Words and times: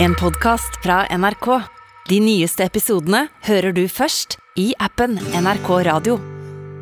En 0.00 0.14
podcast 0.14 0.82
fra 0.82 1.06
NRK. 1.18 1.46
De 2.08 2.20
nyeste 2.20 2.62
episodene 2.64 3.24
hører 3.48 3.74
du 3.74 3.82
først 3.90 4.36
i 4.54 4.70
appen 4.78 5.16
NRK 5.34 5.70
Radio. 5.88 6.18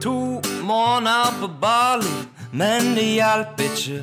To 0.05 0.43
måneder 0.69 1.33
på 1.41 1.49
Bali, 1.63 2.13
men 2.53 2.93
det 2.97 3.07
hjalp 3.17 3.63
ikke. 3.65 4.03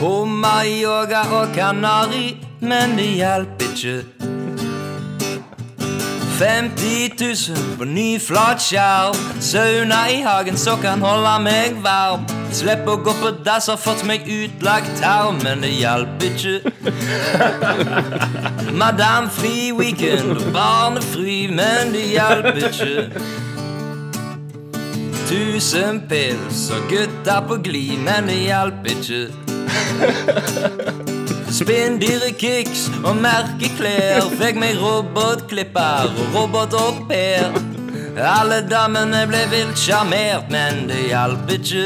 Hummer, 0.00 0.64
yoga 0.64 1.26
og 1.42 1.52
kanari, 1.54 2.38
men 2.60 2.96
det 2.96 3.10
hjalp 3.18 3.68
ikke. 3.68 4.17
50 6.38 7.12
000 7.20 7.78
på 7.78 7.84
ny 7.84 8.18
flatskjerm. 8.18 9.14
Sauna 9.40 10.10
i 10.10 10.20
hagen 10.22 10.56
så 10.56 10.76
kan 10.82 11.00
holde 11.02 11.32
meg 11.42 11.80
varm. 11.82 12.22
Slipp 12.54 12.86
å 12.86 12.94
gå 13.02 13.14
på 13.18 13.32
dass, 13.42 13.66
har 13.66 13.80
fått 13.82 14.04
meg 14.06 14.28
utlagt 14.30 15.02
tarm, 15.02 15.40
men 15.42 15.66
det 15.66 15.72
hjalp 15.74 16.22
ikke. 16.22 16.72
Madame 18.82 19.26
fri 19.34 19.72
weekend 19.74 20.36
og 20.36 20.46
barnefri, 20.54 21.40
men 21.50 21.92
det 21.96 22.06
hjalp 22.14 22.54
ikke. 22.54 23.10
Tusen 25.28 26.02
pils 26.08 26.68
og 26.72 26.86
gutter 26.88 27.44
på 27.50 27.60
glid, 27.66 27.98
men 28.06 28.30
det 28.30 28.40
hjalp 28.46 28.90
ikke. 28.94 29.22
Spinndyrekicks 31.48 32.88
og 33.08 33.16
merkeklær 33.22 34.26
fikk 34.36 34.58
meg 34.60 34.76
robotklipper 34.82 36.10
og 36.12 36.34
robotaupair. 36.34 37.56
Alle 38.18 38.60
damene 38.68 39.22
ble 39.30 39.44
vilt 39.52 39.78
sjarmert, 39.78 40.50
men 40.52 40.86
det 40.90 41.06
hjalp 41.08 41.50
ikke. 41.56 41.84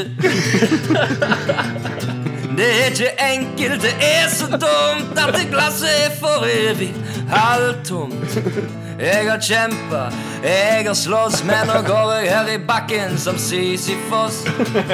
Det 2.53 2.67
er 2.69 2.91
ikke 2.91 3.11
enkelt, 3.25 3.81
det 3.81 3.93
er 4.05 4.27
så 4.29 4.45
dumt 4.51 5.17
at 5.17 5.33
det 5.33 5.47
glasset 5.49 5.89
er 5.89 6.11
for 6.19 6.45
evig 6.45 6.91
halvtomt. 7.31 8.82
Jeg 8.99 9.29
har 9.29 9.39
kjempa, 9.41 10.01
jeg 10.43 10.85
har 10.87 10.93
slåss, 10.93 11.43
men 11.47 11.67
nå 11.67 11.79
går 11.87 12.11
jeg 12.13 12.29
her 12.29 12.51
i 12.53 12.57
bakken 12.67 13.17
som 13.17 13.37
Sisyfos. 13.41 14.43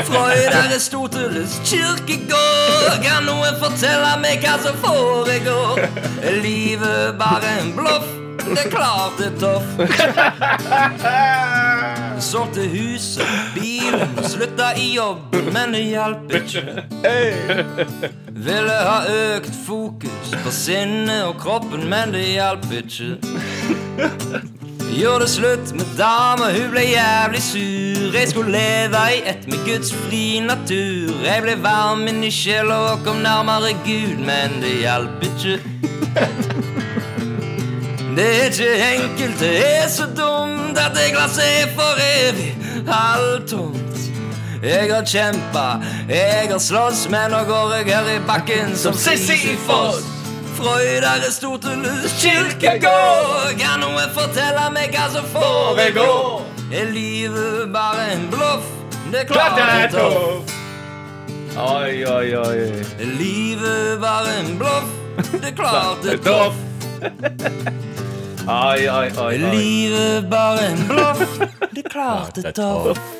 Freud, 0.07 0.53
Aristoteles, 0.63 1.57
kirkegård. 1.67 3.03
Kan 3.03 3.27
noen 3.27 3.59
fortelle 3.59 4.13
meg 4.23 4.39
hva 4.45 4.55
som 4.63 4.79
foregår? 4.83 5.83
Er 6.23 6.39
livet 6.43 7.19
bare 7.19 7.59
en 7.59 7.75
bløff? 7.75 8.07
Det 8.49 8.63
er 8.63 8.69
klart 8.71 9.19
det 9.19 9.27
er 9.27 9.35
tøff. 9.43 9.67
Solgte 12.23 12.63
huset, 12.71 13.27
bilen, 13.53 14.15
slutta 14.25 14.71
i 14.79 14.93
jobb, 14.95 15.35
men 15.53 15.75
det 15.75 15.83
hjalp 15.91 16.33
ikke. 16.39 16.63
Ville 18.39 18.71
ha 18.71 18.99
økt 19.35 19.55
fokus 19.65 20.29
på 20.43 20.51
sinnet 20.51 21.25
og 21.27 21.35
kroppen, 21.41 21.81
men 21.91 22.13
det 22.13 22.21
hjalp 22.23 22.69
ikke. 22.71 23.17
Gjorde 24.95 25.27
slutt 25.27 25.73
med 25.75 25.89
dama, 25.97 26.47
hun 26.55 26.69
ble 26.71 26.85
jævlig 26.87 27.41
sur. 27.43 28.15
Jeg 28.15 28.29
skulle 28.31 28.51
leve 28.55 29.01
i 29.17 29.19
ett 29.27 29.43
med 29.51 29.59
Guds 29.67 29.91
fri 30.05 30.39
natur. 30.39 31.11
Jeg 31.25 31.43
ble 31.43 31.57
varm 31.63 32.07
inni 32.07 32.31
sjela 32.31 32.79
og 32.93 33.03
kom 33.03 33.19
nærmere 33.25 33.75
Gud, 33.83 34.23
men 34.23 34.55
det 34.63 34.77
hjalp 34.85 35.27
ikke. 35.29 35.59
Det 38.15 38.29
er 38.39 38.49
ikke 38.49 38.71
enkelt, 38.93 39.39
det 39.39 39.53
er 39.67 39.87
så 39.91 40.07
dumt 40.15 40.79
at 40.79 40.95
det 40.95 41.11
glasset 41.11 41.43
er 41.43 41.69
for 41.75 42.03
evig 42.07 42.55
halvtomt. 42.87 43.88
Jeg 44.63 44.89
har 44.91 45.05
kjempa, 45.07 45.65
jeg 46.09 46.49
har 46.51 46.59
slåss, 46.59 47.05
men 47.09 47.31
nå 47.31 47.43
går 47.47 47.75
jeg 47.77 47.85
her 47.93 48.07
i 48.11 48.19
bakken 48.27 48.73
som 48.75 48.93
Sisyfos. 48.93 50.03
Freud, 50.57 51.05
Aristoteles, 51.07 52.11
kirkegård. 52.19 53.53
Kan 53.61 53.79
noen 53.79 54.09
fortelle 54.11 54.65
meg 54.75 54.91
hva 54.91 55.05
som 55.13 55.27
foregår? 55.31 56.41
Er 56.75 56.91
livet 56.91 57.69
bare 57.71 58.09
en 58.17 58.25
bløff? 58.33 58.67
Det 59.13 59.21
er 59.21 59.29
klart 59.29 59.55
det 59.55 59.67
er 59.77 59.93
tøft. 59.93 60.51
Oi, 61.59 62.03
oi, 62.03 62.27
oi. 62.35 62.57
Er 62.99 63.13
livet 63.21 63.95
bare 64.03 64.35
en 64.41 64.51
bløff? 64.59 64.91
Det 65.31 65.53
er 65.53 65.55
klart 65.55 66.03
det 66.03 66.17
er 66.17 66.21
tøft. 66.27 66.59
Oi, 68.49 68.83
oi, 68.89 69.07
oi, 69.23 69.33
Er 69.39 69.55
livet 69.55 70.27
bare 70.29 70.67
en 70.73 70.83
bløff? 70.91 71.39
Det 71.71 71.85
er 71.85 71.89
klart 71.89 72.35
det 72.35 72.51
er 72.51 72.59
tøft. 72.59 73.18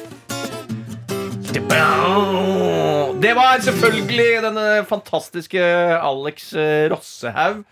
Det 3.19 3.31
var 3.35 3.59
selvfølgelig 3.65 4.29
denne 4.45 4.65
fantastiske 4.89 5.61
Alex 5.97 6.51
eh, 6.53 6.85
Rossehaug, 6.91 7.63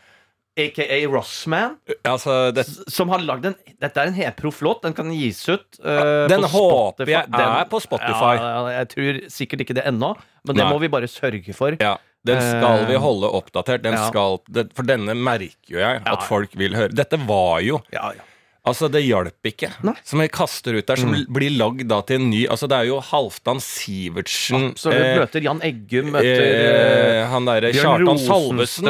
aka 0.57 0.85
Rossman, 1.13 1.75
Altså, 2.09 2.49
det, 2.57 2.65
som 2.89 3.11
har 3.13 3.21
lagd 3.21 3.45
en 3.51 3.55
Dette 3.77 4.01
er 4.01 4.09
en 4.09 4.17
helproff 4.17 4.63
låt. 4.65 4.81
Den 4.87 4.95
kan 4.97 5.11
gis 5.13 5.43
ut. 5.49 5.67
Uh, 5.83 6.25
Den 6.31 6.41
håper 6.49 7.05
jeg 7.11 7.29
jeg 7.29 7.45
er 7.45 7.67
på 7.69 7.79
Spotify. 7.83 8.33
Ja, 8.41 8.63
jeg 8.79 8.89
tror 8.95 9.19
sikkert 9.35 9.61
ikke 9.67 9.75
det 9.77 9.85
ennå, 9.85 10.15
men 10.47 10.57
det 10.57 10.63
Nei. 10.65 10.71
må 10.73 10.79
vi 10.81 10.89
bare 10.89 11.09
sørge 11.11 11.53
for. 11.53 11.77
ja, 11.77 11.93
den 12.25 12.41
skal 12.41 12.87
vi 12.89 12.95
Eh, 12.97 13.03
holde 13.03 13.29
oppdatert. 13.29 13.83
Den 13.85 13.93
ja. 13.93 14.07
skal, 14.09 14.39
for 14.75 14.89
denne 14.89 15.13
merker 15.13 15.69
jo 15.69 15.77
jeg 15.77 16.01
at 16.01 16.25
folk 16.25 16.57
vil 16.57 16.73
høre. 16.75 16.89
Dette 16.97 17.21
var 17.29 17.61
jo 17.61 17.77
Ja, 17.93 18.09
ja. 18.17 18.25
Altså, 18.67 18.89
det 18.91 19.01
hjalp 19.05 19.47
ikke. 19.49 19.69
Nei. 19.87 19.93
Mm. 19.97 20.03
Som 20.11 20.21
jeg 20.23 20.31
kaster 20.35 20.75
ut 20.77 20.87
der, 20.89 20.99
som 20.99 21.13
blir 21.33 21.53
lagd 21.57 21.85
da 21.89 22.01
til 22.07 22.19
en 22.21 22.29
ny 22.31 22.43
Altså, 22.51 22.67
det 22.69 22.77
er 22.77 22.89
jo 22.89 22.99
Halvdan 23.03 23.61
Sivertsen 23.63 24.69
Absolutt. 24.73 24.97
vi 24.97 25.07
eh, 25.07 25.19
møter 25.21 25.45
Jan 25.47 25.61
Eggum, 25.67 26.11
møter 26.15 26.43
eh, 26.43 27.21
eh, 27.21 27.21
Han 27.31 27.47
derre 27.49 27.71
Kjartan 27.75 28.21
Salvesen. 28.21 28.89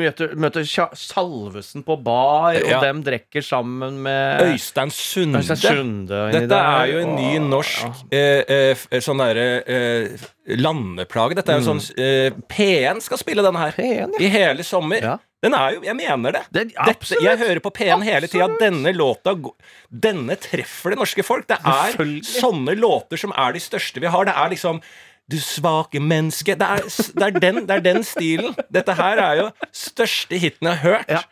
Møter, 0.00 0.34
møter 0.40 0.66
Kja- 0.68 0.90
Salvesen 0.96 1.84
på 1.86 1.96
bar, 2.02 2.56
og 2.56 2.68
Ja. 2.70 2.80
dem 2.84 3.02
drikker 3.06 3.42
sammen 3.44 4.00
med 4.02 4.42
Øystein 4.48 4.90
Sunde. 4.94 5.38
Øystein 5.44 5.62
Sunde 5.62 6.20
Dette 6.34 6.60
er 6.60 6.92
jo 6.94 6.98
en 7.04 7.14
ny 7.16 7.32
norsk 7.50 7.84
ja. 8.12 8.18
eh, 8.18 8.76
eh, 8.90 9.00
sånn 9.04 9.20
derre 9.22 9.48
eh, 9.66 10.28
landeplage. 10.60 11.36
Dette 11.38 11.52
er 11.54 11.60
jo 11.60 11.68
sånn 11.70 11.82
eh, 12.00 12.30
P1 12.50 13.02
skal 13.04 13.20
spille 13.20 13.44
denne 13.44 13.60
her. 13.66 13.76
P1, 13.76 14.14
ja. 14.16 14.20
I 14.20 14.30
hele 14.32 14.64
sommer. 14.66 15.02
Ja. 15.04 15.18
Den 15.42 15.54
er 15.56 15.74
jo 15.74 15.80
Jeg 15.82 15.96
mener 15.96 16.32
det. 16.32 16.42
Det- 16.52 16.74
Dette, 16.74 17.16
jeg 17.22 17.38
hører 17.38 17.60
på 17.64 17.70
P1 17.72 18.02
hele 18.04 18.28
tida. 18.28 18.48
Denne 18.60 18.92
låta 18.94 19.34
Denne 19.90 20.36
treffer 20.36 20.90
det 20.90 20.98
norske 20.98 21.24
folk. 21.24 21.46
Det 21.48 21.58
er 21.64 21.96
sånne 22.22 22.76
låter 22.76 23.16
som 23.18 23.32
er 23.36 23.52
de 23.52 23.58
største 23.60 24.00
vi 24.00 24.06
har. 24.06 24.24
Det 24.24 24.34
er 24.36 24.50
liksom 24.50 24.80
du 25.30 25.36
svake 25.38 26.00
menneske. 26.02 26.56
Det 26.58 26.66
er, 26.66 26.82
det, 27.14 27.22
er 27.22 27.40
den, 27.40 27.66
det 27.66 27.70
er 27.76 27.80
den 27.80 28.02
stilen. 28.02 28.54
Dette 28.70 28.94
her 28.98 29.16
er 29.18 29.36
jo 29.36 29.50
største 29.72 30.36
hiten 30.38 30.66
jeg 30.68 30.76
har 30.76 30.90
hørt. 30.98 31.08
Ja. 31.08 31.22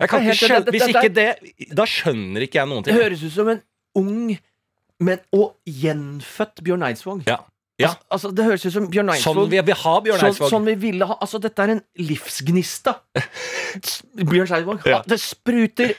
Jeg 0.00 0.08
kan 0.08 0.22
ikke 0.26 0.36
skjønne, 0.48 0.72
Hvis 0.74 0.88
ikke 0.88 1.14
det- 1.14 1.54
det 1.58 1.76
Da 1.76 1.84
skjønner 1.84 2.42
ikke 2.42 2.58
jeg 2.58 2.68
noen 2.68 2.82
ting. 2.84 2.94
Det 2.94 3.02
høres 3.04 3.22
ut 3.24 3.32
som 3.32 3.48
en 3.48 3.62
ung, 3.94 4.38
men 5.00 5.20
og 5.32 5.54
gjenfødt 5.68 6.62
Bjørn 6.64 6.82
Eidsvåg. 6.82 7.22
Ja. 7.28 7.38
Ja. 7.76 7.90
Altså, 7.90 8.06
altså, 8.10 8.30
det 8.36 8.44
høres 8.46 8.62
ut 8.64 8.72
som 8.72 8.86
Bjørn 8.88 9.10
Sånn 9.20 9.42
vi, 9.52 9.60
vi 9.60 9.74
har 9.76 9.98
Bjørn 10.04 10.20
sånn, 10.22 10.30
Eidsvåg. 10.30 10.48
sånn 10.54 10.68
vi 10.70 10.74
ville 10.80 11.08
ha 11.10 11.18
Altså, 11.20 11.40
dette 11.44 11.60
er 11.60 11.74
en 11.74 11.82
livsgnista. 12.00 12.94
Bjørn 14.32 14.48
Eidsvåg. 14.48 14.86
Ja. 14.88 15.02
Det 15.04 15.18
spruter 15.20 15.92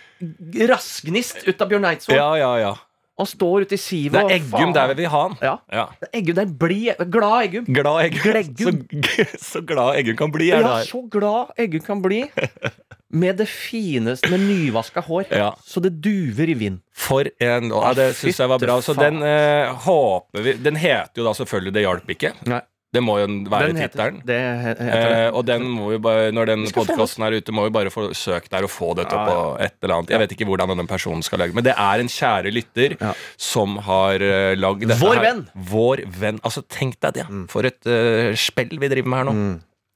rassgnist 0.72 1.44
ut 1.46 1.62
av 1.62 1.70
Bjørn 1.70 1.86
Eidsvåg. 1.92 2.18
Ja, 2.18 2.32
ja, 2.40 2.52
ja. 2.64 2.74
Han 3.18 3.26
står 3.30 3.66
ute 3.66 3.74
i 3.74 3.82
sivet 3.82 4.14
Det 4.14 4.22
er 4.26 4.36
Eggum 4.38 4.74
der 4.76 4.92
vi 4.92 4.98
vil 5.02 5.10
ha 5.10 5.22
han. 5.24 5.38
Ja. 5.42 5.56
Ja. 5.74 5.86
Eggum, 6.12 6.36
det 6.38 6.44
er 6.44 6.52
blid 6.66 7.02
Glad 7.14 7.48
Eggum. 7.48 7.70
Glad 7.74 8.02
Eggum. 8.06 8.84
Så, 9.18 9.26
så 9.42 9.62
glad 9.66 9.98
Eggum 9.98 10.18
kan 10.20 10.34
bli, 10.34 10.52
er 10.54 10.62
det 10.62 10.70
Ja, 10.70 10.84
så 10.86 11.02
glad 11.12 11.56
Eggum 11.58 11.86
kan 11.86 12.04
bli. 12.04 12.24
Med 13.18 13.38
det 13.40 13.48
fineste 13.48 14.28
med 14.28 14.42
nyvaska 14.44 15.00
hår. 15.08 15.30
Ja. 15.32 15.54
Så 15.64 15.80
det 15.80 15.94
duver 16.04 16.50
i 16.52 16.58
vind. 16.60 16.82
For 16.92 17.30
en 17.40 17.70
Ja, 17.72 17.94
det 17.96 18.10
syns 18.20 18.42
jeg 18.44 18.52
var 18.52 18.60
bra. 18.60 18.76
Så 18.84 18.94
den 18.98 19.22
eh, 19.24 19.72
håper 19.86 20.44
vi 20.44 20.58
Den 20.60 20.76
heter 20.76 21.22
jo 21.22 21.28
da 21.30 21.32
selvfølgelig 21.38 21.74
Det 21.78 21.86
hjalp 21.86 22.12
ikke. 22.18 22.34
Nei. 22.52 22.60
Det 22.96 23.02
må 23.04 23.18
jo 23.20 23.26
være 23.52 23.74
tittelen. 23.76 24.22
Eh, 24.32 25.28
og 25.36 25.44
den 25.46 25.66
må 25.68 25.90
vi 25.92 25.98
bare, 26.02 26.30
når 26.32 26.48
den 26.54 26.62
podkasten 26.72 27.26
er 27.28 27.36
ute, 27.36 27.52
må 27.52 27.66
vi 27.68 27.74
bare 27.76 27.92
få 27.92 28.08
søkt 28.16 28.48
der 28.54 28.64
og 28.64 28.72
få 28.72 28.94
dette 28.96 29.12
Ja, 29.12 29.26
opp 29.26 29.28
på 29.28 29.66
et 29.66 29.76
eller 29.84 29.96
annet. 29.98 30.14
Jeg 30.16 30.22
vet 30.24 30.36
ikke 30.38 30.48
hvordan 30.48 30.72
denne 30.72 30.88
personen 30.88 31.22
skal 31.26 31.44
lage 31.44 31.54
Men 31.58 31.68
det 31.68 31.76
er 31.76 32.00
en 32.06 32.08
kjære 32.08 32.54
lytter 32.56 32.96
Ja. 33.02 33.12
som 33.36 33.76
har 33.90 34.24
uh, 34.24 34.56
lagd 34.56 34.88
dette 34.88 35.02
Vår 35.04 35.20
her. 35.20 35.24
venn. 35.28 35.44
Vår 35.54 36.06
venn. 36.08 36.40
Altså, 36.48 36.64
tenk 36.72 36.96
deg 37.04 37.20
det. 37.20 37.28
For 37.52 37.68
et 37.68 37.82
uh, 37.92 38.32
spill 38.40 38.72
vi 38.80 38.88
driver 38.96 39.12
med 39.12 39.20
her 39.20 39.28
nå. 39.34 39.36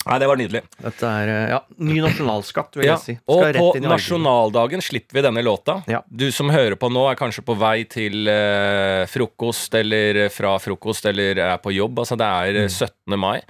Nei, 0.02 0.16
det 0.18 0.28
var 0.32 0.40
nydelig. 0.40 0.62
Dette 0.82 1.10
er 1.22 1.30
eh, 1.30 1.50
ja, 1.54 1.60
ny 1.78 2.00
nasjonalskatt, 2.02 2.74
vil 2.80 2.88
Ja. 2.88 2.96
jeg 2.98 3.04
si. 3.04 3.18
Og 3.30 3.44
på 3.54 3.68
nasjonaldagen 3.86 4.82
slipper 4.82 5.20
vi 5.20 5.22
denne 5.28 5.44
låta. 5.46 5.84
Ja. 5.92 6.00
Du 6.10 6.26
som 6.34 6.50
hører 6.50 6.74
på 6.82 6.90
nå, 6.90 7.04
er 7.12 7.20
kanskje 7.20 7.44
på 7.46 7.54
vei 7.62 7.84
til 7.86 8.26
eh, 8.32 9.06
frokost 9.12 9.76
eller 9.78 10.24
fra 10.34 10.56
frokost 10.64 11.06
eller 11.12 11.38
er 11.38 11.58
på 11.62 11.74
jobb. 11.76 12.02
Altså, 12.02 12.18
det 12.18 12.26
er 12.26 12.52
Mm. 12.62 12.66
eh, 12.66 12.70
17. 12.70 13.18
mai. 13.20 13.42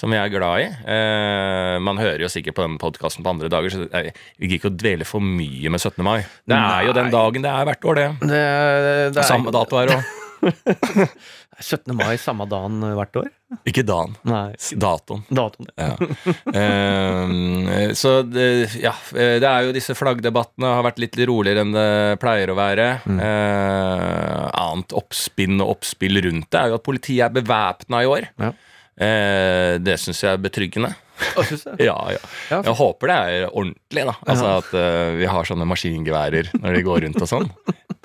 Som 0.00 0.12
jeg 0.14 0.22
er 0.22 0.30
glad 0.32 0.60
i. 0.62 0.68
Eh, 0.88 1.78
man 1.84 1.98
hører 2.00 2.22
jo 2.24 2.28
sikkert 2.32 2.54
på 2.56 2.62
denne 2.64 2.78
podkasten 2.80 3.22
på 3.26 3.28
andre 3.34 3.50
dager, 3.52 3.68
så 3.74 3.84
jeg 3.90 4.14
vi 4.38 4.46
gidder 4.48 4.56
ikke 4.60 4.70
å 4.70 4.76
dvele 4.78 5.04
for 5.04 5.20
mye 5.20 5.68
med 5.68 5.80
17. 5.82 6.02
mai. 6.06 6.22
Det 6.48 6.56
er 6.56 6.86
jo 6.86 6.92
den 6.96 7.10
dagen 7.12 7.42
det 7.44 7.50
er 7.52 7.66
hvert 7.68 7.84
år, 7.84 7.94
det. 8.00 8.08
Det, 8.22 8.40
det 9.12 9.20
er, 9.20 9.28
Samme 9.28 9.52
dato 9.52 9.76
her 9.76 9.92
òg. 9.98 10.04
17. 11.60 11.94
mai 11.96 12.16
samme 12.20 12.46
dagen 12.50 12.82
eh, 12.86 12.94
hvert 12.98 13.20
år? 13.22 13.28
Ikke 13.68 13.84
dagen. 13.86 14.14
Nei. 14.28 14.54
Datoen. 14.80 15.24
Datoen. 15.28 15.70
Ja. 15.74 15.94
Ehm, 16.60 17.94
så 17.98 18.20
det, 18.26 18.46
ja, 18.78 18.92
det 19.14 19.46
er 19.46 19.66
jo 19.66 19.74
disse 19.74 19.96
flaggdebattene 19.98 20.70
har 20.76 20.86
vært 20.86 21.00
litt 21.02 21.18
roligere 21.30 21.64
enn 21.64 21.74
det 21.74 22.18
pleier 22.22 22.52
å 22.52 22.58
være. 22.58 22.88
Eh, 23.10 24.44
annet 24.60 24.94
oppspinn 24.96 25.60
og 25.60 25.76
oppspill 25.76 26.22
rundt 26.26 26.50
det 26.50 26.60
er 26.60 26.72
jo 26.72 26.78
at 26.80 26.86
politiet 26.86 27.26
er 27.28 27.38
bevæpna 27.40 28.04
i 28.04 28.10
år. 28.10 28.30
Ja. 28.40 28.52
Uh, 29.00 29.78
det 29.80 29.94
syns 30.02 30.18
jeg 30.20 30.34
er 30.34 30.42
betryggende. 30.42 30.92
Ja. 31.80 31.96
Ja. 32.12 32.58
Jeg 32.64 32.72
håper 32.78 33.10
det 33.10 33.16
er 33.16 33.42
ordentlig, 33.48 34.04
da. 34.08 34.14
Altså 34.24 34.52
At 34.58 34.70
uh, 34.72 35.16
vi 35.18 35.28
har 35.28 35.48
sånne 35.48 35.66
maskingeværer 35.68 36.48
når 36.56 36.76
de 36.76 36.82
går 36.86 37.04
rundt 37.06 37.20
og 37.20 37.28
sånn. 37.28 37.48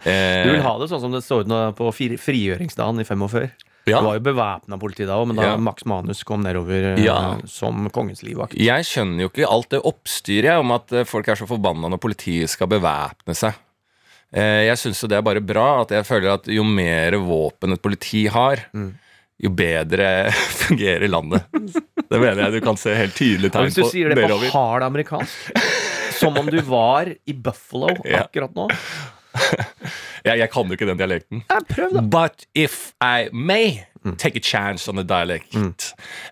Eh, 0.03 0.44
Du 0.45 0.51
vil 0.51 0.62
ha 0.65 0.74
det 0.80 0.89
sånn 0.92 1.01
som 1.01 1.12
det 1.15 1.24
så 1.24 1.39
ut 1.42 1.47
på 1.77 1.88
frigjøringsdagen 1.95 3.00
i 3.00 3.06
45? 3.07 3.50
Ja. 3.86 4.00
Det 4.01 4.06
var 4.07 4.15
jo 4.18 4.24
bevæpna 4.25 4.80
politi 4.81 5.06
da 5.06 5.13
òg, 5.21 5.27
men 5.30 5.36
da 5.38 5.44
Ja. 5.51 5.57
Max 5.62 5.86
Manus 5.86 6.24
kom 6.25 6.42
nedover 6.42 6.95
eh, 6.97 7.03
Ja. 7.06 7.38
som 7.45 7.88
kongens 7.94 8.24
livvakt. 8.25 8.56
Jeg 8.57 8.83
skjønner 8.83 9.21
jo 9.21 9.30
ikke 9.30 9.47
alt 9.47 9.69
det 9.69 9.81
oppstyret 9.86 10.59
om 10.59 10.71
at 10.71 10.92
eh, 10.92 11.03
folk 11.06 11.27
er 11.30 11.36
så 11.36 11.45
forbanna 11.47 11.88
når 11.94 12.01
politiet 12.01 12.50
skal 12.50 12.68
bevæpne 12.68 13.36
seg. 13.38 13.53
Jeg 14.36 14.75
syns 14.81 15.00
jo 15.00 15.07
det 15.07 15.15
er 15.15 15.21
bare 15.24 15.39
bra. 15.39 15.81
At 15.86 15.92
jeg 15.94 16.03
føler 16.03 16.33
at 16.33 16.48
jo 16.51 16.63
mer 16.68 17.12
våpen 17.24 17.71
et 17.71 17.81
politi 17.81 18.25
har, 18.27 18.57
jo 19.39 19.50
bedre 19.53 20.31
fungerer 20.65 21.07
landet. 21.07 21.45
Det 21.53 22.19
mener 22.19 22.41
jeg 22.50 22.51
du 22.57 22.62
kan 22.65 22.75
se 22.75 22.94
helt 22.98 23.15
tydelig 23.15 23.51
tegn 23.53 23.69
hvis 23.69 23.77
du 23.80 23.86
sier 23.88 24.09
det 24.12 24.25
på 24.27 24.50
hard 24.51 24.83
amerikansk, 24.83 25.53
som 26.19 26.36
om 26.41 26.50
du 26.51 26.59
var 26.68 27.13
i 27.13 27.33
Buffalo 27.38 27.94
akkurat 28.12 28.51
nå 28.57 28.68
Jeg, 30.25 30.39
jeg 30.39 30.49
kan 30.49 30.65
jo 30.65 30.71
ikke 30.71 30.85
den 30.89 30.97
dialekten. 30.97 31.43
ja, 31.49 31.59
Prøv, 31.69 31.89
da. 31.93 32.01
But 32.01 32.45
if 32.55 32.93
I 33.01 33.29
may 33.33 33.83
take 34.17 34.35
a 34.35 34.39
chance 34.41 34.87
on 34.89 34.95
the 34.95 35.03
dialect, 35.03 35.55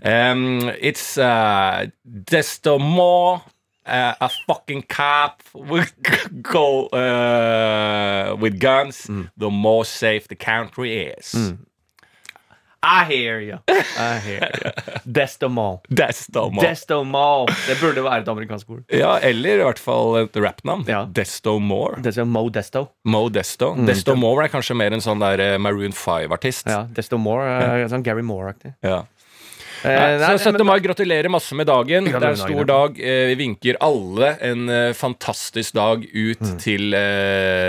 um, 0.05 0.69
it's 0.81 1.17
uh, 1.17 1.87
desto 2.31 2.77
more 2.79 3.41
uh, 3.85 4.13
a 4.21 4.29
fucking 4.47 4.83
cop 4.89 5.41
will 5.53 5.85
go 6.41 6.87
uh, 6.87 8.35
with 8.39 8.59
guns, 8.59 9.07
the 9.37 9.49
more 9.49 9.85
safe 9.85 10.27
the 10.27 10.35
country 10.35 11.13
is. 11.19 11.53
I 12.83 13.05
hear 13.07 13.39
you. 13.39 13.57
I 13.69 14.19
hear 14.19 14.43
you. 14.43 14.71
Desto 15.07 15.47
more. 15.49 15.79
Desto 15.89 16.49
more. 16.51 16.67
Desto 16.67 17.03
more. 17.07 17.45
Det 17.67 17.77
burde 17.79 18.03
være 18.03 18.21
et 18.25 18.27
amerikansk 18.27 18.69
ord. 18.69 18.83
ja, 18.91 19.13
eller 19.23 19.61
i 19.61 19.63
hvert 19.63 19.79
fall 19.79 20.17
et 20.25 20.35
rappnavn. 20.35 20.83
Ja. 20.91 21.05
Desto 21.05 21.57
more. 21.59 22.01
Desto 22.03 22.25
Mo 22.25 22.49
Desto. 22.49 22.87
Mo 23.05 23.29
Desto. 23.29 23.71
Desto 23.87 24.15
more 24.19 24.43
er 24.45 24.51
kanskje 24.51 24.75
mer 24.75 24.91
en 24.93 25.01
sånn 25.03 25.23
der 25.23 25.39
eh, 25.39 25.57
Maroon 25.57 25.95
5-artist. 25.95 26.67
Ja, 26.67 26.83
Desto 26.91 27.17
more. 27.17 27.47
eh, 27.47 27.87
Sånn 27.87 28.03
Gary 28.03 28.21
Moore-aktig. 28.25 28.73
Ja. 28.83 29.03
Eh, 29.83 29.89
Nei, 29.99 30.17
nei, 30.17 30.27
så 30.37 30.51
17. 30.51 30.57
men- 30.57 30.67
mai, 30.67 30.79
gratulerer 30.79 31.29
masse 31.29 31.53
med 31.55 31.67
dagen. 31.67 32.05
Det 32.05 32.15
er 32.15 32.27
en 32.29 32.35
stor 32.37 32.65
dag. 32.65 32.99
Eh, 32.99 33.27
Vi 33.33 33.35
vinker 33.35 33.75
alle 33.81 34.37
en 34.41 34.69
eh, 34.69 34.93
fantastisk 34.93 35.73
dag 35.73 36.03
ut 36.13 36.39
Mm. 36.43 36.57
til 36.59 36.91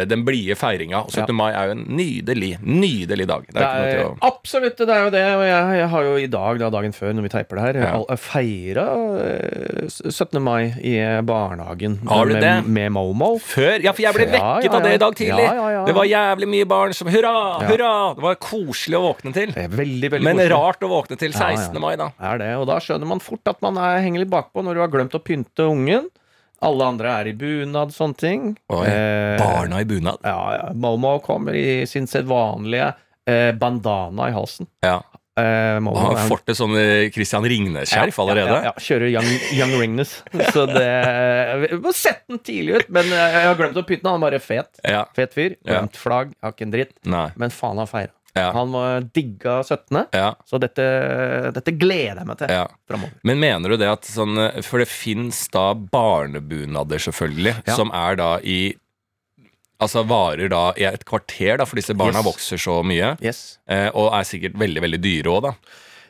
den 0.08 0.24
blide 0.24 0.54
feiringa. 0.56 1.04
Og 1.04 1.10
17. 1.12 1.34
mai 1.34 1.52
er 1.52 1.66
jo 1.66 1.70
en 1.72 1.84
nydelig, 1.96 2.58
nydelig 2.62 3.26
dag. 3.26 3.46
Det 3.46 3.54
Det 3.54 3.62
er 3.62 3.66
ikke 3.66 3.74
noe 3.74 3.86
er, 3.86 3.98
til 3.98 4.04
å 4.04 4.18
absolutt, 4.30 4.76
det 4.76 4.88
er 4.88 5.04
jo 5.04 5.10
det. 5.10 5.24
Og 5.34 5.44
jeg, 5.44 5.78
jeg 5.80 5.88
har 5.88 6.02
jo 6.02 6.14
i 6.16 6.26
dag, 6.26 6.58
da, 6.58 6.70
dagen 6.70 6.92
før, 6.92 7.12
når 7.14 7.22
vi 7.22 7.28
teiper 7.28 7.54
det 7.56 7.64
her, 7.64 7.74
Ja. 7.84 8.16
feira 8.16 8.86
eh, 9.20 9.88
17. 9.88 10.40
mai 10.42 10.74
i 10.82 10.94
barnehagen. 11.22 11.98
Har 12.08 12.26
du 12.26 12.34
med, 12.34 12.42
det? 12.42 12.66
Med 12.68 12.92
Momo. 12.92 13.38
Før? 13.38 13.82
Ja, 13.82 13.92
for 13.92 14.02
jeg 14.02 14.14
ble 14.14 14.26
Ja, 14.30 14.56
vekket 14.60 14.64
ja, 14.70 14.76
av 14.76 14.82
det 14.82 14.94
i 14.94 14.98
dag 15.02 15.14
tidlig. 15.14 15.44
Ja, 15.44 15.54
ja, 15.54 15.68
ja. 15.78 15.84
Det 15.88 15.94
var 15.94 16.04
jævlig 16.04 16.48
mye 16.48 16.64
barn 16.70 16.92
som 16.94 17.08
Hurra! 17.08 17.34
Ja. 17.60 17.68
Hurra! 17.68 18.14
Det 18.14 18.22
var 18.22 18.34
koselig 18.36 18.98
å 18.98 19.02
våkne 19.14 19.32
til. 19.34 19.52
Veldig, 19.54 20.10
veldig 20.10 20.22
Men 20.24 20.36
koselig. 20.36 20.50
rart 20.54 20.80
å 20.80 20.88
våkne 20.92 21.18
til 21.18 21.30
Ja, 21.32 21.50
ja. 21.50 21.56
16. 21.56 21.80
mai, 21.80 21.96
da. 21.96 22.03
Er 22.20 22.38
det, 22.42 22.50
og 22.60 22.66
da 22.70 22.76
skjønner 22.82 23.08
man 23.14 23.22
fort 23.24 23.50
at 23.50 23.60
man 23.64 23.78
er, 23.80 24.00
henger 24.04 24.24
litt 24.24 24.32
bakpå 24.32 24.62
når 24.64 24.74
du 24.78 24.82
har 24.84 24.92
glemt 24.92 25.16
å 25.16 25.22
pynte 25.24 25.66
ungen. 25.70 26.06
Alle 26.64 26.86
andre 26.86 27.10
er 27.20 27.28
i 27.28 27.34
bunad, 27.36 27.90
sånne 27.92 28.16
ting. 28.16 28.44
Oi, 28.72 28.84
Eh, 28.88 29.34
Barna 29.40 29.80
i 29.82 29.88
bunad. 29.88 30.22
Ja, 30.24 30.38
ja. 30.56 30.68
Momo 30.72 31.18
kommer 31.24 31.52
i 31.58 31.82
sin 31.90 32.06
sedvanlige 32.08 32.92
eh, 33.28 33.50
bandana 33.58 34.30
i 34.30 34.32
halsen. 34.36 34.68
Ja. 34.86 35.02
Eh, 35.36 35.80
Momo 35.82 35.98
Og 35.98 36.14
han 36.14 36.28
får 36.30 36.44
til 36.46 36.56
sånn 36.56 36.76
eh, 36.78 37.08
Christian 37.12 37.44
Ringnes-skjerf 37.50 38.20
allerede. 38.22 38.54
Ja, 38.54 38.60
ja, 38.62 38.70
ja. 38.70 38.74
Kjører 38.86 39.10
Young, 39.10 39.30
young 39.58 39.72
Ringnes. 39.80 40.12
Så 40.54 40.64
det 40.70 40.88
Vi 41.66 41.80
må 41.82 41.92
sette 41.92 42.30
den 42.30 42.38
tidlig 42.46 42.78
ut, 42.84 42.92
men 42.94 43.10
jeg 43.12 43.44
har 43.50 43.58
glemt 43.58 43.76
å 43.76 43.84
pynte 43.84 44.06
den. 44.06 44.12
Han 44.14 44.22
er 44.22 44.28
bare 44.30 44.40
fet. 44.40 44.78
Ja. 44.86 45.02
Fet 45.18 45.34
fyr. 45.36 45.56
Ja. 45.66 45.80
Glemt 45.82 45.98
flagg, 46.00 46.32
har 46.40 46.54
ikke 46.54 46.68
en 46.70 46.76
dritt. 46.78 46.94
Nei. 47.10 47.26
Men 47.40 47.52
faen, 47.52 47.82
han 47.82 47.90
feira. 47.90 48.14
Ja. 48.34 48.48
Han 48.52 48.72
var 48.74 49.00
digga 49.14 49.60
17., 49.62 50.06
Ja. 50.12 50.34
så 50.44 50.58
dette, 50.58 50.82
dette 51.54 51.72
gleder 51.78 52.18
jeg 52.18 52.26
meg 52.26 52.38
til 52.38 52.48
Ja. 52.50 52.66
framover. 52.88 53.12
Men 53.22 53.38
mener 53.38 53.68
du 53.70 53.76
det 53.76 53.88
at 53.88 54.02
sånn 54.02 54.62
For 54.64 54.78
det 54.82 54.88
fins 54.88 55.46
da 55.48 55.72
barnebunader, 55.74 56.98
selvfølgelig, 56.98 57.54
Ja. 57.66 57.74
som 57.76 57.90
er 57.94 58.16
da 58.16 58.38
i 58.42 58.74
Altså 59.80 60.04
varer 60.06 60.48
da 60.48 60.72
i 60.78 60.84
et 60.84 61.04
kvarter, 61.04 61.58
da, 61.58 61.64
for 61.66 61.76
disse 61.76 61.92
barna 61.94 62.18
Yes. 62.22 62.24
vokser 62.26 62.56
så 62.62 62.82
mye. 62.86 63.16
Yes. 63.20 63.58
Eh, 63.68 63.90
og 63.92 64.12
er 64.14 64.22
sikkert 64.24 64.54
veldig, 64.54 64.80
veldig 64.80 65.00
dyre 65.02 65.24
òg, 65.34 65.42
da. 65.42 65.52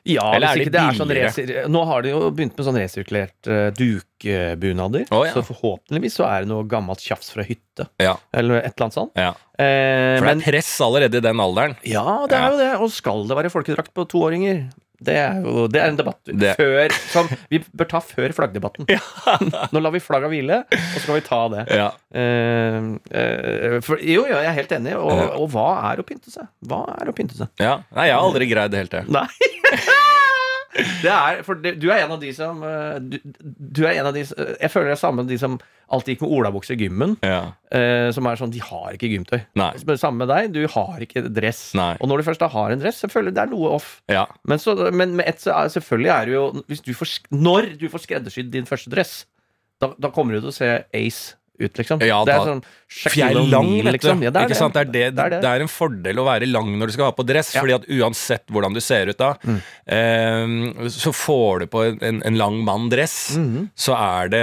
Ja, 0.04 0.24
Eller 0.36 0.52
hvis 0.52 0.66
ikke 0.66 0.72
det 0.74 0.80
er 0.82 0.96
sånn 0.98 1.08
billigere? 1.08 1.62
Nå 1.72 1.80
har 1.88 2.04
de 2.04 2.10
jo 2.12 2.18
begynt 2.28 2.58
med 2.58 2.66
sånn 2.66 2.76
resirkulert 2.76 3.48
uh, 3.48 3.70
dukbunader. 3.78 5.06
Oh, 5.10 5.22
ja. 5.24 5.32
Så 5.32 5.40
forhåpentligvis 5.48 6.18
så 6.20 6.26
er 6.28 6.44
det 6.44 6.50
noe 6.52 6.66
gammelt 6.68 7.00
tjafs 7.00 7.32
fra 7.32 7.44
hytte. 7.48 7.88
Ja, 8.02 8.18
Eller 8.36 8.60
et 8.60 8.74
eller 8.74 8.90
annet 8.90 8.98
sånt. 9.00 9.14
ja. 9.16 9.32
Eh, 9.54 10.18
For 10.18 10.26
det 10.26 10.30
men 10.32 10.40
er 10.42 10.48
press 10.50 10.70
allerede 10.82 11.20
i 11.20 11.24
den 11.24 11.40
alderen. 11.40 11.76
Ja, 11.86 12.24
det 12.28 12.36
er 12.36 12.48
jo 12.52 12.56
det. 12.58 12.70
Og 12.84 12.90
skal 12.92 13.24
det 13.30 13.36
være 13.38 13.52
folkedrakt 13.54 13.94
på 13.94 14.04
toåringer? 14.10 14.64
Det 15.04 15.14
er 15.20 15.40
jo 15.42 15.64
det 15.68 15.80
er 15.82 15.90
en 15.90 15.96
debatt 15.98 16.30
før 16.56 16.92
som 17.10 17.26
vi 17.50 17.58
bør 17.76 17.88
ta 17.90 17.98
før 18.00 18.32
flaggdebatten. 18.32 18.86
Nå 19.74 19.82
lar 19.82 19.92
vi 19.92 20.00
flagga 20.00 20.30
hvile, 20.32 20.60
og 20.70 20.94
så 20.94 21.02
skal 21.02 21.18
vi 21.18 21.24
ta 21.26 21.40
det. 21.52 21.64
Ja. 21.76 21.88
Uh, 22.14 22.94
uh, 23.10 23.80
for, 23.84 23.98
jo, 24.00 24.22
jo, 24.24 24.36
jeg 24.38 24.48
er 24.48 24.56
helt 24.60 24.72
enig. 24.78 24.94
Og, 24.96 25.24
og 25.42 25.48
hva 25.52 25.66
er 25.90 26.00
å 26.00 26.06
pynte 26.06 26.32
seg? 26.32 26.46
Hva 26.70 26.84
er 26.94 27.10
å 27.10 27.16
pynte 27.16 27.36
seg? 27.40 27.50
ja. 27.60 27.78
Nei, 27.94 28.08
jeg 28.10 28.16
har 28.16 28.28
aldri 28.30 28.48
greid 28.50 28.72
det 28.74 28.84
helt, 28.84 28.96
jeg. 29.02 29.10
Det 30.74 31.10
er, 31.10 31.40
for 31.46 31.60
det, 31.62 31.76
du 31.82 31.86
er 31.92 32.02
en 32.02 32.14
av 32.16 32.20
de 32.22 32.32
som 32.34 32.62
eh, 32.66 32.96
du, 32.98 33.16
du 33.44 33.84
er 33.86 34.00
en 34.00 34.08
av 34.08 34.16
de 34.16 34.24
Jeg 34.24 34.70
føler 34.72 34.90
det 34.90 34.96
er 34.96 35.00
samme 35.00 35.24
de 35.28 35.38
som 35.38 35.58
alltid 35.94 36.14
gikk 36.14 36.24
med 36.24 36.32
olabukse 36.38 36.74
i 36.74 36.78
gymmen. 36.80 37.14
Ja. 37.22 37.52
eh, 37.70 38.08
som 38.16 38.26
er 38.26 38.40
sånn, 38.40 38.50
De 38.54 38.62
har 38.64 38.96
ikke 38.96 39.10
gymtøy. 39.12 39.38
Nei. 39.60 39.70
Samme 40.00 40.24
med 40.24 40.32
deg, 40.32 40.48
du 40.56 40.64
har 40.72 41.04
ikke 41.04 41.26
dress. 41.28 41.60
Nei. 41.78 41.92
Og 42.00 42.10
når 42.10 42.22
du 42.22 42.26
først 42.30 42.42
da 42.42 42.48
har 42.50 42.74
en 42.74 42.82
dress, 42.82 43.02
selvfølgelig 43.04 43.36
det 43.36 43.44
er 43.44 43.52
noe 43.52 43.74
off. 43.76 43.92
Ja. 44.10 44.24
Men, 44.48 44.62
så, 44.62 44.74
men 44.90 45.14
med 45.20 45.28
ett 45.30 45.44
så 45.44 45.54
er 45.54 45.70
selvfølgelig 45.76 46.12
er 46.16 46.26
det 46.30 46.36
jo 46.36 46.44
hvis 46.72 46.82
du 46.88 46.92
får, 46.96 47.14
Når 47.36 47.70
du 47.78 47.86
får 47.92 48.06
skreddersydd 48.08 48.50
din 48.54 48.66
første 48.68 48.90
dress, 48.90 49.14
da, 49.82 49.92
da 50.00 50.10
kommer 50.14 50.34
du 50.34 50.44
til 50.44 50.52
å 50.52 50.56
se 50.56 50.70
ace 50.96 51.36
ut, 51.58 51.78
liksom. 51.78 52.00
Ja, 52.02 52.24
det 52.26 52.34
er 52.34 52.48
sånn 52.48 52.62
lang, 53.50 53.70
liksom. 53.86 54.22
Ja, 54.22 54.30
det 54.34 54.40
er? 54.42 54.84
Det 54.84 54.92
det, 54.94 55.02
er 55.06 55.30
det. 55.30 55.40
det 55.42 55.50
er 55.50 55.62
en 55.64 55.70
fordel 55.70 56.18
å 56.18 56.24
være 56.26 56.48
lang 56.50 56.72
når 56.78 56.90
du 56.90 56.94
skal 56.96 57.08
ha 57.10 57.14
på 57.14 57.26
dress, 57.26 57.52
Ja. 57.54 57.60
Mm. 57.60 57.64
fordi 57.64 57.74
at 57.74 57.86
uansett 58.00 58.50
hvordan 58.50 58.74
du 58.74 58.80
ser 58.82 59.10
ut 59.12 59.18
da, 59.18 59.30
eh, 59.86 60.88
så 60.90 61.12
får 61.14 61.64
du 61.64 61.66
på 61.70 61.84
en, 61.94 62.22
en 62.26 62.38
lang 62.38 62.58
mann 62.66 62.88
dress, 62.92 63.36
Mhm. 63.38 63.68
så 63.74 63.94
er 63.96 64.28
det 64.34 64.42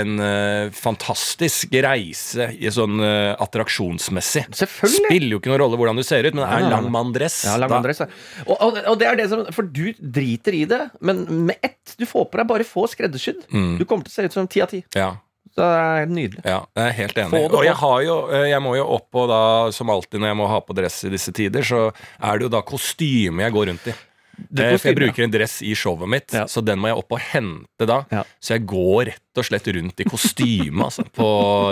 en 0.00 0.18
uh, 0.20 0.70
fantastisk 0.74 1.74
reise 1.84 2.48
i 2.58 2.70
sånn 2.72 3.00
uh, 3.02 3.34
attraksjonsmessig. 3.42 4.46
Selvfølgelig. 4.54 5.06
Spiller 5.10 5.34
jo 5.36 5.40
ikke 5.40 5.52
noen 5.52 5.62
rolle 5.64 5.80
hvordan 5.80 6.00
du 6.00 6.04
ser 6.06 6.26
ut, 6.26 6.34
men 6.34 6.44
det 6.44 6.50
er 6.52 6.64
en 6.66 6.70
lang 6.70 6.90
mann 6.92 7.12
dress. 7.14 7.44
Ja, 7.46 7.56
lang 7.60 7.70
mann 7.72 7.84
dress 7.86 8.02
ja. 8.04 8.08
og, 8.46 8.56
og, 8.60 8.80
og 8.92 8.98
det 9.00 9.10
er 9.10 9.20
det 9.20 9.28
som 9.32 9.44
For 9.54 9.66
du 9.66 9.92
driter 10.00 10.56
i 10.56 10.64
det, 10.68 10.80
men 11.00 11.24
med 11.46 11.56
ett 11.62 11.94
Du 11.98 12.04
får 12.08 12.26
på 12.30 12.40
deg 12.40 12.48
bare 12.50 12.64
få 12.66 12.86
skreddersydd. 12.90 13.46
Mm. 13.52 13.76
Du 13.78 13.84
kommer 13.88 14.04
til 14.06 14.12
å 14.12 14.16
se 14.16 14.26
ut 14.26 14.34
som 14.36 14.48
ti 14.50 14.60
av 14.64 14.68
ti. 14.72 14.82
Ja. 14.96 15.14
Så 15.56 15.64
det 15.64 15.76
er 15.80 16.10
nydelig. 16.12 16.42
Ja, 16.44 16.58
jeg 16.76 16.90
er 16.90 16.96
helt 16.98 17.18
enig. 17.22 17.38
Og 17.48 17.62
jeg, 17.64 17.76
har 17.80 18.00
jo, 18.04 18.16
eh, 18.28 18.48
jeg 18.50 18.60
må 18.60 18.74
jo 18.76 18.84
opp 18.98 19.16
og 19.22 19.30
da, 19.30 19.38
som 19.72 19.88
alltid 19.94 20.20
når 20.20 20.34
jeg 20.34 20.38
må 20.42 20.48
ha 20.52 20.58
på 20.60 20.76
dress 20.76 20.98
i 21.08 21.12
disse 21.14 21.32
tider, 21.32 21.64
så 21.64 21.86
er 22.20 22.36
det 22.36 22.44
jo 22.44 22.52
da 22.52 22.60
kostyme 22.66 23.46
jeg 23.46 23.54
går 23.56 23.70
rundt 23.72 23.88
i. 23.88 23.94
Det 24.36 24.66
kostyme, 24.68 24.78
For 24.82 24.90
jeg 24.90 24.96
bruker 24.98 25.24
en 25.24 25.32
dress 25.32 25.54
i 25.64 25.70
showet 25.72 26.10
mitt, 26.12 26.34
Ja. 26.36 26.42
så 26.44 26.60
den 26.60 26.76
må 26.82 26.90
jeg 26.90 26.98
opp 27.00 27.14
og 27.16 27.22
hente 27.32 27.86
da. 27.88 28.02
Ja. 28.12 28.20
Så 28.36 28.52
jeg 28.58 28.66
går 28.68 29.06
rett 29.08 29.40
og 29.40 29.46
slett 29.48 29.70
rundt 29.78 30.02
i 30.04 30.04
kostyme 30.04 30.84
altså, 30.90 31.06
på 31.08 31.28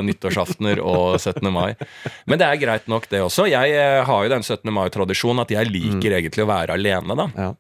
nyttårsaftener 0.09 0.81
og 0.81 1.19
17. 1.21 1.45
mai. 1.53 1.75
Men 2.25 2.41
det 2.41 2.49
er 2.49 2.63
greit 2.63 2.89
nok, 2.89 3.05
det 3.13 3.21
også. 3.21 3.45
Jeg 3.53 3.77
eh, 3.77 4.01
har 4.09 4.25
jo 4.25 4.33
den 4.33 4.43
17. 4.47 4.73
mai-tradisjonen 4.73 5.45
at 5.45 5.53
jeg 5.53 5.69
liker 5.69 6.17
egentlig 6.23 6.47
å 6.47 6.49
være 6.49 6.79
alene, 6.81 7.19
da. 7.21 7.29
Ja. 7.37 7.51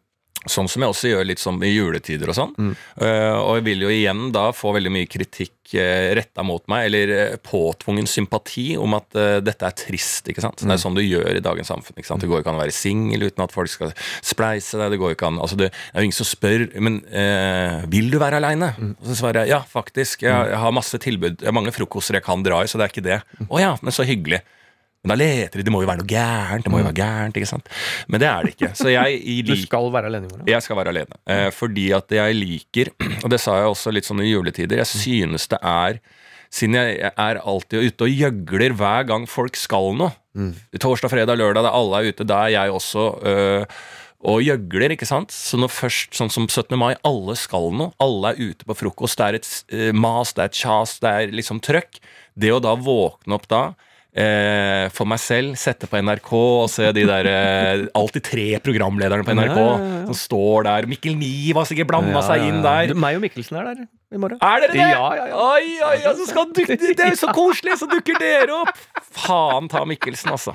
Sånn 0.51 0.69
som 0.69 0.83
jeg 0.85 0.91
også 0.93 1.09
gjør 1.13 1.25
litt 1.29 1.41
sånn 1.41 1.57
i 1.65 1.71
juletider 1.73 2.29
og 2.29 2.37
sånn. 2.37 2.51
Mm. 2.59 2.73
Uh, 3.01 3.37
og 3.41 3.53
jeg 3.59 3.65
vil 3.71 3.85
jo 3.87 3.93
igjen 3.95 4.27
da 4.35 4.51
få 4.53 4.75
veldig 4.77 4.91
mye 4.93 5.09
kritikk 5.09 5.73
uh, 5.79 6.11
retta 6.19 6.45
mot 6.45 6.61
meg, 6.69 6.87
eller 6.91 7.13
uh, 7.33 7.37
påtvungen 7.45 8.07
sympati 8.11 8.75
om 8.77 8.97
at 8.99 9.17
uh, 9.17 9.39
dette 9.45 9.65
er 9.69 9.77
trist. 9.79 10.29
ikke 10.29 10.45
sant? 10.45 10.59
Det 10.61 10.69
Mm. 10.69 10.75
er 10.77 10.83
sånn 10.85 10.99
du 10.99 11.03
gjør 11.05 11.37
i 11.39 11.43
dagens 11.45 11.69
samfunn. 11.73 11.97
ikke 11.97 12.11
sant? 12.11 12.21
Det 12.21 12.29
går 12.29 12.43
ikke 12.43 12.53
an 12.53 12.59
å 12.61 12.65
være 12.65 12.77
singel 12.77 13.25
uten 13.29 13.45
at 13.47 13.53
folk 13.57 13.73
skal 13.73 13.93
spleise 14.23 14.77
deg. 14.81 14.91
Det 14.95 15.01
går 15.01 15.15
ikke 15.17 15.31
an, 15.33 15.39
altså 15.41 15.57
det, 15.61 15.71
det 15.73 15.95
er 15.97 16.03
jo 16.05 16.09
ingen 16.11 16.19
som 16.21 16.29
spør 16.29 16.67
men 16.81 17.01
uh, 17.09 17.85
vil 17.89 18.11
du 18.13 18.19
være 18.21 18.37
aleine. 18.43 18.73
Mm. 18.79 18.95
Og 19.01 19.09
så 19.11 19.17
svarer 19.23 19.45
jeg 19.45 19.55
ja, 19.57 19.63
faktisk. 19.65 20.23
Jeg, 20.27 20.51
jeg 20.53 20.61
har 20.61 20.75
masse 20.77 20.99
tilbud. 21.01 21.41
Jeg 21.41 21.49
har 21.49 21.57
mange 21.57 21.73
frokoster 21.75 22.19
jeg 22.21 22.27
kan 22.27 22.43
dra 22.45 22.61
i, 22.65 22.69
så 22.69 22.77
det 22.81 22.85
er 22.89 22.93
ikke 22.93 23.09
det. 23.09 23.21
Å 23.49 23.61
ja, 23.63 23.73
men 23.81 23.95
så 23.97 24.05
hyggelig. 24.07 24.43
Men 25.04 25.12
da 25.12 25.16
leter 25.20 25.61
de. 25.61 25.66
Det 25.68 25.73
må 25.75 25.82
jo 25.84 25.88
være 25.90 26.00
noe 26.00 26.08
gærent. 26.08 26.64
Det 26.64 26.73
må 26.73 26.80
jo 26.80 26.87
være 26.88 26.96
gærent, 26.96 27.37
ikke 27.37 27.49
sant? 27.50 27.68
Men 28.08 28.23
det 28.23 28.28
er 28.30 28.46
det 28.46 28.54
ikke. 28.56 28.70
Så 28.78 28.88
jeg 28.88 29.18
i 29.20 29.37
Du 29.46 29.54
skal 29.61 29.90
være 29.92 30.08
alene 30.11 30.30
morgen. 30.30 30.46
jeg 30.49 30.64
skal 30.64 30.78
være 30.80 30.94
alene. 30.94 31.18
Eh, 31.28 31.49
fordi 31.52 31.90
at 31.96 32.14
jeg 32.16 32.38
liker, 32.38 32.90
og 33.25 33.28
det 33.32 33.40
sa 33.42 33.58
jeg 33.61 33.73
også 33.75 33.92
litt 33.92 34.08
sånn 34.08 34.25
i 34.25 34.30
juletider, 34.32 34.80
jeg 34.80 34.90
synes 34.94 35.49
det 35.52 35.61
er 35.61 36.00
Siden 36.54 36.76
jeg 36.78 37.11
er 37.11 37.38
alltid 37.42 37.82
ute 37.82 38.06
og 38.06 38.12
gjøgler 38.14 38.75
hver 38.78 39.06
gang 39.08 39.25
folk 39.26 39.56
skal 39.58 39.88
noe. 39.99 40.12
Torsdag, 40.78 41.11
fredag, 41.11 41.34
lørdag, 41.40 41.64
da 41.66 41.73
alle 41.75 41.99
er 41.99 42.12
ute, 42.14 42.26
da 42.30 42.44
er 42.46 42.52
jeg 42.54 42.75
også 42.76 43.06
øh, 43.26 43.64
og 44.30 44.38
gjøgler, 44.46 44.94
ikke 44.94 45.08
sant? 45.08 45.34
Så 45.34 45.58
når 45.58 45.73
først, 45.75 46.14
sånn 46.14 46.30
som 46.30 46.46
17. 46.46 46.76
mai, 46.78 46.92
alle 47.02 47.34
skal 47.37 47.75
noe, 47.75 47.90
alle 47.99 48.30
er 48.37 48.52
ute 48.52 48.68
på 48.70 48.76
frokost, 48.84 49.18
det 49.18 49.26
er 49.26 49.38
et 49.40 49.50
øh, 49.75 49.90
mas, 49.99 50.30
det 50.37 50.44
er 50.46 50.52
et 50.52 50.61
kjas, 50.62 50.94
det 51.02 51.11
er 51.11 51.34
liksom 51.34 51.58
trøkk. 51.64 51.99
Det 52.38 52.54
å 52.54 52.62
da 52.62 52.76
våkne 52.78 53.34
opp 53.34 53.50
da, 53.50 53.64
eh, 54.14 54.87
for 54.94 55.11
meg 55.11 55.21
selv, 55.23 55.59
sette 55.61 55.88
på 55.90 56.00
NRK 56.00 56.30
og 56.38 56.68
se 56.73 56.90
de 56.97 57.04
der 57.09 57.28
eh, 57.30 57.85
Alltid 57.99 58.26
tre 58.30 58.47
programlederne 58.64 59.26
på 59.26 59.35
NRK 59.37 59.59
som 60.09 60.18
står 60.18 60.68
der. 60.68 60.88
Mikkel 60.90 61.16
Niv 61.18 61.61
har 61.61 61.68
sikkert 61.71 61.90
blanda 61.90 62.23
seg 62.26 62.47
inn 62.49 62.61
der. 62.64 62.92
Du, 62.92 62.99
meg 62.99 63.18
og 63.18 63.25
Mikkelsen 63.26 63.59
er 63.61 63.73
der 63.73 63.83
i 63.85 64.21
morgen. 64.21 64.38
Er 64.38 64.62
dere 64.64 64.75
det? 64.75 64.85
Ja, 64.94 65.09
ja, 65.18 65.26
ja. 65.30 65.40
Oi, 65.54 65.73
oi, 65.88 65.97
oi, 66.04 66.14
så 66.21 66.28
skal 66.30 66.52
dukke, 66.54 66.78
det 66.78 66.94
er 66.94 67.14
jo 67.14 67.21
så 67.25 67.33
koselig, 67.35 67.78
så 67.80 67.90
dukker 67.90 68.21
dere 68.23 68.62
opp! 68.62 68.87
Faen 69.25 69.71
ta 69.73 69.83
Mikkelsen, 69.88 70.35
altså. 70.37 70.54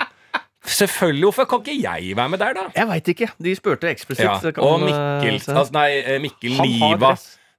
Selvfølgelig, 0.69 1.23
hvorfor 1.23 1.47
kan 1.49 1.61
ikke 1.63 1.75
jeg 1.81 2.15
være 2.17 2.29
med 2.29 2.41
der, 2.41 2.55
da? 2.57 2.65
Jeg 2.75 2.87
veit 2.89 3.11
ikke. 3.13 3.29
De 3.43 3.53
spurte 3.55 3.89
eksplisitt. 3.89 4.25
Ja, 4.27 4.53
og 4.63 4.81
Mikkel, 4.83 5.39
eh, 5.39 5.55
altså, 5.55 5.73
nei, 5.75 5.89
eh, 6.03 6.19
Mikkel 6.21 6.59
Niva. 6.59 7.13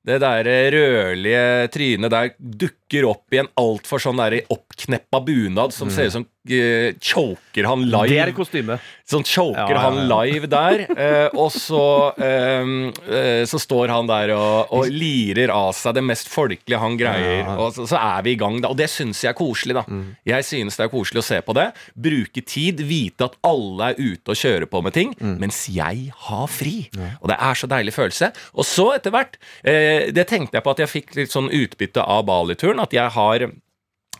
Det 0.06 0.20
der 0.20 0.48
eh, 0.48 0.68
rødlige 0.72 1.68
trynet 1.74 2.12
der 2.12 2.30
dukker 2.38 2.79
opp 3.06 3.32
i 3.34 3.38
en 3.38 3.48
altfor 3.60 4.02
sånn 4.02 4.18
der 4.18 4.40
oppkneppa 4.50 5.20
bunad 5.22 5.74
som 5.74 5.90
ser 5.94 6.08
ut 6.10 6.14
som 6.18 6.24
uh, 6.26 6.90
choker 6.98 7.66
han 7.68 7.84
live. 7.86 8.08
Det 8.10 8.18
er 8.24 8.32
kostyme. 8.34 8.78
Sånn 9.10 9.24
choker 9.26 9.74
Ja, 9.74 9.76
ja, 9.76 9.82
han 9.86 10.00
live 10.10 10.50
der, 10.50 10.86
Uh, 10.90 11.28
og 11.44 11.50
så, 11.54 11.82
eh, 12.20 12.66
uh, 13.06 13.44
så 13.48 13.58
står 13.62 13.90
han 13.92 14.08
der 14.10 14.32
og, 14.34 14.72
og 14.74 14.90
lirer 14.90 15.52
av 15.54 15.72
seg 15.76 15.94
det 15.96 16.02
mest 16.04 16.28
folkelige 16.30 16.80
han 16.82 16.96
greier. 17.00 17.40
Ja. 17.44 17.54
Og 17.62 17.74
så, 17.76 17.86
så 17.90 17.98
er 18.00 18.24
vi 18.26 18.34
i 18.34 18.38
gang, 18.40 18.58
da. 18.62 18.70
Og 18.72 18.78
det 18.78 18.88
syns 18.90 19.22
jeg 19.24 19.30
er 19.32 19.38
koselig, 19.38 19.76
da. 19.78 19.84
Mm. 19.86 20.02
Jeg 20.28 20.46
synes 20.48 20.78
det 20.78 20.84
er 20.86 20.92
koselig 20.92 21.22
å 21.22 21.26
se 21.26 21.40
på 21.46 21.54
det. 21.56 21.68
Bruke 21.94 22.42
tid, 22.46 22.82
vite 22.86 23.28
at 23.30 23.38
alle 23.46 23.92
er 23.92 24.00
ute 24.00 24.34
og 24.34 24.40
kjører 24.40 24.68
på 24.70 24.82
med 24.86 24.96
ting, 24.96 25.14
Mm. 25.20 25.36
mens 25.42 25.58
jeg 25.68 26.12
har 26.26 26.46
fri. 26.48 26.88
Og 27.20 27.28
det 27.28 27.36
er 27.36 27.58
så 27.58 27.68
deilig 27.68 27.92
følelse. 27.92 28.30
Og 28.54 28.64
så, 28.64 28.86
etter 28.96 29.12
hvert, 29.12 29.36
det 29.62 30.24
tenkte 30.30 30.56
jeg 30.56 30.64
på 30.64 30.72
at 30.72 30.80
jeg 30.80 30.90
fikk 30.90 31.16
litt 31.18 31.32
sånn 31.34 31.50
utbytte 31.52 32.00
av 32.00 32.24
Bali-turen, 32.28 32.79
at 32.86 32.96
jeg 32.96 33.16
har 33.16 33.50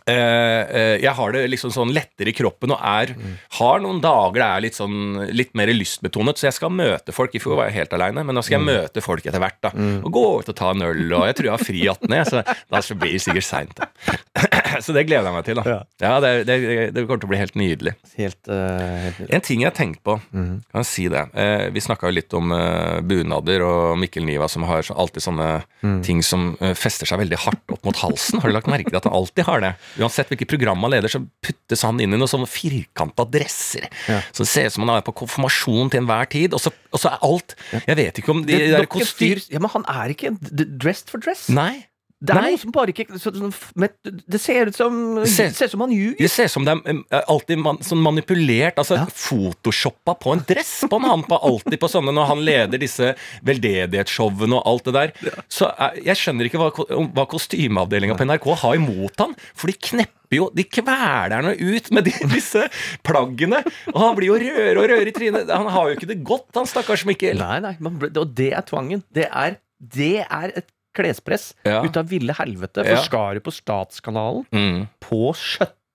Eh, 0.09 0.61
eh, 0.75 0.95
jeg 1.03 1.13
har 1.13 1.33
det 1.35 1.43
liksom 1.51 1.69
sånn 1.73 1.91
lettere 1.93 2.31
i 2.31 2.33
kroppen 2.33 2.71
og 2.73 2.79
er, 2.81 3.11
har 3.59 3.81
noen 3.83 3.99
dager 4.01 4.39
det 4.39 4.47
er 4.47 4.63
litt 4.65 4.77
sånn 4.79 5.27
litt 5.29 5.51
mer 5.57 5.69
lystbetonet, 5.75 6.39
så 6.41 6.47
jeg 6.47 6.57
skal 6.57 6.73
møte 6.73 7.13
folk. 7.13 7.35
I 7.37 7.41
fjor 7.43 7.59
var 7.59 7.69
jeg 7.69 7.83
helt 7.83 7.93
aleine, 7.97 8.23
men 8.25 8.35
nå 8.35 8.41
skal 8.45 8.57
jeg 8.57 8.65
møte 8.65 9.03
folk 9.05 9.25
etter 9.27 9.43
hvert. 9.43 9.59
da 9.61 9.71
Og 10.01 10.09
gå 10.09 10.25
ut 10.41 10.49
og 10.49 10.57
ta 10.57 10.71
en 10.73 10.87
øl, 10.87 11.05
og 11.19 11.27
jeg 11.29 11.37
tror 11.37 11.49
jeg 11.51 11.55
har 11.55 11.65
fri 11.67 11.85
18., 11.85 12.17
så 12.31 12.41
da 12.41 12.81
blir 12.97 13.13
det 13.13 13.23
sikkert 13.27 13.47
seint. 13.47 13.83
Så 14.81 14.95
det 14.95 15.05
gleder 15.09 15.29
jeg 15.29 15.35
meg 15.35 15.45
til. 15.47 15.59
da 15.61 15.63
Ja. 15.67 15.79
Ja, 16.01 16.13
det, 16.23 16.31
det, 16.49 16.57
det 16.95 17.03
kommer 17.05 17.21
til 17.21 17.29
å 17.29 17.31
bli 17.31 17.39
helt 17.41 17.57
nydelig. 17.59 17.93
Helt, 18.17 18.39
uh, 18.49 18.55
helt 19.05 19.19
nydelig. 19.21 19.33
En 19.37 19.45
ting 19.45 19.63
jeg 19.63 19.69
har 19.69 19.77
tenkt 19.77 20.01
på, 20.07 20.17
kan 20.31 20.81
jeg 20.81 20.87
si 20.89 21.05
det 21.11 21.21
eh, 21.37 21.67
Vi 21.73 21.83
snakka 21.83 22.09
jo 22.09 22.15
litt 22.15 22.33
om 22.37 22.51
eh, 22.55 22.99
bunader 23.05 23.63
og 23.65 23.99
Mikkel 24.01 24.25
Niva 24.27 24.47
som 24.51 24.65
har 24.69 24.85
så, 24.85 24.95
alltid 24.97 25.25
sånne 25.25 25.49
ting 26.05 26.21
som 26.25 26.51
eh, 26.59 26.73
fester 26.77 27.09
seg 27.09 27.21
veldig 27.21 27.39
hardt 27.45 27.75
opp 27.75 27.85
mot 27.87 28.01
halsen. 28.01 28.41
Har 28.41 28.51
du 28.51 28.55
lagt 28.55 28.69
merke 28.71 28.91
til 28.91 28.99
at 28.99 29.07
han 29.09 29.15
alltid 29.17 29.47
har 29.47 29.63
det? 29.63 29.73
Uansett 30.01 30.31
hvilket 30.31 30.51
program 30.51 30.83
han 30.85 30.93
leder, 30.95 31.11
så 31.11 31.21
puttes 31.45 31.85
han 31.87 32.01
inn 32.01 32.13
i 32.13 32.19
noen 32.19 32.31
sånne 32.31 32.49
firkanta 32.49 33.25
dresser. 33.29 33.87
Ja. 34.09 34.21
Så 34.31 34.45
det 34.45 34.51
ser 34.51 34.69
ut 34.69 34.77
som 34.77 34.87
han 34.87 34.95
er 34.97 35.05
på 35.05 35.15
konfirmasjon 35.23 35.93
til 35.93 36.03
enhver 36.03 36.29
tid, 36.31 36.57
og 36.57 36.63
så, 36.63 36.73
og 36.91 37.01
så 37.01 37.13
er 37.13 37.23
alt 37.27 37.55
Jeg 37.87 37.97
vet 37.99 38.21
ikke 38.21 38.33
om 38.33 38.43
de 38.47 38.57
Det, 38.57 38.71
der 38.73 38.89
kostyr... 38.91 39.41
ja, 39.51 39.61
men 39.61 39.71
han 39.73 39.87
er 39.91 40.13
ikke 40.15 40.35
dressed 40.41 41.11
for 41.11 41.23
dress. 41.23 41.47
Nei. 41.53 41.85
Det 42.21 42.35
er 42.35 42.37
Nei. 42.37 42.51
noe 42.53 42.59
som 42.61 42.71
bare 42.75 42.93
ikke 42.93 43.07
så, 43.17 43.31
sånn 43.33 43.49
men 43.81 43.89
Det 44.29 44.37
ser 44.39 44.69
ut 44.69 44.75
som 44.77 44.97
Det 45.15 45.23
Det 45.25 45.31
ser- 45.33 45.49
ser 45.57 45.65
ut 45.65 45.71
som 45.71 45.81
han 45.81 45.89
ljuger. 45.95 46.17
Det 46.19 46.29
ser 46.29 46.45
ut 46.45 46.51
som 46.53 46.65
det 46.67 46.75
er 47.09 47.23
alltid 47.27 47.57
man, 47.57 47.77
sånn 47.81 47.97
manipulert, 48.05 48.75
altså 48.77 48.95
Ja. 48.99 49.05
photoshoppa 49.09 50.13
på 50.21 50.33
en 50.35 50.43
dress 50.45 50.83
på 50.87 50.99
en 50.99 51.07
han 51.09 51.23
på 51.23 51.39
alltid 51.41 51.79
på 51.81 51.89
sånne 51.89 52.13
når 52.13 52.27
han 52.27 52.43
leder 52.45 52.77
disse 52.77 53.15
veldedighetsshowene 53.43 54.53
og 54.59 54.67
alt 54.69 54.83
det 54.89 54.93
der. 54.93 55.13
Så 55.49 55.69
eh, 55.79 55.97
jeg 56.05 56.19
skjønner 56.21 56.45
ikke 56.49 56.61
hva, 56.61 56.69
hva 57.15 57.25
kostymeavdelinga 57.31 58.17
på 58.19 58.27
NRK 58.27 58.47
har 58.63 58.77
imot 58.79 59.17
han, 59.23 59.35
for 59.57 59.71
de 59.71 59.77
knepper 59.89 60.37
jo, 60.37 60.49
de 60.55 60.63
kveler 60.63 61.33
han 61.41 61.49
ut 61.57 61.89
med 61.91 62.05
de, 62.07 62.13
disse 62.31 62.67
plaggene, 63.03 63.63
og 63.93 63.97
han 63.99 64.15
blir 64.19 64.29
jo 64.31 64.37
rødere 64.39 64.77
og 64.77 64.87
rødere 64.93 65.11
i 65.11 65.15
trynet. 65.15 65.49
Han 65.51 65.67
har 65.73 65.89
jo 65.89 65.97
ikke 65.97 66.07
det 66.13 66.21
godt, 66.27 66.47
han 66.55 66.69
stakkars 66.69 67.03
Mikkel. 67.09 67.37
Nei, 67.41 67.57
nei, 67.65 67.73
man, 67.83 67.97
og 68.13 68.35
det 68.37 68.51
er 68.55 68.61
tvangen. 68.69 69.03
Det 69.13 69.27
er, 69.27 69.57
det 69.81 70.13
er 70.27 70.53
et 70.61 70.69
klespress 70.93 71.53
Ja. 71.63 71.83
ut 71.85 71.97
av 71.97 72.09
ville 72.09 72.33
helvete. 72.33 72.83
Ja. 72.85 72.95
For 72.95 73.03
skal 73.05 73.33
du 73.35 73.39
på 73.41 73.51
Statskanalen 73.51 74.45
Mm, 74.51 74.87
på 74.99 75.33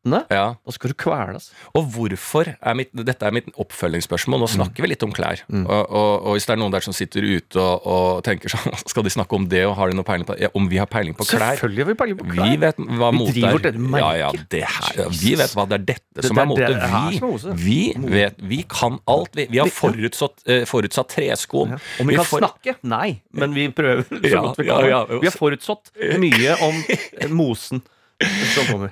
17., 0.07 0.27
ja. 0.31 0.45
da 0.57 0.73
skal 0.75 0.93
du 0.93 0.95
kveles. 1.03 1.51
Og 1.75 1.89
hvorfor 1.95 2.53
er 2.55 2.75
mitt, 2.79 2.91
Dette 2.95 3.27
er 3.27 3.35
mitt 3.35 3.49
oppfølgingsspørsmål. 3.59 4.41
Nå 4.45 4.49
snakker 4.53 4.85
vi 4.87 4.91
litt 4.93 5.03
om 5.07 5.13
klær. 5.15 5.43
Og, 5.51 5.67
og, 5.67 6.13
og 6.27 6.37
hvis 6.37 6.47
det 6.47 6.55
er 6.57 6.61
noen 6.63 6.73
der 6.75 6.85
som 6.87 6.95
sitter 6.97 7.27
ute 7.27 7.61
og, 7.61 7.87
og 7.87 8.23
tenker 8.27 8.53
sånn 8.53 8.77
Skal 8.93 9.05
de 9.07 9.13
snakke 9.13 9.37
om 9.37 9.47
det, 9.51 9.65
og 9.67 9.75
har 9.79 9.91
de 9.91 9.97
noe 9.99 10.07
peiling 10.07 10.27
på 10.29 10.37
ja, 10.41 10.49
Om 10.57 10.69
vi 10.71 10.79
har 10.81 10.89
peiling 10.91 11.17
på 11.19 11.27
klær? 11.27 11.57
Selvfølgelig 11.57 11.83
har 11.85 11.91
vi 11.91 11.97
peiling 12.03 12.21
på 12.21 12.29
klær. 12.31 12.51
Vi 12.53 12.61
vet 12.63 12.79
hva 12.79 13.11
Vi 13.13 13.19
mot 13.19 13.41
er. 13.43 13.79
Ja, 14.01 14.11
ja, 14.23 14.31
det 14.53 14.63
her, 14.77 15.03
vi 15.21 15.35
vet 15.41 15.57
hva 15.57 15.67
det 15.71 15.81
er 15.81 15.85
dette 15.93 16.23
Det- 16.23 16.29
som 16.31 16.39
er 16.41 16.49
mote. 16.49 17.53
Vi, 17.61 17.81
vi 17.97 18.13
vet 18.15 18.39
Vi 18.41 18.63
kan 18.71 18.99
alt. 19.11 19.35
Vi, 19.37 19.49
vi 19.51 19.59
har 19.61 19.69
forutsatt, 19.73 20.41
uh, 20.49 20.63
forutsatt 20.69 21.11
treskoen. 21.17 21.75
Om 22.01 22.07
vi 22.13 22.17
kan 22.17 22.25
for- 22.29 22.41
snakke? 22.45 22.77
Nei, 22.87 23.21
men 23.33 23.53
vi 23.57 23.67
prøver 23.75 24.07
så 24.09 24.23
Ja, 24.31 24.41
godt 24.47 24.59
vi 24.63 24.69
kan. 24.71 24.89
ja. 24.89 25.03
Vi 25.11 25.27
har 25.29 25.37
forutsatt 25.37 25.93
mye 26.23 26.57
om 26.65 26.81
eh, 26.89 27.29
mosen. 27.43 27.83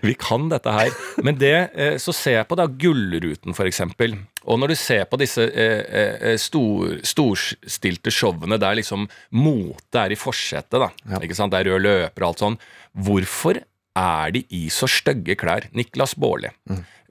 Vi 0.05 0.15
kan 0.21 0.49
dette 0.53 0.73
her. 0.73 0.93
Men 1.25 1.39
det, 1.41 1.55
eh, 1.75 1.97
så 2.03 2.13
ser 2.13 2.39
jeg 2.39 2.49
på 2.51 2.59
da 2.61 2.67
Gullruten, 2.69 3.57
eksempel. 3.67 4.17
Og 4.45 4.59
når 4.61 4.75
du 4.75 4.77
ser 4.77 5.05
på 5.09 5.19
disse 5.21 5.47
eh, 5.49 5.85
eh, 6.21 6.37
stor, 6.41 6.99
storstilte 7.07 8.13
showene 8.13 8.59
der 8.61 8.77
liksom 8.81 9.07
mote 9.33 10.03
er 10.03 10.13
i 10.13 10.19
forsetet, 10.21 10.77
da. 10.83 10.91
Ikke 11.21 11.37
sant? 11.39 11.55
Det 11.55 11.63
er 11.63 11.73
rød 11.73 11.87
løper 11.87 12.27
og 12.27 12.33
alt 12.33 12.45
sånn. 12.45 12.59
Hvorfor 13.07 13.63
er 13.95 14.35
de 14.35 14.45
i 14.53 14.67
så 14.75 14.89
stygge 14.91 15.39
klær? 15.41 15.71
Niklas 15.73 16.17
Baarli 16.19 16.53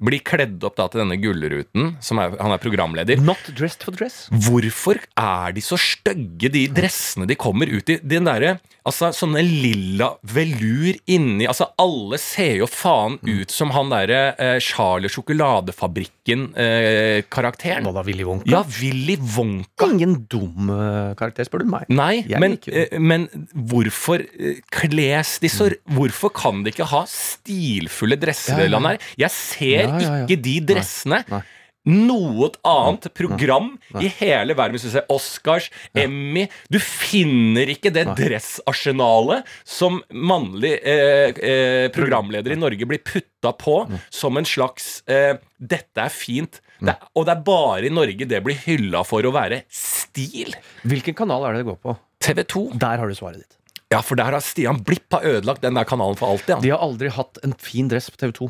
blir 0.01 0.21
kledd 0.25 0.63
opp 0.65 0.77
da 0.79 0.87
til 0.91 0.99
denne 1.03 1.17
Gullruten, 1.21 1.93
som 2.03 2.19
er, 2.23 2.27
han 2.39 2.51
er 2.55 2.61
programleder. 2.63 3.17
Not 3.23 3.43
dressed 3.57 3.83
for 3.85 3.93
dress. 3.95 4.15
Hvorfor 4.47 4.95
er 5.19 5.53
de 5.55 5.61
så 5.63 5.77
stygge, 5.79 6.49
de 6.53 6.63
dressene 6.73 7.27
de 7.29 7.35
kommer 7.39 7.67
ut 7.71 7.89
i? 7.93 7.99
Den 8.03 8.25
derre 8.29 8.51
Altså, 8.83 9.13
sånne 9.15 9.39
lilla 9.47 10.09
velur 10.27 10.91
inni 11.07 11.45
Altså, 11.47 11.69
alle 11.79 12.17
ser 12.19 12.57
jo 12.59 12.67
faen 12.67 13.15
ut 13.23 13.47
som 13.53 13.71
han 13.71 13.87
derre 13.93 14.33
eh, 14.35 14.57
Charlie 14.63 15.07
Sjokoladefabrikken-karakteren. 15.13 17.85
Hva 17.87 17.93
da, 17.95 18.03
Willy 18.03 18.25
Wonka? 18.27 18.43
ja, 18.51 18.59
Willy 18.81 19.15
Wonka. 19.37 19.87
Ingen 19.87 20.27
dum 20.31 20.69
eh, 20.73 21.13
karakter, 21.19 21.43
spør 21.47 21.59
du 21.63 21.67
meg. 21.71 21.83
Nei, 21.87 22.25
men, 22.41 22.57
eh, 22.67 22.99
men 22.99 23.27
hvorfor 23.53 24.19
eh, 24.19 24.59
kles 24.73 25.39
de 25.43 25.49
så 25.51 25.63
Hvorfor 25.95 26.29
kan 26.35 26.63
de 26.65 26.69
ikke 26.73 26.85
ha 26.91 27.05
stilfulle 27.09 28.17
dresser? 28.19 28.59
Ja, 28.67 28.79
ja? 28.83 28.97
Jeg 29.23 29.31
ser 29.31 29.82
Ja, 29.89 29.99
ja, 29.99 30.15
ja. 30.21 30.23
ikke 30.27 30.41
de 30.43 30.55
dressene. 30.73 31.23
Nei. 31.31 31.43
Noe 31.83 32.47
annet 32.63 33.09
program 33.11 33.73
i 33.99 34.07
hele 34.21 34.55
verden. 34.55 34.77
Hvis 34.77 34.85
du 34.87 34.93
ser 34.93 35.09
Oscars, 35.11 35.65
Emmy 35.91 36.45
Du 36.71 36.77
finner 36.79 37.67
ikke 37.73 37.91
det 37.91 38.05
dressarsenalet 38.15 39.49
som 39.67 39.99
mannlig 40.15 40.77
eh, 40.79 41.33
eh, 41.35 41.87
programleder 41.91 42.55
i 42.55 42.59
Norge 42.59 42.87
blir 42.87 43.03
putta 43.03 43.51
på 43.59 43.81
som 44.07 44.39
en 44.39 44.47
slags 44.47 45.03
eh, 45.11 45.35
'dette 45.59 45.99
er 45.99 46.13
fint'. 46.13 46.61
Det, 46.83 46.95
og 47.15 47.27
det 47.27 47.35
er 47.35 47.43
bare 47.47 47.87
i 47.87 47.91
Norge 47.91 48.27
det 48.27 48.41
blir 48.43 48.57
hylla 48.63 49.03
for 49.07 49.23
å 49.23 49.35
være 49.35 49.63
stil. 49.71 50.55
Hvilken 50.87 51.15
kanal 51.15 51.45
er 51.47 51.55
det 51.55 51.63
det 51.63 51.71
går 51.73 51.79
på? 51.83 51.97
TV 52.23 52.43
2. 52.47 52.63
Der 52.79 53.03
har 53.03 53.11
du 53.11 53.15
svaret 53.15 53.43
ditt. 53.43 53.59
Ja, 53.91 53.99
for 54.01 54.17
der 54.17 54.31
har 54.33 54.43
Stian 54.43 54.79
Blipp 54.83 55.11
har 55.13 55.25
ødelagt 55.27 55.61
den 55.61 55.75
der 55.77 55.87
kanalen 55.87 56.17
for 56.17 56.31
alltid. 56.31 56.55
Ja. 56.55 56.59
De 56.63 56.71
har 56.73 56.83
aldri 56.83 57.11
hatt 57.13 57.39
en 57.43 57.53
fin 57.59 57.91
dress 57.91 58.09
på 58.09 58.19
TV 58.23 58.31
2. 58.39 58.49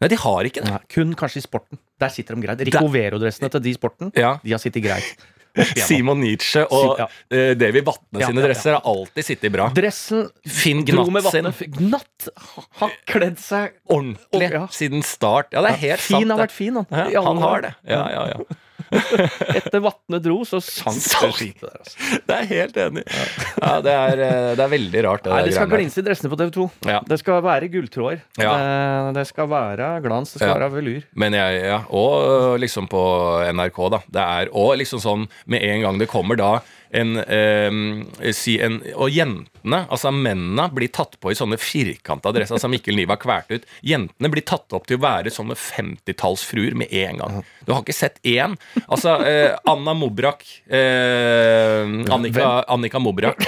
Nei, 0.00 0.08
de 0.08 0.16
har 0.16 0.46
ikke 0.48 0.62
det. 0.64 0.70
Nei, 0.70 0.78
kun 0.88 1.10
kanskje 1.14 1.42
i 1.42 1.44
sporten. 1.44 1.78
Der 2.00 2.08
sitter 2.08 2.34
de 2.34 2.46
greit. 2.46 2.60
Rico 2.70 2.86
Vero-dressene 2.88 3.50
til 3.52 3.60
de 3.60 3.70
i 3.70 3.76
sporten, 3.76 4.12
Ja. 4.16 4.38
de 4.42 4.50
har 4.54 4.58
sittet 4.62 4.82
greit. 4.82 5.16
Simon 5.82 6.20
Nietzsche 6.22 6.62
og 6.70 6.96
Ja. 7.00 7.06
eh, 7.30 7.54
Davy 7.58 7.80
Vatne 7.82 8.20
Ja, 8.22 8.28
sine 8.30 8.40
dresser 8.44 8.76
har 8.78 8.82
alltid 8.86 9.24
sittet 9.26 9.50
bra. 9.52 9.68
Dressen 9.74 10.28
Finn 10.46 10.84
Gnatt 10.86 11.26
sin. 11.32 11.44
Gnatt 11.74 12.28
har 12.78 12.90
kledd 13.04 13.38
seg 13.42 13.72
ordentlig 13.90 14.50
Ja. 14.52 14.66
siden 14.70 15.02
start. 15.02 15.50
Ja, 15.52 15.60
det 15.66 15.72
er 15.72 15.80
helt 15.88 16.00
Fin 16.00 16.20
sant. 16.22 16.30
har 16.30 16.46
vært 16.46 16.52
fin, 16.54 16.74
han. 16.74 16.86
Han 16.90 17.38
har 17.42 17.60
det. 17.62 17.74
Ja, 17.84 18.08
ja, 18.08 18.26
ja. 18.28 18.38
Etter 19.58 19.82
Vatne 19.84 20.18
dro, 20.22 20.40
så 20.48 20.60
sank 20.64 20.98
det 20.98 21.30
skipet 21.36 21.66
der. 21.68 21.76
Altså. 21.78 22.18
Det 22.26 22.36
er 22.36 22.48
helt 22.50 22.80
enig. 22.84 23.04
Ja, 23.60 23.72
det 23.84 23.94
er, 23.94 24.22
eh, 24.26 24.48
det 24.58 24.64
er 24.64 24.72
veldig 24.72 25.04
rart. 25.06 25.24
Det 25.24 25.34
Nei, 25.34 25.42
det 25.46 25.54
skal 25.56 25.70
glinse 25.70 26.02
i 26.02 26.06
dressene 26.06 26.32
på 26.32 26.38
TV 26.40 26.50
2. 26.56 26.66
Ja. 26.90 26.98
Det 27.06 27.20
skal 27.22 27.42
være 27.46 27.70
gulltråder. 27.72 28.22
Ja. 28.40 28.54
Det, 29.16 29.26
skal 29.30 29.50
være 29.52 29.92
glans, 30.04 30.34
det 30.34 30.42
skal 30.42 30.54
Ja. 30.54 30.58
være 30.58 30.72
velur. 30.78 31.06
Men 31.14 31.38
jeg, 31.38 31.62
ja, 31.70 31.80
og 31.90 32.12
øh, 32.26 32.58
liksom 32.62 32.88
på 32.90 33.04
NRK, 33.54 33.80
da. 33.96 34.02
Det 34.18 34.26
er 34.26 34.52
og 34.56 34.74
liksom 34.80 35.02
sånn 35.02 35.28
med 35.46 35.62
en 35.62 35.86
gang 35.86 35.98
det 36.02 36.10
kommer 36.10 36.38
da 36.40 36.52
en, 36.90 37.16
eh, 37.16 38.32
si 38.32 38.56
en 38.60 38.80
Og 38.96 39.10
jentene, 39.14 39.82
altså 39.88 40.10
mennene, 40.14 40.66
blir 40.74 40.90
tatt 40.92 41.16
på 41.20 41.30
i 41.32 41.38
sånne 41.38 41.58
firkanta 41.60 42.32
dresser. 42.34 42.58
som 42.58 42.70
Mikkel 42.70 42.96
Niva 42.96 43.16
kvalte 43.16 43.60
ut. 43.60 43.66
Jentene 43.82 44.30
blir 44.30 44.42
tatt 44.46 44.72
opp 44.72 44.86
til 44.86 44.98
å 44.98 45.04
være 45.04 45.30
sånne 45.30 45.54
50-tallsfruer 45.54 46.74
med 46.74 46.92
en 46.92 47.22
gang. 47.22 47.44
Du 47.66 47.72
har 47.72 47.82
ikke 47.82 47.96
sett 47.96 48.20
én. 48.24 48.56
Altså 48.88 49.20
eh, 49.26 49.56
Anna 49.70 49.94
Mobrak 49.94 50.44
eh, 50.68 51.84
Annika, 52.10 52.64
Annika 52.68 52.98
Mobrak. 52.98 53.44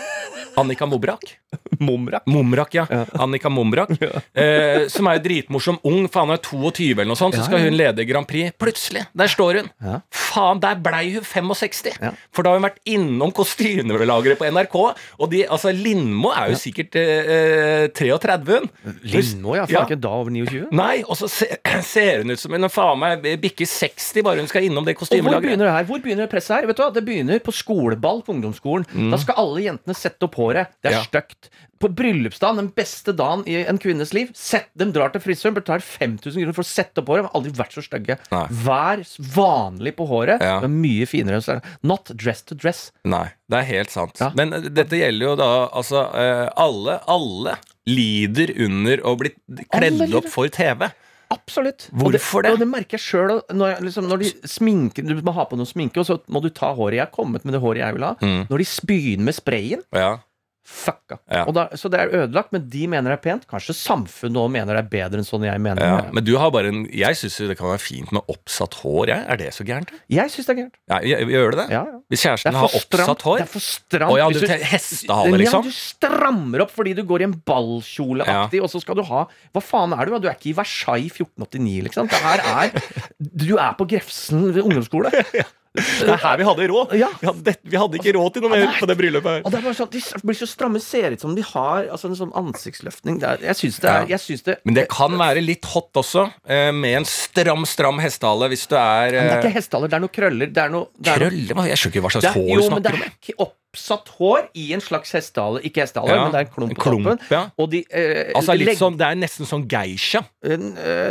Annika 0.60 0.86
Mobrak? 0.86 1.41
Mumrak. 1.82 2.22
Momrak, 2.32 2.74
ja. 2.74 2.86
Annika 3.18 3.48
Momrak. 3.50 3.90
Eh, 4.42 4.86
som 4.88 5.06
er 5.10 5.18
jo 5.18 5.22
dritmorsom. 5.26 5.76
Ung, 5.88 6.06
faen 6.10 6.30
hun 6.30 6.34
er 6.36 6.40
22 6.42 6.92
eller 6.94 7.08
noe 7.10 7.18
sånt, 7.18 7.34
så 7.36 7.44
skal 7.44 7.60
hun 7.66 7.74
lede 7.76 8.04
Grand 8.08 8.26
Prix. 8.28 8.54
Plutselig, 8.60 9.02
der 9.18 9.28
står 9.30 9.58
hun. 9.60 9.68
Ja. 9.84 9.98
Faen, 10.14 10.60
der 10.62 10.78
blei 10.82 11.12
hun 11.16 11.24
65! 11.26 11.90
Ja. 12.00 12.12
For 12.34 12.44
da 12.46 12.52
har 12.54 12.60
hun 12.60 12.64
vært 12.66 12.78
innom 12.88 13.32
kostymelageret 13.36 14.40
på 14.40 14.48
NRK. 14.48 14.76
Og 15.20 15.30
de, 15.32 15.42
altså, 15.52 15.72
Lindmo 15.76 16.32
er 16.32 16.52
jo 16.54 16.58
sikkert 16.60 16.96
eh, 16.98 17.86
33. 17.92 18.38
hun. 18.48 18.70
Lindmo, 19.04 19.56
ja. 19.58 19.66
Faen 19.68 19.76
Ja. 19.76 19.84
ikke 19.86 20.00
da 20.00 20.14
over 20.22 20.32
29? 20.34 20.64
Nei, 20.80 21.02
og 21.04 21.18
så 21.20 21.28
ser, 21.30 21.58
ser 21.92 22.22
hun 22.24 22.34
ut 22.34 22.40
som 22.42 22.56
hun 22.56 22.68
faen 22.72 23.00
meg 23.02 23.28
bikker 23.42 23.68
60 23.68 24.24
bare 24.26 24.40
hun 24.42 24.50
skal 24.50 24.66
innom 24.68 24.86
det 24.88 24.96
kostymelageret. 25.00 25.36
hvor 25.36 25.48
begynner 25.48 25.68
det 25.70 25.76
her? 25.76 25.88
Hvor 25.90 26.04
begynner 26.06 26.32
presset 26.32 26.56
her? 26.60 26.70
Vet 26.72 26.80
du 26.80 26.84
hva? 26.86 26.90
Det 26.96 27.04
begynner 27.06 27.42
på 27.44 27.54
skoleball 27.54 28.24
på 28.26 28.36
ungdomsskolen. 28.36 28.88
Da 29.12 29.20
skal 29.20 29.38
alle 29.44 29.66
jentene 29.68 29.96
sette 29.98 30.28
opp 30.28 30.40
håret. 30.40 30.72
Det 30.80 30.90
er 30.92 30.92
Mm. 30.92 30.98
Ja. 31.00 31.06
stygt. 31.08 31.41
På 31.82 31.88
bryllupsdagen, 31.90 32.60
den 32.60 32.70
beste 32.76 33.14
dagen 33.16 33.42
i 33.50 33.56
en 33.66 33.80
kvinnes 33.82 34.12
liv, 34.14 34.30
sett 34.38 34.68
dem 34.78 34.92
drar 34.94 35.10
til 35.14 35.24
frisøren, 35.24 35.56
betaler 35.56 35.82
5000 35.82 36.38
kroner 36.38 36.56
for 36.56 36.62
å 36.62 36.70
sette 36.70 37.02
opp 37.02 37.10
håret. 37.10 37.24
De 37.24 37.30
har 37.30 37.38
aldri 37.40 37.54
vært 37.58 37.74
så 37.74 37.82
stygge. 37.82 38.18
Vær 38.62 39.02
vanlig 39.34 39.96
på 39.98 40.06
håret. 40.10 40.44
Ja. 40.44 40.60
Er 40.62 40.72
mye 40.72 41.08
finere. 41.10 41.58
Not 41.82 42.14
dress 42.14 42.44
to 42.46 42.58
dress. 42.58 42.90
Nei, 43.02 43.26
det 43.50 43.62
er 43.62 43.70
helt 43.72 43.94
sant. 43.94 44.22
Ja. 44.22 44.30
Men 44.38 44.54
eh, 44.54 44.70
dette 44.70 45.00
gjelder 45.00 45.32
jo 45.32 45.36
da 45.40 45.50
altså 45.72 46.06
eh, 46.18 46.46
Alle, 46.62 47.00
alle 47.10 47.56
lider 47.88 48.52
under 48.62 49.02
å 49.08 49.16
bli 49.18 49.32
kledd 49.66 50.14
opp 50.14 50.30
for 50.30 50.52
TV. 50.52 50.86
Absolutt. 51.32 51.88
Hvorfor 51.96 52.42
og 52.42 52.44
det? 52.44 52.48
det? 52.48 52.54
Og 52.54 52.60
det 52.62 52.68
merker 52.68 52.98
jeg 52.98 53.04
sjøl 53.06 53.38
når, 53.56 53.78
liksom, 53.86 54.08
når 54.10 54.22
de 54.22 54.32
sminker 54.50 55.06
Du 55.06 55.14
må 55.24 55.34
ha 55.36 55.46
på 55.48 55.58
noe 55.58 55.68
sminke, 55.68 56.02
og 56.02 56.08
så 56.08 56.18
må 56.32 56.42
du 56.44 56.50
ta 56.52 56.72
håret. 56.76 56.98
Jeg 56.98 57.06
har 57.06 57.14
kommet 57.14 57.46
med 57.46 57.56
det 57.56 57.62
håret 57.62 57.82
jeg 57.82 57.96
vil 57.96 58.06
ha. 58.06 58.12
Mm. 58.20 58.42
Når 58.50 58.62
de 58.64 58.68
begynner 58.90 59.28
med 59.30 59.38
sprayen 59.38 59.86
Ja. 59.96 60.12
Fucka. 60.62 61.16
Ja. 61.26 61.42
Da, 61.50 61.64
så 61.74 61.88
det 61.90 61.98
er 61.98 62.12
ødelagt, 62.20 62.52
men 62.54 62.68
de 62.70 62.84
mener 62.86 63.10
det 63.10 63.16
er 63.18 63.22
pent. 63.24 63.46
Kanskje 63.50 63.74
samfunnet 63.74 64.38
òg 64.38 64.50
mener 64.54 64.76
det 64.78 64.84
er 64.84 64.90
bedre 64.92 65.18
enn 65.18 65.26
sånn 65.26 65.42
jeg 65.46 65.58
mener 65.62 65.82
ja. 65.82 65.96
Men 66.14 66.22
du 66.22 66.36
har 66.38 66.52
bare 66.54 66.70
en 66.70 66.84
Jeg 66.86 67.18
syns 67.18 67.40
det 67.50 67.56
kan 67.58 67.72
være 67.72 67.82
fint 67.82 68.12
med 68.14 68.22
oppsatt 68.30 68.76
hår. 68.82 69.10
Jeg. 69.10 69.26
Er 69.34 69.40
det 69.40 69.48
så 69.56 69.66
gærent? 69.66 69.90
Jeg 70.12 70.30
syns 70.30 70.46
det 70.46 70.54
er 70.54 70.60
gærent. 70.60 70.76
Ja, 70.92 71.00
gjør 71.02 71.32
gjør 71.34 71.56
det 71.56 71.60
det? 71.62 71.66
Ja, 71.74 71.82
ja. 71.90 71.98
Hvis 72.14 72.22
kjæresten 72.26 72.58
har 72.60 72.68
oppsatt 72.68 72.86
stramt. 73.02 73.24
hår? 73.26 73.40
Det 73.42 73.46
er 73.46 73.50
for 73.56 73.66
stramt. 73.66 74.14
Å 74.14 74.20
ja, 74.20 74.28
du 74.30 74.68
hestehale, 74.72 75.40
liksom? 75.42 75.66
Ja, 75.66 75.72
du 75.72 75.78
strammer 75.78 76.64
opp 76.66 76.74
fordi 76.76 76.94
du 76.98 77.02
går 77.10 77.24
i 77.24 77.28
en 77.30 77.34
ballkjoleaktig, 77.50 78.62
og 78.62 78.70
så 78.70 78.82
skal 78.84 79.00
du 79.00 79.04
ha 79.08 79.24
Hva 79.26 79.64
faen 79.64 79.96
er 79.96 80.06
du? 80.06 80.14
Du 80.22 80.30
er 80.30 80.38
ikke 80.38 80.52
i 80.52 80.56
Versailles 80.62 81.10
1489, 81.10 81.88
liksom. 81.88 82.12
Det 82.12 82.22
her 82.22 82.46
er 82.52 82.78
Du 83.18 83.50
er 83.56 83.74
på 83.78 83.88
Grefsen 83.90 84.46
ungdomsskole. 84.52 85.10
Det 85.72 86.04
er 86.04 86.20
her 86.20 86.36
vi 86.36 86.44
hadde 86.44 86.66
råd! 86.68 86.90
Ja. 87.00 87.08
Vi, 87.20 87.26
hadde, 87.30 87.54
vi 87.64 87.78
hadde 87.80 87.96
ikke 88.00 88.12
råd 88.18 88.34
til 88.34 88.44
noe 88.44 88.52
mer 88.52 88.74
på 88.76 88.88
det 88.90 88.96
bryllupet 88.98 89.30
her. 89.30 89.44
Og 89.46 89.54
det 89.54 89.60
er 89.60 89.64
bare 89.64 89.78
sånn, 89.78 89.88
De 89.94 90.02
blir 90.28 90.36
så 90.36 90.48
stramme, 90.50 90.82
ser 90.84 91.16
ut 91.16 91.24
som 91.24 91.32
de 91.36 91.44
har 91.48 91.88
altså, 91.88 92.10
en 92.10 92.18
sånn 92.18 92.34
ansiktsløftning. 92.42 93.22
Det 93.22 93.30
er, 93.30 93.46
jeg 93.48 93.60
syns 93.62 93.80
det 93.80 93.94
Ja. 93.94 94.18
det, 94.50 94.58
Men 94.68 94.76
det 94.76 94.86
kan 94.92 95.16
være 95.16 95.40
litt 95.44 95.64
hot 95.72 95.96
også, 96.02 96.26
eh, 96.44 96.68
med 96.76 96.98
en 97.00 97.08
stram, 97.08 97.64
stram 97.64 98.02
hestehale, 98.04 98.50
hvis 98.52 98.66
du 98.68 98.76
er 98.76 99.16
Men 99.16 99.16
det 99.16 99.32
er 99.32 99.38
eh, 99.38 99.42
ikke 99.46 99.56
hestehale, 99.56 99.88
det 99.88 99.96
er 99.96 100.04
noe 100.04 100.12
krøller. 100.12 100.52
Det 100.52 100.62
er 100.66 100.76
noe, 100.76 100.92
det 101.00 101.14
er 101.14 101.24
krøller? 101.24 101.66
Jeg 101.72 101.80
skjønner 101.80 101.96
ikke 101.96 102.04
hva 102.04 102.14
slags 102.16 102.28
snakker 102.28 102.44
om. 102.44 102.52
jo, 102.52 102.70
men 102.76 102.82
det 102.82 102.92
er 102.92 103.34
om. 103.40 103.52
Oppsatt 103.72 104.08
hår 104.18 104.48
i 104.54 104.66
en 104.76 104.80
slags 104.84 105.12
hestehale. 105.16 105.62
Ikke 105.64 105.80
hestehale, 105.80 106.12
Ja, 106.12 106.22
men 106.26 106.32
det 106.34 106.40
er 106.42 106.44
en 106.44 106.52
klump 106.52 106.74
på 106.76 106.82
klump, 106.84 107.06
toppen. 107.08 107.18
ja. 107.32 107.42
Og 107.56 107.70
de 107.72 107.80
eh, 107.88 108.32
Altså 108.36 108.52
litt 108.58 108.76
sånn, 108.78 108.98
Det 109.00 109.06
er 109.06 109.14
nesten 109.16 109.46
sånn 109.48 109.64
geisha. 109.66 110.20
Eh, 110.44 110.58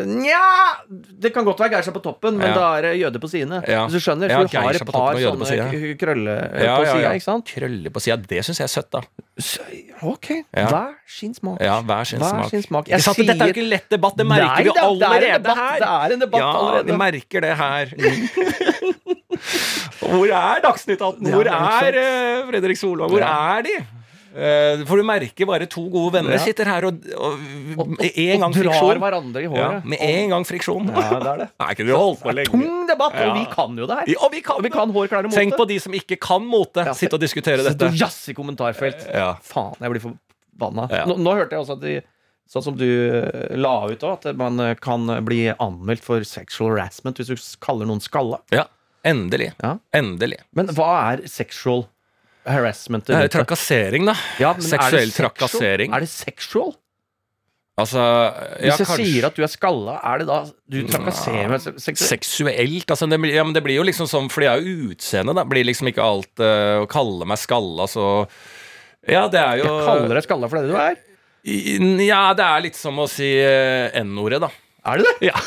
Nja 0.06 0.42
Det 0.94 1.34
kan 1.34 1.44
godt 1.44 1.58
være 1.60 1.72
geisha 1.80 1.92
på 1.92 2.02
toppen, 2.06 2.38
men 2.38 2.48
Ja. 2.48 2.54
da 2.54 2.78
er 2.78 2.82
det 2.82 2.92
jøde 3.02 3.20
på 3.20 3.30
sidene. 3.32 3.64
Ja. 3.68 3.88
Hvis 3.88 3.98
du 3.98 4.00
skjønner? 4.06 4.30
Ja, 4.30 4.38
For 4.38 4.48
du 4.48 4.58
har 4.62 4.74
et 4.78 4.86
par 4.86 5.16
sånne 5.16 5.42
og 5.42 5.72
på 5.74 5.98
krøller 6.06 6.54
eh, 6.54 6.64
Ja, 6.66 6.78
på 6.78 6.86
ja, 6.86 6.94
sida, 6.94 7.02
ja. 7.02 7.12
ikke 7.18 7.24
sant? 7.26 7.46
Krøller 7.50 7.90
på 7.90 8.00
sida. 8.02 8.18
Det 8.30 8.46
syns 8.46 8.58
jeg 8.62 8.70
er 8.70 8.74
søtt, 8.78 8.92
da. 8.92 9.02
Så, 9.42 9.60
ok, 10.04 10.30
Ja. 10.56 10.68
hver 10.68 10.94
sin 11.08 11.34
smak. 11.34 11.60
Ja, 11.62 11.82
hver 11.82 12.06
sin 12.06 12.20
Hver 12.20 12.30
smak. 12.30 12.50
sin 12.52 12.62
smak. 12.62 12.88
Jeg 12.90 13.02
sier... 13.02 13.26
Dette 13.26 13.42
er 13.42 13.48
jo 13.48 13.54
ikke 13.58 13.70
lett 13.70 13.90
debatt, 13.90 14.16
det 14.18 14.28
merker 14.28 14.46
Nei, 14.46 14.64
vi 14.64 14.70
allerede 14.70 15.42
det 15.42 15.50
er 15.50 15.56
her. 15.56 15.80
det 15.80 15.90
er 15.90 16.14
en 16.14 16.20
debatt 16.20 16.42
ja, 16.42 16.52
allerede. 16.54 16.86
vi 16.86 16.98
merker 16.98 17.42
det 17.42 17.58
her. 17.58 17.86
Hvor 20.02 20.28
er 20.34 20.62
Dagsnytt 20.64 21.02
18? 21.02 21.32
Hvor 21.34 21.48
er 21.48 21.98
uh, 21.98 22.46
Fredrik 22.52 22.80
Solvang? 22.80 23.12
Hvor 23.14 23.26
er 23.26 23.66
de? 23.68 23.80
Uh, 24.32 24.86
for 24.88 24.96
du 24.96 25.04
merker 25.04 25.48
bare 25.50 25.66
to 25.68 25.82
gode 25.92 26.14
venner 26.16 26.40
sitter 26.40 26.70
her 26.72 26.86
og, 26.88 27.02
og, 27.20 27.42
Og, 27.76 27.90
med 27.98 28.16
en 28.16 28.46
gang 28.46 28.54
friksjon. 28.56 29.02
hverandre 29.04 29.42
i 29.44 29.50
håret. 29.52 29.90
med 29.92 30.04
en 30.08 30.32
gang 30.32 30.46
friksjon. 30.48 30.88
Ja, 30.88 31.10
det 31.20 31.32
er 31.34 31.42
det. 31.42 31.48
Nei, 31.62 31.68
ikke 31.76 31.88
holdt 31.92 32.22
på 32.24 32.36
lenge. 32.38 32.54
tung 32.54 32.88
debatt, 32.88 33.18
og 33.20 33.34
vi 33.36 33.44
kan 33.52 33.76
jo 33.82 33.90
det 33.90 33.98
her. 34.00 34.14
Ja, 34.14 34.30
vi 34.32 34.42
kan, 34.46 34.64
vi 34.64 34.72
kan 34.72 34.96
hår, 34.96 35.12
klær 35.12 35.28
og 35.28 35.34
mote. 35.34 35.40
Tenk 35.42 35.58
på 35.60 35.68
de 35.68 35.80
som 35.84 35.98
ikke 36.00 36.18
kan 36.24 36.48
mote. 36.48 36.88
Ja, 36.88 36.96
Sitte 36.96 37.20
og 37.20 37.26
diskutere 37.26 37.66
dette. 37.68 37.92
Jazz 38.00 38.24
i 38.32 38.38
kommentarfelt. 38.38 39.04
Ja. 39.22 39.34
Faen, 39.44 39.76
jeg 39.84 39.92
blir 39.92 40.02
forbanna. 40.06 40.88
Ja. 40.96 41.04
Nå, 41.10 41.18
nå 41.20 41.34
hørte 41.36 41.58
jeg 41.58 41.66
også 41.66 41.76
at 41.78 41.84
de 41.84 42.00
Sånn 42.52 42.64
som 42.66 42.76
du 42.76 42.84
eh, 42.84 43.54
la 43.56 43.78
ut 43.88 44.02
òg, 44.04 44.26
at 44.28 44.36
man 44.36 44.60
eh, 44.60 44.74
kan 44.76 45.06
bli 45.24 45.46
anmeldt 45.54 46.04
for 46.04 46.24
sexual 46.28 46.74
harassment 46.74 47.22
hvis 47.22 47.30
du 47.32 47.40
kaller 47.64 47.88
noen 47.88 48.04
skalla. 48.04 48.42
ja. 48.52 48.66
Endelig. 49.08 49.52
Ja. 49.64 49.78
Endelig. 49.98 50.38
Men 50.54 50.68
hva 50.78 50.92
er 51.14 51.24
sexual 51.32 51.88
harassment? 52.46 53.06
Det 53.10 53.18
er 53.18 53.32
trakassering, 53.34 54.06
da. 54.10 54.16
Ja, 54.42 54.54
Seksuell 54.62 55.12
trakassering. 55.16 55.94
Er 55.94 56.06
det 56.06 56.10
sexual? 56.12 56.76
Altså 57.82 58.02
Hvis 58.60 58.78
jeg 58.78 58.86
kanskje- 58.86 59.06
sier 59.08 59.26
at 59.26 59.36
du 59.38 59.42
er 59.46 59.50
skalla, 59.50 59.94
er 60.06 60.20
det 60.22 60.28
da 60.28 60.40
du 60.70 60.82
trakasserer 60.92 61.50
meg 61.50 61.62
se- 61.64 61.72
seksuelt? 61.80 62.10
Seksuelt 62.22 62.86
altså 62.94 63.08
det, 63.10 63.18
ja, 63.32 63.44
men 63.48 63.54
det 63.56 63.64
blir 63.64 63.78
jo 63.80 63.86
liksom 63.88 64.06
sånn 64.12 64.28
For 64.30 64.42
det 64.44 64.50
er 64.52 64.60
jo 64.62 64.92
utseendet, 64.92 65.34
da. 65.40 65.46
Blir 65.48 65.64
liksom 65.66 65.88
ikke 65.90 66.04
alt 66.04 66.44
uh, 66.44 66.84
Å 66.84 66.88
kalle 66.92 67.26
meg 67.26 67.40
skalla, 67.42 67.88
så 67.90 68.28
Ja, 69.08 69.28
det 69.32 69.40
er 69.40 69.64
jo 69.64 69.72
Jeg 69.72 69.88
kaller 69.88 70.14
deg 70.20 70.24
skalla 70.28 70.50
for 70.52 70.60
det 70.62 70.68
du 70.70 70.76
er. 70.78 71.00
Ja, 72.06 72.34
det 72.38 72.46
er 72.46 72.62
litt 72.68 72.76
som 72.78 73.00
å 73.02 73.08
si 73.10 73.32
uh, 73.42 73.90
N-ordet, 74.04 74.42
da. 74.44 74.52
Er 74.86 74.98
det 75.02 75.06
det? 75.08 75.32
Ja. 75.32 75.38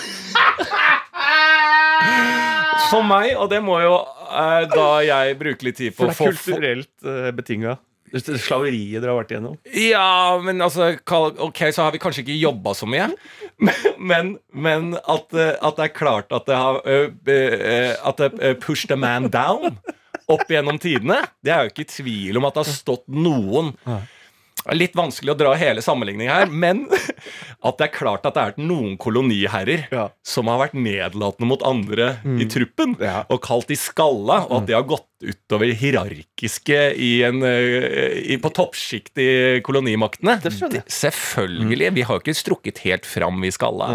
Som 2.91 3.09
meg, 3.11 3.33
og 3.39 3.49
det 3.53 3.61
må 3.65 3.79
jo 3.83 3.97
eh, 4.29 4.65
da 4.73 4.87
jeg 5.07 5.37
bruker 5.41 5.69
litt 5.71 5.79
tid 5.81 5.97
på 5.97 6.05
For 6.05 6.11
det 6.11 6.15
å 6.15 6.19
få 6.19 6.29
er 6.31 6.39
kulturelt 6.39 7.09
uh, 7.09 7.31
betinga. 7.37 7.77
Slaveriet 8.15 9.01
dere 9.03 9.11
har 9.11 9.19
vært 9.25 9.33
igjennom. 9.35 9.57
Ja, 9.75 10.39
men 10.43 10.63
altså 10.63 10.93
kall- 11.03 11.35
Ok, 11.43 11.65
så 11.75 11.83
har 11.83 11.95
vi 11.95 11.99
kanskje 12.03 12.23
ikke 12.23 12.37
jobba 12.39 12.75
så 12.79 12.87
mye. 12.87 13.09
Men, 13.59 13.75
men, 14.13 14.31
men 14.55 14.93
at, 15.03 15.35
eh, 15.35 15.55
at 15.59 15.81
det 15.81 15.89
er 15.89 15.95
klart 15.97 16.31
at 16.35 16.47
det 16.47 16.59
har 16.59 16.79
eh, 16.87 17.09
eh, 17.35 17.93
At 18.07 18.23
det 18.23 18.31
eh, 18.39 18.55
pushed 18.63 18.95
a 18.95 18.99
man 19.01 19.27
down 19.35 19.81
opp 20.31 20.47
gjennom 20.49 20.79
tidene. 20.81 21.19
Det 21.45 21.53
er 21.53 21.67
jo 21.67 21.73
ikke 21.75 21.85
i 21.85 21.91
tvil 21.91 22.39
om 22.41 22.47
at 22.49 22.55
det 22.57 22.63
har 22.65 22.71
stått 22.79 23.03
noen 23.13 23.75
Litt 24.73 24.95
vanskelig 24.97 25.35
å 25.35 25.37
dra 25.37 25.51
hele 25.61 25.83
sammenligningen 25.85 26.33
her, 26.33 26.47
men 26.49 26.87
at 27.69 27.77
det 27.81 27.89
er 27.91 27.93
klart 27.93 28.25
at 28.25 28.35
det 28.39 28.45
er 28.47 28.55
noen 28.65 28.95
koloniherrer 29.01 29.89
Ja. 29.93 30.07
som 30.25 30.49
har 30.49 30.63
vært 30.63 30.79
nedlatende 30.79 31.49
mot 31.51 31.63
andre 31.69 32.15
i 32.41 32.47
truppen, 32.49 32.97
Ja. 33.03 33.25
og 33.29 33.43
kalt 33.45 33.69
de 33.69 33.77
skalla, 33.77 34.47
og 34.49 34.63
at 34.63 34.67
det 34.71 34.77
har 34.79 34.87
gått 34.89 35.05
utover 35.25 35.71
hierarkiske 35.73 36.79
i 37.01 37.11
en, 37.25 37.43
eh, 37.43 38.17
i, 38.35 38.37
på 38.41 38.51
toppsjikt 38.53 39.17
i 39.21 39.29
kolonimaktene. 39.65 40.39
Selvfølgelig. 40.89 41.93
Vi 41.97 42.03
har 42.09 42.19
jo 42.19 42.25
ikke 42.25 42.37
strukket 42.37 42.79
helt 42.85 43.07
fram, 43.09 43.41
vi 43.45 43.53
skalla. 43.55 43.89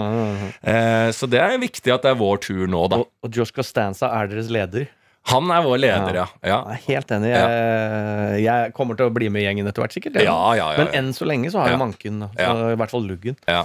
Ja, 0.64 1.12
så 1.14 1.30
det 1.30 1.42
er 1.42 1.58
viktig 1.62 1.94
at 1.94 2.06
det 2.06 2.14
er 2.14 2.22
vår 2.22 2.42
tur 2.46 2.66
nå, 2.70 2.86
da. 2.90 3.02
Og, 3.04 3.12
og 3.26 3.36
Josh 3.36 3.54
Costanza 3.54 4.10
er 4.22 4.28
deres 4.32 4.50
leder. 4.54 4.88
Han 5.30 5.52
er 5.54 5.64
vår 5.66 5.80
leder, 5.84 6.20
ja. 6.24 6.28
ja. 6.44 6.58
Jeg 6.70 6.80
er 6.80 6.84
helt 6.88 7.14
enig. 7.20 7.32
Jeg, 7.36 8.44
jeg 8.48 8.74
kommer 8.78 8.98
til 9.00 9.10
å 9.10 9.14
bli 9.14 9.30
med 9.34 9.44
i 9.44 9.48
gjengen 9.48 9.70
etter 9.70 9.84
hvert, 9.86 9.96
sikkert. 9.96 10.20
Ja, 10.24 10.36
ja, 10.58 10.72
ja, 10.74 10.84
Men 10.84 10.94
enn 11.00 11.10
så 11.18 11.28
lenge 11.30 11.52
så 11.54 11.62
har 11.64 11.74
jeg 11.74 11.82
manken. 11.82 12.24
I 12.36 12.78
hvert 12.80 12.94
fall 12.94 13.08
luggen. 13.10 13.40
ja. 13.50 13.64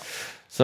Så 0.55 0.63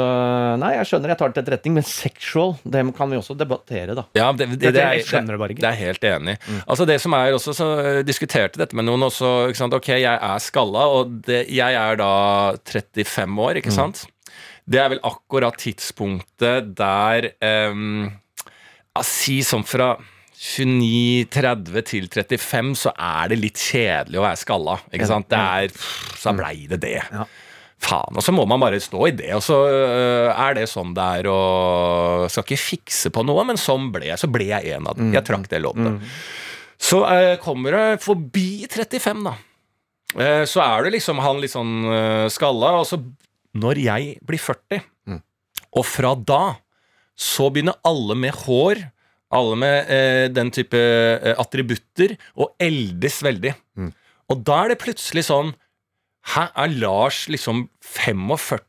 nei, 0.62 0.68
jeg 0.76 0.86
skjønner, 0.86 1.10
jeg 1.10 1.18
tar 1.18 1.32
det 1.32 1.34
til 1.34 1.42
etterretning, 1.42 1.72
men 1.80 1.82
sexual, 1.88 2.52
det 2.62 2.82
kan 2.94 3.10
vi 3.10 3.16
også 3.18 3.34
debattere, 3.34 3.96
da. 3.98 4.04
Ja, 4.14 4.28
det, 4.30 4.46
det, 4.52 4.70
Det- 4.70 4.84
jeg 4.84 5.00
er, 5.00 5.06
skjønner 5.08 5.34
det 5.34 5.40
bare 5.40 5.50
ikke. 5.56 5.64
Det 5.64 5.70
er 5.72 5.78
helt 5.80 6.04
enig. 6.06 6.34
Altså 6.70 6.86
det 6.86 7.00
som 7.02 7.16
er 7.18 7.34
også, 7.34 7.54
så 7.58 7.66
diskuterte 8.06 8.60
dette 8.62 8.78
med 8.78 8.86
noen 8.86 9.02
også. 9.08 9.32
Ikke 9.50 9.58
sant? 9.58 9.74
Ok, 9.74 9.88
jeg 9.98 10.06
er 10.14 10.44
skalla, 10.44 10.84
og 10.94 11.16
det, 11.26 11.40
jeg 11.50 11.74
er 11.80 11.98
da 11.98 12.12
35 12.70 13.42
år, 13.48 13.58
ikke 13.58 13.74
sant? 13.74 14.04
Det 14.70 14.78
er 14.78 14.92
vel 14.94 15.02
akkurat 15.10 15.58
tidspunktet 15.58 16.70
der 16.78 17.32
um, 17.74 18.12
si 19.02 19.40
sånn 19.42 19.66
fra 19.66 19.96
29-30 20.40 21.82
til 21.84 22.06
35 22.08 22.72
så 22.80 22.92
er 22.96 23.28
det 23.28 23.36
litt 23.42 23.60
kjedelig 23.60 24.20
å 24.20 24.24
være 24.24 24.40
skalla. 24.40 24.76
Ikke 24.88 25.08
sant? 25.10 25.28
Det 25.28 25.36
er, 25.40 25.74
så 26.16 26.32
blei 26.36 26.64
det 26.70 26.78
det. 26.80 26.96
Ja. 27.12 27.26
Faen. 27.80 28.16
Og 28.16 28.24
så 28.24 28.32
må 28.32 28.46
man 28.48 28.60
bare 28.60 28.80
stå 28.80 29.06
i 29.08 29.12
det, 29.16 29.30
og 29.36 29.42
så 29.44 29.56
øh, 29.68 30.28
er 30.32 30.56
det 30.56 30.66
sånn 30.68 30.92
det 30.96 31.04
er, 31.20 31.28
og 31.32 32.26
skal 32.32 32.44
ikke 32.44 32.60
fikse 32.60 33.12
på 33.12 33.24
noe, 33.24 33.44
men 33.48 33.60
sånn 33.60 33.88
ble 33.92 34.10
jeg. 34.10 34.20
Så 34.20 34.28
ble 34.32 34.48
jeg 34.50 34.74
en 34.76 34.88
av 34.88 34.96
dem. 34.98 35.12
Jeg 35.16 35.24
trakk 35.28 35.46
det 35.52 35.60
loddet. 35.64 35.96
Så 36.80 37.02
øh, 37.04 37.34
kommer 37.40 37.76
det 37.76 38.02
forbi 38.04 38.66
35, 38.68 39.24
da. 39.28 39.34
Eh, 40.20 40.44
så 40.48 40.62
er 40.64 40.84
du 40.84 40.94
liksom 40.96 41.20
han 41.24 41.40
litt 41.40 41.52
sånn 41.52 41.74
øh, 41.84 42.26
skalla, 42.32 42.78
og 42.80 42.88
så 42.88 43.00
når 43.60 43.80
jeg 43.84 44.16
blir 44.28 44.40
40, 44.40 44.80
og 45.76 45.84
fra 45.86 46.14
da 46.16 46.42
så 47.20 47.48
begynner 47.52 47.76
alle 47.86 48.16
med 48.18 48.34
hår, 48.46 48.80
alle 49.30 49.56
med 49.62 49.90
eh, 49.94 50.26
den 50.34 50.50
type 50.54 50.78
eh, 50.78 51.34
attributter, 51.38 52.16
og 52.36 52.54
eldes 52.62 53.20
veldig. 53.26 53.54
Og 54.30 54.42
da 54.46 54.64
er 54.64 54.74
det 54.74 54.80
plutselig 54.82 55.26
sånn 55.30 55.54
Hæ, 56.34 56.50
er 56.52 56.74
Lars 56.76 57.22
liksom 57.32 57.62
45? 57.80 58.60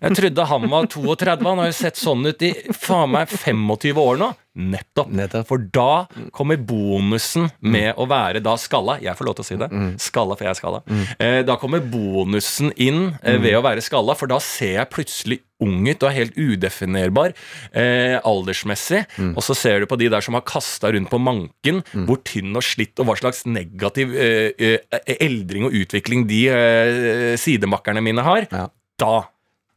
Jeg 0.00 0.16
trodde 0.16 0.44
han 0.48 0.64
var 0.72 0.86
32. 0.88 1.44
Han 1.44 1.60
har 1.60 1.68
jo 1.68 1.74
sett 1.76 1.98
sånn 2.00 2.24
ut 2.26 2.42
i 2.42 2.48
faen 2.72 3.12
meg 3.12 3.28
25 3.30 4.00
år 4.00 4.16
nå. 4.18 4.30
Nettopp. 4.72 5.10
Nettopp. 5.14 5.46
For 5.46 5.62
da 5.76 6.06
kommer 6.34 6.56
bonusen 6.56 7.50
med 7.62 7.92
å 8.00 8.06
være 8.10 8.40
da 8.42 8.56
skalla. 8.58 8.96
Jeg 9.04 9.14
får 9.18 9.28
lov 9.28 9.36
til 9.38 9.44
å 9.44 9.48
si 9.50 9.58
det. 9.60 9.68
Skalla, 10.02 10.34
for 10.40 10.48
jeg 10.48 10.54
er 10.56 10.58
skalla. 10.58 10.80
Eh, 11.20 11.38
da 11.46 11.58
kommer 11.60 11.84
bonusen 11.84 12.72
inn 12.80 13.12
eh, 13.22 13.36
ved 13.44 13.58
å 13.60 13.62
være 13.68 13.84
skalla, 13.84 14.16
for 14.18 14.32
da 14.32 14.40
ser 14.42 14.78
jeg 14.80 14.90
plutselig 14.96 15.40
ung 15.64 15.88
ut 15.88 16.02
og 16.02 16.08
er 16.10 16.16
helt 16.18 16.38
udefinerbar 16.38 17.34
eh, 17.72 18.16
aldersmessig. 18.26 19.04
Og 19.34 19.42
så 19.44 19.56
ser 19.58 19.80
du 19.80 19.88
på 19.90 19.98
de 20.00 20.10
der 20.12 20.24
som 20.24 20.36
har 20.38 20.46
kasta 20.48 20.92
rundt 20.94 21.10
på 21.12 21.20
manken, 21.22 21.82
hvor 22.08 22.20
tynn 22.26 22.56
og 22.56 22.64
slitt 22.66 23.00
og 23.00 23.10
hva 23.10 23.18
slags 23.20 23.44
negativ 23.48 24.14
eh, 24.14 24.52
eh, 24.58 25.14
eldring 25.20 25.68
og 25.68 25.76
utvikling 25.82 26.26
de 26.30 26.44
eh, 26.52 27.34
sidemakkerne 27.40 28.04
mine 28.04 28.24
har. 28.26 28.48
Ja. 28.50 28.68
Da 29.00 29.14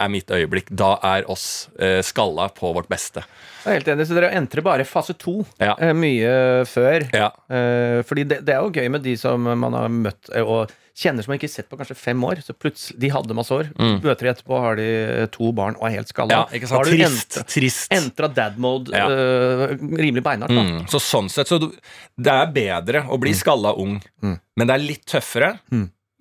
er 0.01 0.09
mitt 0.09 0.27
øyeblikk. 0.33 0.69
Da 0.75 0.95
er 1.03 1.25
oss 1.31 1.69
eh, 1.79 2.01
skalla 2.03 2.49
på 2.49 2.73
vårt 2.75 2.89
beste. 2.91 3.23
Jeg 3.63 3.69
er 3.71 3.77
helt 3.79 3.87
enig, 3.93 4.07
så 4.09 4.15
dere 4.17 4.31
entrer 4.35 4.63
bare 4.65 4.83
fase 4.85 5.13
to 5.17 5.45
Ja. 5.61 5.75
eh, 5.79 5.93
mye 5.93 6.65
før. 6.67 7.05
Ja. 7.13 7.29
Eh, 7.49 8.01
fordi 8.03 8.25
det, 8.27 8.41
det 8.45 8.55
er 8.55 8.61
jo 8.65 8.71
gøy 8.71 8.89
med 8.91 9.03
de 9.05 9.15
som 9.17 9.41
man 9.43 9.73
har 9.77 9.87
møtt 9.89 10.29
eh, 10.35 10.41
og 10.43 10.71
kjenner 10.93 11.23
som 11.25 11.31
man 11.31 11.39
ikke 11.39 11.47
har 11.47 11.53
sett 11.55 11.69
på 11.71 11.77
kanskje 11.79 11.95
fem 11.97 12.19
år. 12.27 12.41
Så 12.45 12.53
plutselig, 12.53 12.99
De 12.99 13.09
hadde 13.09 13.33
masse 13.37 13.49
år. 13.55 13.71
Møter 14.03 14.27
de 14.27 14.31
etterpå, 14.33 14.59
har 14.61 14.75
de 14.77 14.89
eh, 15.23 15.25
to 15.33 15.51
barn 15.55 15.77
og 15.79 15.87
er 15.87 15.95
helt 15.95 16.11
skalla. 16.11 16.41
Ja, 16.43 16.43
ikke 16.59 16.67
Da 16.69 16.75
har 16.75 16.83
du 16.85 16.91
Trist. 16.91 17.31
entra- 17.39 17.47
Trist. 17.55 17.91
Entra 17.95 18.27
dad 18.33 18.59
mode 18.61 18.91
Ja. 18.93 19.07
eh, 19.09 19.77
rimelig 19.79 20.21
beinhardt. 20.25 20.51
Mm, 20.53 20.85
så 20.91 20.99
sånn 21.01 21.29
sett, 21.33 21.47
så 21.47 21.57
det 21.63 22.33
er 22.33 22.51
bedre 22.53 23.05
å 23.07 23.17
bli 23.21 23.33
skalla 23.33 23.71
ung, 23.77 24.01
men 24.21 24.67
det 24.67 24.73
er 24.75 24.83
litt 24.83 25.05
tøffere. 25.05 25.55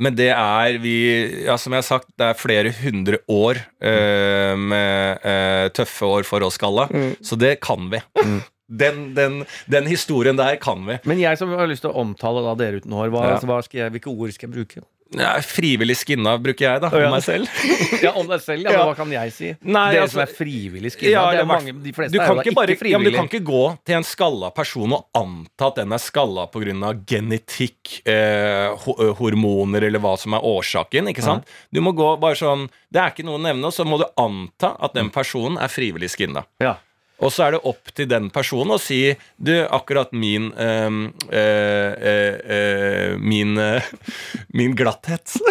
Men 0.00 0.14
det 0.16 0.30
er 0.32 0.78
vi 0.82 1.44
Ja, 1.44 1.56
som 1.60 1.74
jeg 1.74 1.82
har 1.82 1.88
sagt, 1.88 2.08
det 2.18 2.30
er 2.30 2.38
flere 2.38 2.72
hundre 2.80 3.18
år 3.30 3.60
eh, 3.82 4.54
med 4.58 5.20
eh, 5.28 5.68
tøffe 5.76 6.08
år 6.08 6.24
for 6.26 6.42
oss 6.46 6.56
skalla, 6.58 6.88
så 7.22 7.36
det 7.38 7.58
kan 7.60 7.90
vi. 7.92 8.00
Den, 8.72 9.10
den, 9.12 9.42
den 9.68 9.84
historien 9.90 10.38
der 10.38 10.54
kan 10.56 10.86
vi. 10.86 10.94
Men 11.04 11.18
jeg 11.20 11.36
som 11.36 11.50
har 11.52 11.66
lyst 11.68 11.82
til 11.84 11.90
å 11.90 11.98
omtale 12.06 12.40
da 12.40 12.54
dere 12.56 12.78
uten 12.80 12.94
hår, 12.96 13.10
hva, 13.12 13.26
Ja. 13.26 13.34
altså, 13.34 13.44
hva 13.50 13.58
jeg, 13.68 13.90
hvilke 13.92 14.08
ord 14.08 14.32
skal 14.32 14.48
jeg 14.48 14.54
bruke? 14.54 14.80
Ja, 15.18 15.34
frivillig 15.44 15.96
skinna 16.00 16.38
bruker 16.40 16.64
jeg, 16.64 16.80
da. 16.80 16.88
ja. 16.92 17.06
Om 17.08 17.12
meg 17.16 17.22
selv. 17.26 17.48
Ja, 18.02 18.12
Om 18.18 18.26
deg 18.30 18.40
selv, 18.42 18.64
ja, 18.64 18.72
Ja. 18.72 18.78
men 18.78 18.88
hva 18.88 18.96
kan 18.96 19.10
jeg 19.12 19.32
si? 19.32 19.50
Nei, 19.62 19.92
dere 19.92 20.02
altså- 20.06 20.14
som 20.16 20.22
er 20.24 20.32
frivillig 20.38 20.92
skinna. 20.94 21.10
Ja, 21.12 21.24
det 21.30 21.40
er 21.42 21.48
mange, 21.50 21.72
de 21.84 21.92
fleste 21.92 22.16
er 22.18 22.26
jo 22.28 22.34
da 22.38 22.42
ikke 22.42 22.54
bare, 22.56 22.76
frivillig. 22.80 23.04
ja, 23.04 23.10
du 23.10 23.16
kan 23.18 23.28
ikke 23.28 23.44
gå 23.46 23.62
til 23.84 23.94
en 23.98 24.06
skalla 24.08 24.50
person 24.56 24.92
og 24.96 25.04
anta 25.14 25.66
at 25.68 25.76
den 25.82 25.92
er 25.92 25.98
skalla 26.02 26.46
pga. 26.50 26.92
genetikk, 27.06 28.00
eh, 28.06 28.72
eh, 28.72 29.12
hormoner 29.20 29.82
eller 29.86 29.98
hva 30.02 30.16
som 30.18 30.34
er 30.34 30.40
årsaken. 30.40 31.08
ikke 31.12 31.22
sant? 31.22 31.44
Du 31.72 31.80
må 31.80 31.92
gå 31.94 32.18
bare 32.20 32.34
sånn 32.34 32.68
Det 32.92 33.00
er 33.00 33.10
ikke 33.10 33.24
noe 33.24 33.38
å 33.38 33.42
nevne, 33.42 33.64
og 33.64 33.72
så 33.72 33.84
må 33.88 33.98
du 33.98 34.04
anta 34.20 34.76
at 34.80 34.92
den 34.94 35.08
personen 35.10 35.56
er 35.58 35.68
frivillig 35.68 36.10
skinna. 36.10 36.44
ja. 36.60 36.76
Og 37.22 37.30
så 37.32 37.46
er 37.46 37.56
det 37.56 37.62
opp 37.70 37.92
til 37.94 38.08
den 38.10 38.30
personen 38.34 38.74
å 38.76 38.80
si 38.82 39.14
Du, 39.36 39.54
akkurat 39.62 40.12
min 40.16 40.50
øh, 40.52 40.98
øh, 41.30 41.92
eh, 42.02 43.14
Min 43.22 43.58
eh, 43.62 43.92
Min 44.58 44.76
glatthet 44.78 45.36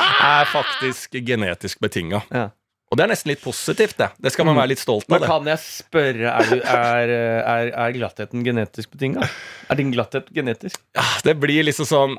er 0.00 0.46
faktisk 0.46 1.16
genetisk 1.26 1.80
betinga. 1.82 2.22
Ja. 2.30 2.48
Og 2.90 2.98
det 2.98 3.04
er 3.04 3.10
nesten 3.12 3.30
litt 3.30 3.42
positivt, 3.44 3.96
det. 4.00 4.08
Det 4.18 4.32
skal 4.34 4.48
man 4.48 4.56
være 4.58 4.72
litt 4.72 4.80
stolt 4.82 5.04
av. 5.06 5.20
Men 5.20 5.28
kan 5.30 5.46
jeg 5.46 5.60
spørre, 5.62 6.26
er, 6.26 6.48
du, 6.50 6.56
er, 6.58 7.10
er, 7.52 7.68
er 7.84 7.92
glattheten 7.94 8.42
genetisk 8.42 8.90
betinga? 8.96 9.28
Er 9.70 9.78
din 9.78 9.92
glatthet 9.94 10.26
genetisk? 10.34 10.80
Ja, 10.98 11.04
det 11.22 11.36
blir 11.38 11.62
liksom 11.68 11.86
sånn 11.86 12.16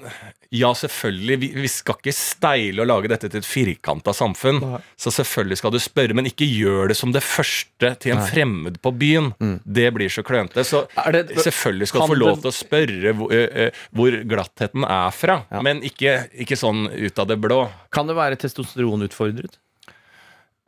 Ja, 0.56 0.70
selvfølgelig. 0.76 1.36
Vi, 1.42 1.50
vi 1.64 1.68
skal 1.72 1.96
ikke 2.00 2.14
steile 2.16 2.84
og 2.84 2.88
lage 2.88 3.12
dette 3.12 3.28
til 3.32 3.40
et 3.44 3.48
firkanta 3.48 4.14
samfunn. 4.16 4.62
Nei. 4.64 4.80
Så 5.00 5.12
selvfølgelig 5.16 5.58
skal 5.60 5.74
du 5.76 5.80
spørre, 5.84 6.16
men 6.16 6.28
ikke 6.32 6.48
gjør 6.48 6.92
det 6.92 6.98
som 7.00 7.12
det 7.16 7.24
første 7.24 7.92
til 8.04 8.16
en 8.16 8.24
fremmed 8.32 8.80
på 8.84 8.92
byen. 8.96 9.30
Det 9.68 9.90
blir 9.96 10.12
så 10.12 10.24
klønete. 10.28 10.64
Så 10.68 10.86
Mm. 10.92 11.12
Det- 11.12 11.44
selvfølgelig 11.44 11.88
skal 11.88 12.02
du 12.02 12.08
få 12.14 12.18
lov 12.20 12.40
til 12.42 12.50
å 12.52 12.56
spørre 12.56 13.12
hvor, 13.16 13.32
uh, 13.32 13.70
hvor 13.96 14.16
glattheten 14.28 14.84
er 14.88 15.12
fra, 15.12 15.38
men 15.62 15.82
ikke, 15.88 16.30
ikke 16.36 16.56
sånn 16.60 16.88
ut 16.92 17.20
av 17.20 17.28
det 17.28 17.38
blå. 17.44 17.70
Kan 17.92 18.08
det 18.08 18.16
være 18.16 18.36
testosteronutfordret? 18.40 19.60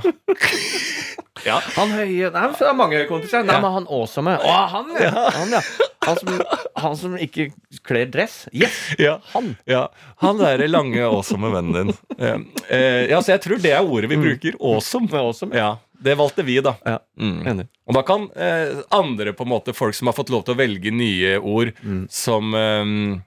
ja. 1.45 1.57
Han 1.75 1.91
høye 1.93 2.29
Nei, 2.33 2.45
det 2.55 2.67
er 2.69 2.77
mange 2.77 3.01
kompiser. 3.09 3.43
Nei, 3.43 3.55
Ja. 3.55 3.61
men 3.63 3.75
han 3.75 3.87
awesome. 3.89 4.37
Å, 4.39 4.55
han, 4.73 4.93
ja. 4.99 5.11
Han, 5.37 5.51
ja. 5.57 5.61
Han, 6.07 6.17
som, 6.19 6.41
han 6.83 6.97
som 6.99 7.15
ikke 7.19 7.49
kler 7.87 8.09
dress. 8.11 8.45
Yes! 8.51 8.75
ja. 8.99 9.17
Han. 9.33 9.53
Ja, 9.69 9.85
Han 10.23 10.39
derre 10.41 10.67
lange, 10.67 10.99
awesome 11.05 11.51
vennen 11.53 11.73
din. 11.91 11.93
Eh, 12.17 12.37
eh, 12.69 13.01
ja, 13.11 13.21
så 13.23 13.35
jeg 13.35 13.43
tror 13.45 13.61
det 13.63 13.71
er 13.75 13.83
ordet 13.87 14.09
vi 14.11 14.19
bruker. 14.19 14.57
Awesome. 14.59 15.07
Mm. 15.11 15.19
Awesome. 15.21 15.55
Ja, 15.57 15.69
Det 16.03 16.17
valgte 16.19 16.43
vi, 16.43 16.57
da. 16.63 16.73
Ja. 16.83 16.97
Mm. 17.19 17.61
Og 17.87 17.95
da 17.95 18.01
kan 18.07 18.25
eh, 18.35 18.81
andre 18.91 19.31
på 19.35 19.45
en 19.45 19.53
måte 19.53 19.73
folk 19.75 19.95
som 19.95 20.09
har 20.11 20.17
fått 20.17 20.31
lov 20.33 20.43
til 20.47 20.55
å 20.55 20.59
velge 20.59 20.91
nye 20.91 21.37
ord 21.39 21.71
Mm. 21.83 22.01
som 22.11 22.51
eh, 22.55 23.21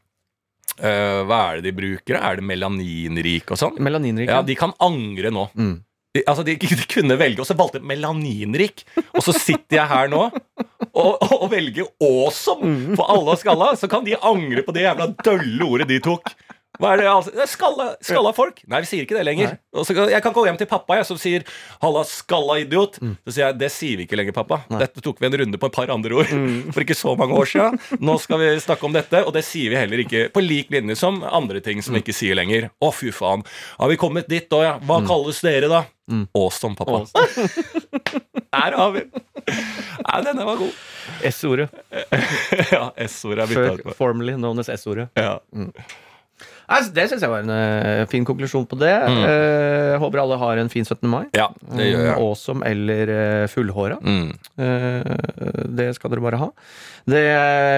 eh, 0.81 1.23
Hva 1.29 1.41
er 1.51 1.61
det 1.61 1.71
de 1.71 1.77
bruker? 1.77 2.19
Er 2.21 2.41
det 2.41 2.47
melaninrik 2.47 3.51
og 3.55 3.61
sånn? 3.61 3.77
Melaninrik. 3.83 4.31
Ja, 4.31 4.43
De 4.47 4.57
kan 4.59 4.75
angre 4.83 5.33
nå. 5.35 5.49
Mm. 5.57 5.75
De, 6.17 6.23
altså, 6.25 6.45
de, 6.47 6.57
de 6.81 6.89
kunne 6.89 7.19
velge, 7.21 7.43
og 7.45 7.49
så 7.49 7.57
valgte 7.59 7.83
melaninrik. 7.85 8.87
Og 9.13 9.23
så 9.25 9.35
sitter 9.37 9.81
jeg 9.83 9.91
her 9.93 10.13
nå 10.13 10.27
og, 10.97 11.13
og 11.21 11.47
velger 11.53 11.89
awesome 12.03 12.97
for 12.97 13.09
alle 13.13 13.35
og 13.35 13.41
skalla. 13.43 13.73
Så 13.77 13.89
kan 13.93 14.07
de 14.07 14.17
angre 14.17 14.65
på 14.65 14.75
det 14.77 14.87
jævla 14.87 15.11
dølle 15.25 15.69
ordet 15.69 15.89
de 15.93 16.01
tok. 16.05 16.33
Hva 16.81 16.93
er 16.93 17.01
det, 17.01 17.07
altså? 17.11 17.33
Det 17.35 17.43
er 17.45 17.51
skalla, 17.51 17.87
skalla 18.05 18.33
folk. 18.37 18.61
Nei, 18.69 18.81
vi 18.85 18.91
sier 18.91 19.07
ikke 19.07 19.17
det 19.19 19.25
lenger. 19.29 19.57
Og 19.77 19.87
så, 19.89 19.97
jeg 20.11 20.23
kan 20.25 20.35
gå 20.37 20.45
hjem 20.49 20.59
til 20.61 20.69
pappa 20.71 20.99
jeg, 20.99 21.07
som 21.09 21.19
sier 21.21 21.45
'halla, 21.83 22.05
skalla 22.09 22.59
idiot'. 22.63 22.99
Så 23.27 23.33
sier 23.33 23.47
jeg 23.47 23.59
'det 23.59 23.71
sier 23.73 23.97
vi 23.97 24.07
ikke 24.07 24.19
lenger, 24.21 24.37
pappa'. 24.37 24.61
Dette 24.79 25.01
tok 25.05 25.21
vi 25.21 25.27
en 25.27 25.39
runde 25.41 25.59
på 25.59 25.67
et 25.67 25.73
par 25.73 25.91
andre 25.91 26.15
ord 26.15 26.27
for 26.75 26.81
ikke 26.85 26.97
så 26.99 27.17
mange 27.17 27.35
år 27.37 27.47
siden. 27.51 27.81
Nå 28.01 28.19
skal 28.21 28.39
vi 28.39 28.53
snakke 28.61 28.85
om 28.85 28.93
dette, 28.93 29.25
og 29.25 29.33
det 29.33 29.45
sier 29.45 29.71
vi 29.71 29.77
heller 29.81 30.05
ikke 30.05 30.29
på 30.33 30.45
lik 30.45 30.71
linje 30.71 30.97
som 30.97 31.23
andre 31.25 31.61
ting 31.61 31.83
som 31.83 31.95
vi 31.95 32.03
ikke 32.05 32.17
sier 32.17 32.35
lenger. 32.39 32.71
Å, 32.83 32.93
fy 32.93 33.11
faen. 33.13 33.45
Har 33.79 33.89
vi 33.89 33.97
kommet 33.97 34.29
dit 34.29 34.49
da, 34.51 34.63
ja? 34.63 34.75
Hva 34.79 35.01
kalles 35.07 35.41
dere, 35.41 35.69
da? 35.69 35.85
Awesome, 36.37 36.77
pappa. 36.77 37.05
Der 38.57 38.73
har 38.77 38.93
vi 38.95 39.03
Nei, 39.47 40.21
denne 40.27 40.45
var 40.47 40.57
god. 40.59 40.73
S-ordet. 41.27 41.69
ja, 42.75 42.89
S-ordet 43.07 43.45
er 43.45 43.51
bytta 43.51 43.91
ut. 43.91 43.97
Formerly 43.99 44.35
known 44.39 44.59
as 44.63 44.69
S-ordet. 44.73 45.09
Ja. 45.19 45.39
Nei, 45.55 45.71
så 46.67 46.91
det 46.95 47.07
syns 47.11 47.23
jeg 47.23 47.31
var 47.31 47.45
en 47.45 47.53
uh, 47.53 48.07
fin 48.11 48.25
konklusjon 48.27 48.67
på 48.67 48.79
det. 48.81 48.95
Eh, 49.07 49.95
håper 50.03 50.23
alle 50.23 50.39
har 50.41 50.59
en 50.59 50.71
fin 50.73 50.85
17. 50.85 51.07
mai. 51.11 51.25
Ja, 51.37 51.47
det 51.71 51.87
gjør 51.93 52.01
jeg. 52.01 52.09
jeg. 52.11 52.19
Awesome 52.19 52.67
eller 52.67 53.13
uh, 53.13 53.47
fullhåra. 53.53 54.01
Mm. 54.03 54.33
Det 55.79 55.89
skal 55.97 56.13
dere 56.13 56.25
bare 56.25 56.41
ha. 56.43 56.51
Det 57.07 57.23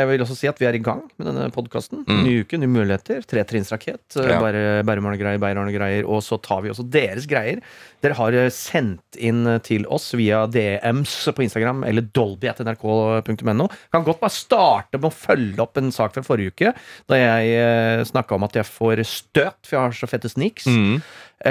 vil 0.09 0.23
også 0.25 0.35
si 0.39 0.49
at 0.49 0.57
vi 0.57 0.65
er 0.65 0.77
i 0.79 0.81
gang 0.81 1.03
med 1.21 1.27
denne 1.29 1.51
podkasten. 1.53 2.01
Ny 2.09 2.39
uke, 2.47 2.57
nye 2.57 2.71
muligheter. 2.73 3.21
Tretrinnsrakett. 3.29 4.07
uh, 4.17 4.25
Ja. 4.25 4.39
Bare 4.41 4.63
Bærumane-greier, 4.89 5.37
Beirane-greier. 5.43 6.07
Og 6.09 6.23
så 6.25 6.39
tar 6.41 6.63
vi 6.65 6.71
også 6.73 6.87
deres 6.89 7.27
greier. 7.29 7.61
Dere 8.01 8.17
har 8.17 8.33
eh, 8.33 8.49
sendt 8.55 9.19
inn 9.21 9.43
eh, 9.51 9.59
til 9.67 9.85
oss 9.93 10.15
via 10.17 10.47
DMs 10.49 11.13
på 11.37 11.45
Instagram 11.45 11.85
eller 11.85 12.09
dolby.nrk.no. 12.17 13.69
Kan 13.93 14.07
godt 14.07 14.21
bare 14.25 14.33
starte 14.33 14.97
med 15.01 15.11
å 15.11 15.15
følge 15.15 15.61
opp 15.65 15.77
en 15.81 15.93
sak 15.93 16.17
fra 16.17 16.25
forrige 16.25 16.55
uke, 16.55 16.73
da 17.11 17.19
jeg 17.21 18.07
snakka 18.09 18.37
om 18.39 18.47
at 18.49 18.57
jeg 18.57 18.69
får 18.71 19.03
støt, 19.09 19.59
for 19.67 19.77
jeg 19.77 19.83
har 19.85 19.97
så 19.99 20.09
fette 20.11 20.31
sneaks. 20.33 20.69
Mm. 20.71 21.01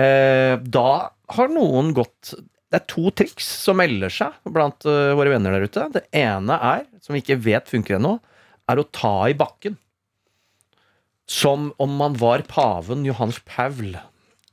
Eh, 0.01 0.55
da 0.65 0.89
har 1.37 1.51
noen 1.53 1.93
gått 1.97 2.33
Det 2.67 2.81
er 2.81 2.87
to 2.91 3.11
triks 3.15 3.47
som 3.63 3.79
melder 3.79 4.11
seg 4.11 4.35
blant 4.51 4.83
uh, 4.87 5.15
våre 5.15 5.31
venner 5.31 5.55
der 5.55 5.67
ute. 5.69 5.85
Det 5.93 6.03
ene 6.15 6.57
er, 6.59 6.83
som 7.03 7.15
vi 7.15 7.21
ikke 7.23 7.39
vet 7.45 7.69
funker 7.71 7.95
ennå, 7.95 8.17
er 8.67 8.81
å 8.81 8.87
ta 8.91 9.15
i 9.31 9.37
bakken. 9.39 9.77
Som 11.27 11.71
om 11.83 11.95
man 11.99 12.17
var 12.19 12.43
paven 12.47 13.05
Johans 13.07 13.39
Paul. 13.47 13.95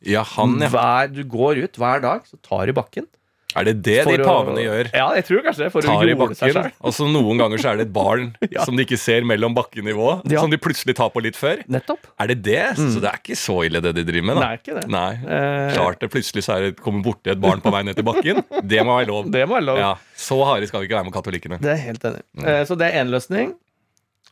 Ja, 0.05 0.23
han, 0.35 0.59
ja. 0.63 0.71
Hver, 0.71 1.11
du 1.11 1.23
går 1.27 1.65
ut 1.65 1.79
hver 1.81 2.03
dag, 2.05 2.27
så 2.29 2.39
tar 2.45 2.71
i 2.71 2.77
bakken. 2.77 3.09
Er 3.57 3.65
det 3.69 3.75
det 3.87 3.97
For 4.05 4.17
de 4.17 4.25
å- 4.25 4.27
pavene 4.27 4.63
gjør? 4.65 4.89
Ja, 4.95 5.07
jeg 5.15 5.25
tror 5.29 5.43
kanskje 5.47 5.63
det. 5.65 5.69
For 5.73 5.83
Tar 5.87 6.03
å 6.03 6.09
i 6.11 6.15
bakken. 6.19 6.71
Og 6.87 6.93
så 6.97 7.07
noen 7.11 7.39
ganger 7.39 7.59
så 7.63 7.71
er 7.73 7.77
det 7.81 7.87
et 7.89 7.93
barn 7.95 8.37
Ja. 8.51 8.65
som 8.67 8.77
de 8.77 8.85
ikke 8.87 8.99
ser 8.99 9.23
mellom 9.23 9.55
bakkenivå, 9.55 10.09
Ja. 10.31 10.41
som 10.41 10.51
de 10.51 10.59
plutselig 10.59 10.97
tar 10.99 11.11
på 11.15 11.23
litt 11.23 11.37
før. 11.39 11.63
Nettopp. 11.71 12.07
Er 12.19 12.27
det 12.33 12.39
det? 12.43 12.63
Så 12.81 13.01
det 13.01 13.11
er 13.13 13.19
ikke 13.23 13.37
så 13.39 13.61
ille 13.67 13.81
det 13.85 13.95
de 13.95 14.05
driver 14.05 14.27
med, 14.31 14.37
da? 14.41 14.47
Nei, 14.49 14.57
ikke 14.59 14.79
det. 14.81 14.87
Nei. 14.91 15.13
Eh, 15.25 15.75
Klart 15.77 16.01
det 16.01 16.11
plutselig 16.11 16.43
så 16.47 16.57
er 16.59 16.69
det 16.69 16.77
kommer 16.83 17.03
borti 17.07 17.31
et 17.31 17.41
barn 17.41 17.61
på 17.65 17.71
vei 17.75 17.83
ned 17.87 17.95
til 17.99 18.05
bakken. 18.07 18.43
Det 18.75 18.81
må 18.87 18.97
være 18.99 19.09
lov. 19.13 19.31
Det 19.31 19.45
må 19.49 19.55
være 19.61 19.69
lov. 19.69 19.79
Ja, 19.79 19.93
Så 20.17 20.39
harde 20.45 20.67
skal 20.67 20.81
vi 20.83 20.89
ikke 20.89 20.99
være 20.99 21.09
med 21.11 21.15
katolikkene. 21.15 21.61
Det 21.63 21.71
er 21.75 21.83
helt 21.87 22.03
enig. 22.11 22.23
Mm. 22.39 22.49
Eh, 22.49 22.65
Så 22.67 22.77
det 22.81 22.91
er 22.91 23.03
én 23.05 23.11
løsning. 23.13 23.55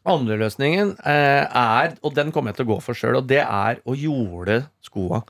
Andre 0.05 0.35
løsningen 0.41 0.97
eh, 1.07 1.47
er, 1.47 1.93
og 2.03 2.15
den 2.17 2.33
kommer 2.35 2.51
jeg 2.51 2.57
til 2.59 2.67
å 2.67 2.73
gå 2.75 2.79
for 2.83 2.99
sjøl, 2.99 3.21
og 3.21 3.29
det 3.31 3.39
er 3.45 3.79
å 3.87 3.95
jorde 3.95 4.65
skoa. 4.83 5.21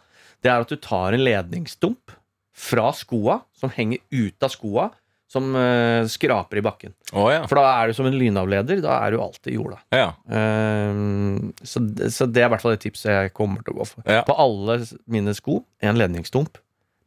Det 0.43 0.49
er 0.51 0.65
at 0.65 0.71
du 0.73 0.79
tar 0.81 1.13
en 1.13 1.21
ledningsstump 1.27 2.15
fra 2.53 2.91
skoa, 2.97 3.41
som 3.59 3.73
henger 3.73 4.03
ut 4.13 4.45
av 4.45 4.53
skoa, 4.53 4.91
som 5.33 5.55
uh, 5.57 6.05
skraper 6.13 6.61
i 6.61 6.65
bakken. 6.65 6.93
Oh, 7.17 7.31
ja. 7.33 7.47
For 7.49 7.57
da 7.57 7.65
er 7.79 7.89
du 7.89 7.97
som 7.97 8.09
en 8.09 8.17
lynavleder. 8.21 8.83
Da 8.85 8.99
er 9.01 9.15
du 9.15 9.23
alltid 9.25 9.55
i 9.55 9.57
jorda. 9.57 9.79
ja. 9.97 10.11
Um, 10.29 11.55
så, 11.65 11.81
så 12.13 12.29
det 12.29 12.43
er 12.43 12.51
i 12.51 12.53
hvert 12.53 12.65
fall 12.65 12.77
det 12.77 12.83
tipset 12.85 13.09
jeg 13.09 13.33
kommer 13.37 13.65
til 13.65 13.73
å 13.73 13.81
gå 13.81 13.89
for. 13.95 14.05
Ja. 14.05 14.27
På 14.29 14.37
alle 14.41 14.83
mine 15.09 15.33
sko, 15.37 15.63
en 15.81 16.01
ledningsdump. 16.01 16.61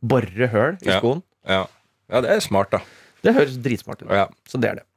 Bore 0.06 0.50
høl 0.52 0.80
i 0.82 0.90
skoen. 0.90 1.22
Ja. 1.46 1.64
ja, 2.10 2.22
det 2.26 2.34
er 2.34 2.42
smart, 2.44 2.74
da. 2.74 2.82
Det 3.26 3.34
høres 3.38 3.58
dritsmart 3.62 4.02
ut. 4.04 4.10
Ja. 4.14 4.28
Så 4.50 4.62
det 4.62 4.74
er 4.74 4.82
det. 4.82 4.88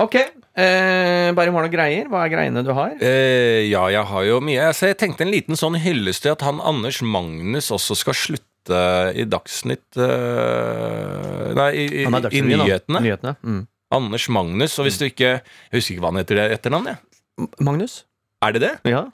Ok. 0.00 0.16
Eh, 0.16 1.32
bare 1.36 1.50
har 1.50 1.52
noen 1.52 1.72
greier. 1.72 2.06
Hva 2.08 2.22
er 2.24 2.32
greiene 2.32 2.62
du 2.64 2.72
har? 2.76 2.94
Eh, 3.02 3.66
ja, 3.68 3.82
jeg 3.92 4.04
har 4.08 4.26
jo 4.28 4.38
mye. 4.44 4.68
Altså, 4.70 4.90
jeg 4.92 4.98
tenkte 5.00 5.26
en 5.26 5.32
liten 5.32 5.58
sånn 5.58 5.76
hyllest 5.82 6.24
til 6.24 6.36
at 6.36 6.44
han 6.46 6.62
Anders 6.64 7.02
Magnus 7.04 7.72
også 7.74 7.98
skal 7.98 8.16
slutte 8.16 8.45
i 8.70 9.24
Dagsnytt 9.30 9.98
eh, 10.00 11.54
Nei, 11.56 11.70
i, 11.76 11.86
i, 12.02 12.04
i 12.06 12.42
nyhetene. 12.44 13.02
Nyhetene. 13.04 13.34
Mm. 13.42 13.62
Anders 13.96 14.28
Magnus. 14.28 14.78
Og 14.80 14.88
hvis 14.88 14.98
du 14.98 15.06
ikke 15.06 15.28
Jeg 15.36 15.74
husker 15.76 15.94
ikke 15.94 16.04
hva 16.04 16.12
han 16.12 16.20
heter 16.22 16.40
det 16.40 16.46
etternavn, 16.58 16.90
jeg. 16.92 17.50
Magnus? 17.62 18.00
Er 18.44 18.56
det 18.56 18.64
det? 18.66 18.74
Ja. 18.90 19.06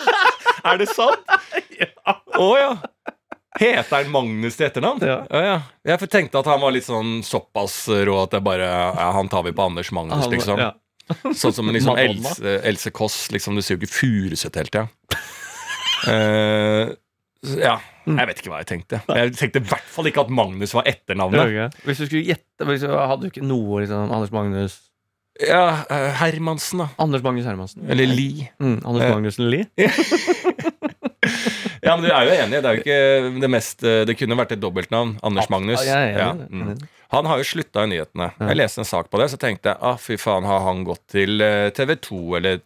Er 0.70 0.76
det 0.80 0.90
sant? 0.92 1.24
Å 2.40 2.48
ja. 2.58 2.72
Heter 3.60 3.94
han 3.96 4.10
Magnus 4.12 4.58
til 4.58 4.68
etternavn? 4.68 5.00
Ja. 5.04 5.22
ja. 5.32 5.56
Jeg 5.88 6.10
tenkte 6.12 6.42
at 6.42 6.48
han 6.50 6.60
var 6.62 6.74
litt 6.74 6.86
sånn 6.86 7.20
såpass 7.26 7.82
rå 7.88 8.18
at 8.22 8.36
det 8.36 8.42
bare 8.44 8.68
ja, 8.68 9.08
Han 9.16 9.30
tar 9.32 9.46
vi 9.48 9.54
på 9.56 9.64
Anders 9.70 9.90
Magnus, 9.96 10.26
Han- 10.26 10.34
liksom. 10.36 10.62
ja. 10.62 10.72
Sånn 11.34 11.54
som 11.56 11.66
liksom 11.74 11.96
Else, 11.98 12.52
Else 12.62 12.92
Kåss. 12.94 13.32
Liksom, 13.34 13.56
du 13.58 13.64
sier 13.66 13.74
jo 13.74 13.80
ikke 13.82 13.96
Furuset 13.96 14.54
hele 14.60 14.70
tida. 14.70 14.84
Ja. 15.10 15.22
så, 16.06 16.92
ja. 17.42 17.78
Jeg 18.04 18.26
vet 18.28 18.40
ikke 18.42 18.50
hva 18.52 18.58
jeg 18.60 18.68
tenkte. 18.68 18.98
Jeg 19.06 19.32
tenkte 19.38 19.60
i 19.62 19.68
hvert 19.70 19.86
fall 19.88 20.08
ikke 20.10 20.24
at 20.26 20.32
Magnus 20.34 20.74
var 20.76 20.84
etternavnet. 20.90 21.76
Hvis 21.86 22.02
du 22.02 22.06
skulle 22.08 22.26
gjette 22.26 22.66
Hadde 22.66 23.22
du 23.22 23.28
ikke 23.30 23.44
noe 23.46 23.80
liksom 23.84 24.10
Anders 24.12 24.32
Magnus 24.34 24.74
Ja, 25.40 25.86
eh, 25.88 26.10
Hermansen, 26.20 26.82
da. 26.82 26.88
Anders 27.00 27.22
Magnus 27.24 27.46
Hermansen. 27.48 27.86
Eller 27.88 28.10
Lie. 28.10 28.50
Mm, 28.60 28.80
Anders 28.84 29.06
Eh. 29.06 29.14
Magnussen 29.14 29.48
Lie. 29.52 29.70
Ja, 31.80 31.94
men 31.96 32.04
du 32.04 32.10
er 32.12 32.26
jo 32.28 32.32
enig. 32.36 32.58
Det 32.60 32.68
er 32.68 32.76
jo 32.76 32.82
ikke 32.82 33.40
det 33.40 33.48
mest 33.52 33.84
eh, 33.88 34.02
Det 34.08 34.16
kunne 34.20 34.36
vært 34.38 34.52
et 34.56 34.60
dobbeltnavn. 34.62 35.14
Anders 35.24 35.48
Magnus. 35.52 35.80
Ja, 35.86 36.00
er 36.04 36.18
Ja, 36.18 36.30
mm. 36.36 36.74
Han 37.10 37.26
har 37.26 37.40
jo 37.40 37.46
slutta 37.48 37.82
i 37.86 37.90
nyhetene. 37.90 38.28
Jeg 38.38 38.56
leste 38.60 38.82
en 38.84 38.86
sak 38.86 39.08
på 39.10 39.18
det, 39.18 39.30
så 39.32 39.38
tenkte 39.40 39.72
jeg 39.72 39.80
ah, 39.82 39.96
fy 39.98 40.14
faen, 40.20 40.44
har 40.46 40.60
han 40.62 40.84
gått 40.86 41.02
til 41.10 41.40
eh, 41.42 41.70
TV 41.74 41.96
2 41.98 42.20
eller 42.38 42.60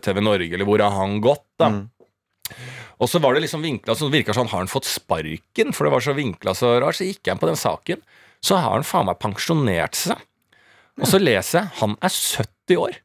TV 0.00 0.22
Norge, 0.24 0.48
eller 0.56 0.64
hvor 0.66 0.80
har 0.80 0.94
han 0.96 1.18
gått, 1.20 1.44
da? 1.60 1.68
Mm. 1.74 1.82
Og 3.00 3.10
så 3.12 3.20
var 3.20 3.36
det 3.36 3.42
liksom 3.44 3.60
vinkla 3.64 3.94
så 3.94 4.08
det 4.08 4.16
virka 4.22 4.32
sånn, 4.36 4.48
har 4.48 4.62
han 4.62 4.70
fått 4.72 4.88
sparken? 4.88 5.74
For 5.76 5.84
det 5.84 5.92
var 5.92 6.04
så 6.04 6.14
vinkla 6.16 6.54
så 6.56 6.74
rart. 6.80 6.96
Så 6.96 7.04
gikk 7.08 7.22
jeg 7.28 7.36
inn 7.36 7.42
på 7.42 7.48
den 7.50 7.58
saken, 7.60 8.00
så 8.44 8.56
har 8.62 8.72
han 8.78 8.86
faen 8.88 9.08
meg 9.10 9.18
pensjonert 9.20 9.98
seg. 9.98 10.22
Og 10.96 11.08
så 11.10 11.20
leser 11.20 11.58
jeg 11.66 11.72
han 11.82 11.96
er 12.00 12.14
70 12.14 12.78
år. 12.80 13.00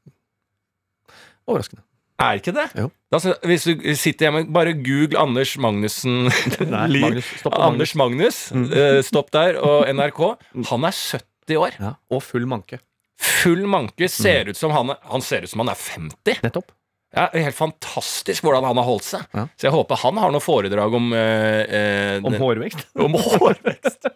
Overraskende. 1.49 1.83
Er 2.21 2.37
ikke 2.37 2.53
det? 2.53 2.67
Jo. 2.77 2.85
Da, 3.11 3.19
hvis 3.49 3.63
du 3.65 3.71
sitter 3.97 4.27
hjemme, 4.27 4.43
bare 4.53 4.75
google 4.77 5.17
Anders 5.19 5.55
Magnussen 5.59 6.27
Nei. 6.69 6.85
Magnus. 7.01 7.31
Stopp 7.41 7.57
Anders 7.57 7.95
Magnus. 7.97 8.37
eh, 8.53 8.99
stopp 9.03 9.31
der. 9.33 9.57
Og 9.59 9.89
NRK. 9.89 10.21
Han 10.69 10.85
er 10.87 10.93
70 10.95 11.57
år. 11.59 11.79
Ja, 11.81 11.95
og 12.13 12.21
full 12.23 12.45
manke. 12.47 12.77
Full 13.21 13.65
manke. 13.69 14.07
Ser 14.09 14.53
ut 14.53 14.57
som 14.59 14.71
han, 14.75 14.93
han 15.09 15.25
ser 15.25 15.43
ut 15.47 15.51
som 15.51 15.63
han 15.65 15.73
er 15.73 15.81
50. 15.81 16.37
Nettopp. 16.45 16.69
Ja, 17.11 17.27
Helt 17.33 17.57
fantastisk 17.57 18.45
hvordan 18.45 18.63
han 18.69 18.79
har 18.79 18.87
holdt 18.87 19.07
seg. 19.07 19.25
Ja. 19.35 19.47
Så 19.59 19.67
jeg 19.67 19.75
håper 19.75 19.99
han 20.05 20.19
har 20.21 20.31
noe 20.31 20.43
foredrag 20.43 20.95
om 20.95 21.11
eh, 21.17 21.63
eh, 21.67 22.23
Om 22.23 22.37
hårvekst. 22.39 22.87
om 23.05 23.17
hårvekst. 23.19 24.07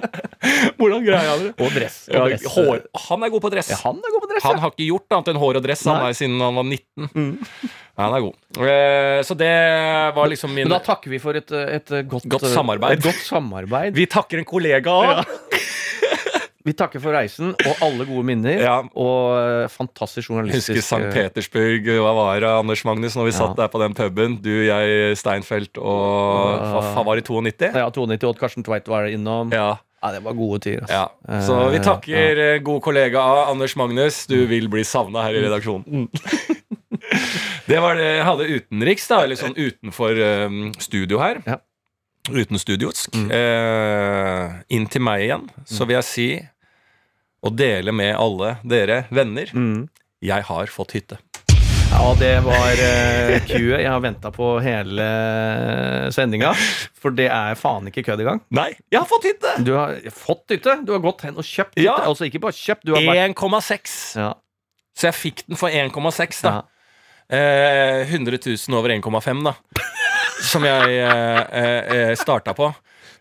hvordan 0.80 1.04
greier 1.06 1.28
han 1.28 1.44
det? 1.44 1.52
Og 1.60 1.70
dress. 1.76 2.00
Og 2.10 2.34
Ja, 2.34 2.40
hår, 2.56 2.82
han 3.06 3.26
er 3.26 3.32
god 3.34 3.44
på 3.46 3.52
dress. 3.54 3.70
Ja, 3.70 3.78
han 3.84 4.02
er 4.02 4.14
god 4.16 4.24
på 4.24 4.30
dress. 4.32 4.48
Han 4.48 4.58
ja. 4.58 4.64
har 4.64 4.74
ikke 4.74 4.88
gjort 4.88 5.16
annet 5.16 5.32
enn 5.32 5.40
hår 5.44 5.60
og 5.60 5.66
dress 5.68 5.86
han 5.86 6.02
er, 6.08 6.18
siden 6.18 6.42
han 6.42 6.58
var 6.58 6.66
19. 6.66 7.38
Ja, 8.00 8.00
han 8.00 8.16
er 8.18 8.26
god. 8.26 8.36
Eh, 8.66 9.20
så 9.28 9.38
det 9.38 9.54
var 10.16 10.34
liksom 10.34 10.54
min 10.56 10.66
Men 10.66 10.74
da 10.78 10.82
takker 10.90 11.14
vi 11.14 11.22
for 11.22 11.38
et, 11.38 11.52
et 11.52 11.94
godt, 12.10 12.26
Godt 12.32 12.50
samarbeid. 12.50 12.98
Et 12.98 13.06
godt 13.06 13.22
samarbeid. 13.22 13.94
Vi 13.94 14.10
takker 14.10 14.42
en 14.42 14.48
kollega 14.48 14.98
òg. 14.98 15.34
Vi 16.64 16.74
takker 16.76 17.00
for 17.00 17.14
reisen 17.16 17.54
og 17.56 17.78
alle 17.86 18.04
gode 18.04 18.24
minner. 18.28 18.58
Ja. 18.60 18.76
Og 18.92 19.36
eh, 19.40 19.68
fantastisk 19.72 20.26
Jeg 20.28 20.34
journalistisk 20.34 20.76
husker 20.76 20.84
St. 20.84 21.12
Petersburg. 21.14 21.86
Hva 22.04 22.10
var 22.18 22.40
det, 22.44 22.50
Anders 22.52 22.82
Magnus, 22.84 23.16
når 23.16 23.30
vi 23.30 23.32
Ja. 23.32 23.38
satt 23.38 23.56
der 23.56 23.68
på 23.72 23.80
den 23.80 23.94
puben? 23.96 24.36
Du, 24.44 24.50
jeg, 24.66 25.16
Steinfeld 25.16 25.78
og 25.80 26.60
Hva 26.94 27.04
var 27.06 27.16
det, 27.16 27.24
92? 27.24 27.72
Ja, 27.80 27.88
92 27.90 28.28
og 28.28 28.38
Karsten 28.42 28.66
Tveit 28.66 28.88
var 28.92 29.08
innom. 29.08 29.52
Ja. 29.56 29.78
Ja. 30.02 30.10
det 30.14 30.22
var 30.24 30.32
gode 30.36 30.60
tider. 30.64 30.84
Altså. 30.84 31.08
ja. 31.28 31.40
Så 31.44 31.56
vi 31.70 31.76
Eh, 31.76 31.82
takker 31.84 32.36
ja. 32.40 32.58
god 32.64 32.80
kollega 32.82 33.24
Anders 33.50 33.76
Magnus. 33.76 34.26
Du 34.26 34.46
vil 34.46 34.68
bli 34.68 34.84
savna 34.84 35.22
her 35.26 35.34
i 35.36 35.42
redaksjonen. 35.46 36.08
Det 37.70 37.78
var 37.80 37.94
det 37.94 38.04
jeg 38.16 38.24
hadde 38.26 38.46
utenriks, 38.50 39.04
da. 39.08 39.20
Eller 39.24 39.38
sånn 39.38 39.54
utenfor 39.56 40.18
um, 40.46 40.72
studio 40.82 41.20
her. 41.22 41.38
Ja. 41.46 41.58
Uten 42.30 42.58
studiosk. 42.60 43.14
Eh, 43.14 44.50
inn 44.74 44.86
til 44.90 45.02
meg 45.02 45.22
igjen, 45.24 45.46
så 45.66 45.86
vil 45.88 45.96
jeg 46.00 46.04
si 46.08 46.26
og 47.40 47.56
dele 47.56 47.94
med 47.96 48.14
alle 48.18 48.56
dere 48.66 49.04
venner. 49.10 49.50
Mm. 49.54 49.88
Jeg 50.20 50.46
har 50.50 50.72
fått 50.72 50.96
hytte. 50.98 51.20
Ja, 51.90 52.12
det 52.14 52.34
var 52.46 52.78
uh, 52.78 53.32
queuet 53.48 53.80
jeg 53.82 53.88
har 53.90 54.02
venta 54.04 54.30
på 54.30 54.52
hele 54.62 55.06
sendinga. 56.14 56.52
For 57.00 57.14
det 57.16 57.26
er 57.34 57.56
faen 57.58 57.88
ikke 57.90 58.04
kødd 58.06 58.22
engang. 58.22 58.42
Nei, 58.54 58.68
jeg 58.92 59.00
har 59.00 59.08
fått 59.10 59.26
hytte! 59.26 59.56
Du 59.66 59.72
har 59.74 59.96
fått 60.14 60.54
hytte. 60.54 60.76
Du 60.86 60.94
har 60.94 61.02
gått 61.02 61.24
hen 61.26 61.40
og 61.40 61.46
kjøpt 61.46 61.74
hytte. 61.74 61.88
Ja. 61.88 61.96
Altså 62.06 62.28
ikke 62.28 62.42
bare 62.44 62.54
kjøpt, 62.56 62.86
du 62.86 62.94
har 62.94 63.08
bare 63.08 63.26
1,6. 63.32 63.96
ja. 64.20 64.30
Så 65.00 65.08
jeg 65.08 65.16
fikk 65.16 65.42
den 65.48 65.58
for 65.58 65.72
1,6, 65.72 66.42
da. 66.44 66.52
Ja. 66.60 66.80
Eh, 67.30 68.10
100 68.10 68.38
000 68.42 68.78
over 68.78 68.90
1,5, 68.90 69.44
da. 69.46 69.54
Som 70.50 70.64
jeg 70.66 70.96
eh, 70.98 71.40
eh, 71.54 72.14
starta 72.18 72.54
på. 72.56 72.70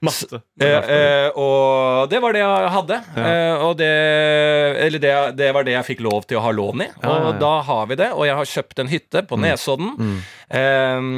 Masse. 0.05 0.41
Eh, 0.61 0.67
eh, 0.95 1.29
og 1.35 2.09
det 2.11 2.21
var 2.23 2.35
det 2.35 2.43
jeg 2.43 2.71
hadde. 2.75 2.99
Eh, 3.19 3.63
og 3.65 3.73
det, 3.79 3.89
eller 4.85 5.03
det, 5.03 5.13
det 5.39 5.49
var 5.55 5.67
det 5.67 5.75
jeg 5.75 5.87
fikk 5.89 6.03
lov 6.07 6.27
til 6.29 6.39
å 6.39 6.43
ha 6.45 6.53
lån 6.55 6.85
i. 6.85 6.89
Ja, 6.89 7.07
ja, 7.09 7.15
Og 7.17 7.33
ja. 7.33 7.39
da 7.41 7.53
har 7.67 7.89
vi 7.89 7.99
det. 7.99 8.11
Og 8.15 8.27
jeg 8.27 8.37
har 8.39 8.51
kjøpt 8.53 8.83
en 8.83 8.91
hytte 8.91 9.25
på 9.27 9.39
Nesodden. 9.43 9.89
Eh, 10.49 11.09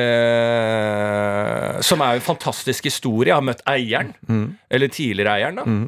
eh, 0.00 1.80
som 1.86 2.04
er 2.04 2.18
en 2.18 2.28
fantastisk 2.28 2.90
historie. 2.90 3.30
Jeg 3.32 3.38
har 3.38 3.48
møtt 3.48 3.64
eieren. 3.70 4.12
Eller 4.70 4.92
tidligere 4.92 5.38
eieren, 5.38 5.62
da. 5.62 5.80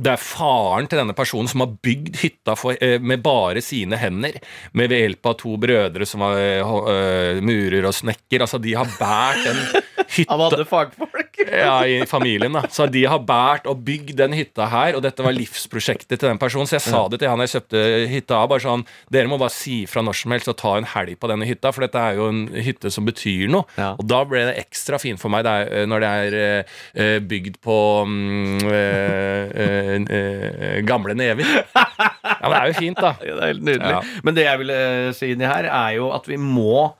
Det 0.00 0.12
er 0.12 0.20
faren 0.20 0.86
til 0.88 1.00
denne 1.00 1.14
personen 1.16 1.50
som 1.50 1.64
har 1.64 1.72
bygd 1.84 2.16
hytta 2.22 2.54
for, 2.56 2.76
eh, 2.80 2.98
med 2.98 3.22
bare 3.24 3.60
sine 3.60 3.98
hender. 4.00 4.38
Med 4.72 4.88
ved 4.88 5.02
hjelp 5.02 5.26
av 5.26 5.34
to 5.40 5.56
brødre 5.60 6.06
som 6.06 6.20
var 6.24 6.38
uh, 6.38 7.40
murer 7.44 7.84
og 7.84 7.94
snekker. 7.94 8.40
Altså, 8.40 8.60
de 8.62 8.72
har 8.78 8.88
båret 8.98 9.44
den 9.44 9.82
hytta 10.16 10.32
Av 10.36 10.46
alle 10.48 10.64
fagfolk. 10.68 11.31
Ja, 11.38 11.76
i 11.86 12.06
familien. 12.06 12.52
da 12.52 12.64
Så 12.70 12.86
de 12.90 13.04
har 13.08 13.22
båret 13.26 13.66
og 13.70 13.82
bygd 13.86 14.16
den 14.20 14.36
hytta 14.36 14.68
her, 14.72 14.96
og 14.98 15.02
dette 15.06 15.24
var 15.24 15.34
livsprosjektet 15.36 16.18
til 16.18 16.28
den 16.28 16.40
personen. 16.40 16.68
Så 16.68 16.78
jeg 16.78 16.86
sa 16.86 17.04
det 17.08 17.22
til 17.22 17.32
han 17.32 17.42
jeg 17.44 17.54
kjøpte 17.56 17.84
hytta 18.12 18.40
av. 18.42 18.50
Bare 18.52 18.64
sånn 18.64 18.86
Dere 19.12 19.30
må 19.30 19.38
bare 19.40 19.54
si 19.54 19.82
fra 19.90 20.04
når 20.04 20.18
som 20.22 20.34
helst 20.34 20.50
og 20.52 20.58
ta 20.60 20.76
en 20.78 20.88
helg 20.94 21.18
på 21.20 21.30
denne 21.30 21.48
hytta, 21.48 21.72
for 21.74 21.86
dette 21.86 22.00
er 22.00 22.18
jo 22.20 22.28
en 22.32 22.44
hytte 22.66 22.92
som 22.92 23.06
betyr 23.08 23.50
noe. 23.52 23.66
Ja. 23.78 23.92
Og 23.98 24.06
da 24.08 24.22
ble 24.28 24.44
det 24.50 24.58
ekstra 24.62 25.00
fint 25.02 25.20
for 25.22 25.32
meg 25.32 25.46
det 25.46 25.52
er, 25.52 25.72
eh, 25.82 25.88
når 25.88 26.04
det 26.04 26.12
er 26.22 26.38
eh, 26.42 26.78
eh, 26.94 27.18
bygd 27.32 27.58
på 27.64 27.78
um, 28.06 28.58
uh, 28.66 29.44
eh, 29.56 30.80
gamle 30.86 31.16
never. 31.18 31.46
Ja, 31.72 32.48
men 32.48 32.54
det 32.54 32.60
er 32.60 32.72
jo 32.72 32.78
fint, 32.78 33.00
da. 33.00 33.14
Ja, 33.26 33.36
det 33.36 33.42
er 33.44 33.52
helt 33.52 33.66
nydelig. 33.66 33.92
Ja. 33.94 34.00
Men 34.26 34.36
det 34.36 34.46
jeg 34.46 34.60
ville 34.62 34.78
eh, 34.82 35.12
si 35.16 35.32
inni 35.34 35.48
her, 35.48 35.68
er 35.68 35.96
jo 35.96 36.10
at 36.14 36.28
vi 36.28 36.38
må 36.40 36.92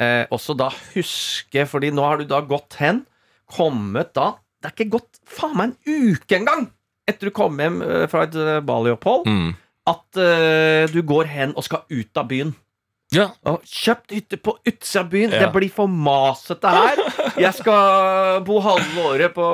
eh, 0.00 0.24
også 0.34 0.56
da 0.58 0.70
huske 0.94 1.64
Fordi 1.68 1.92
nå 1.94 2.04
har 2.04 2.20
du 2.20 2.28
da 2.28 2.42
gått 2.44 2.78
hen, 2.82 3.04
kommet 3.52 4.12
da 4.14 4.34
Det 4.62 4.68
er 4.70 4.74
ikke 4.76 4.90
gått 4.98 5.18
faen 5.28 5.56
meg 5.56 5.70
en 5.72 6.12
uke 6.12 6.36
engang 6.38 6.66
etter 7.08 7.30
du 7.30 7.32
kom 7.32 7.56
hjem 7.62 7.78
eh, 7.82 8.06
fra 8.12 8.26
et 8.26 8.34
eh, 8.36 8.58
Bali-opphold, 8.68 9.24
Mm. 9.30 9.52
at 9.88 10.18
uh, 10.20 10.84
du 10.92 10.98
går 11.08 11.24
hen 11.32 11.54
og 11.56 11.64
skal 11.64 11.86
ut 11.88 12.18
av 12.20 12.26
byen. 12.28 12.50
Ja. 13.16 13.30
Og 13.48 13.62
kjøpt 13.64 14.12
hytte 14.12 14.36
på 14.36 14.52
utsida 14.68 15.00
av 15.00 15.08
byen. 15.14 15.32
Ja. 15.32 15.46
Det 15.46 15.48
blir 15.54 15.70
for 15.72 15.88
masete 15.88 16.68
her. 16.68 17.00
Jeg 17.40 17.54
skal 17.56 18.42
bo 18.44 18.58
halve 18.60 19.06
året 19.14 19.32
på 19.32 19.46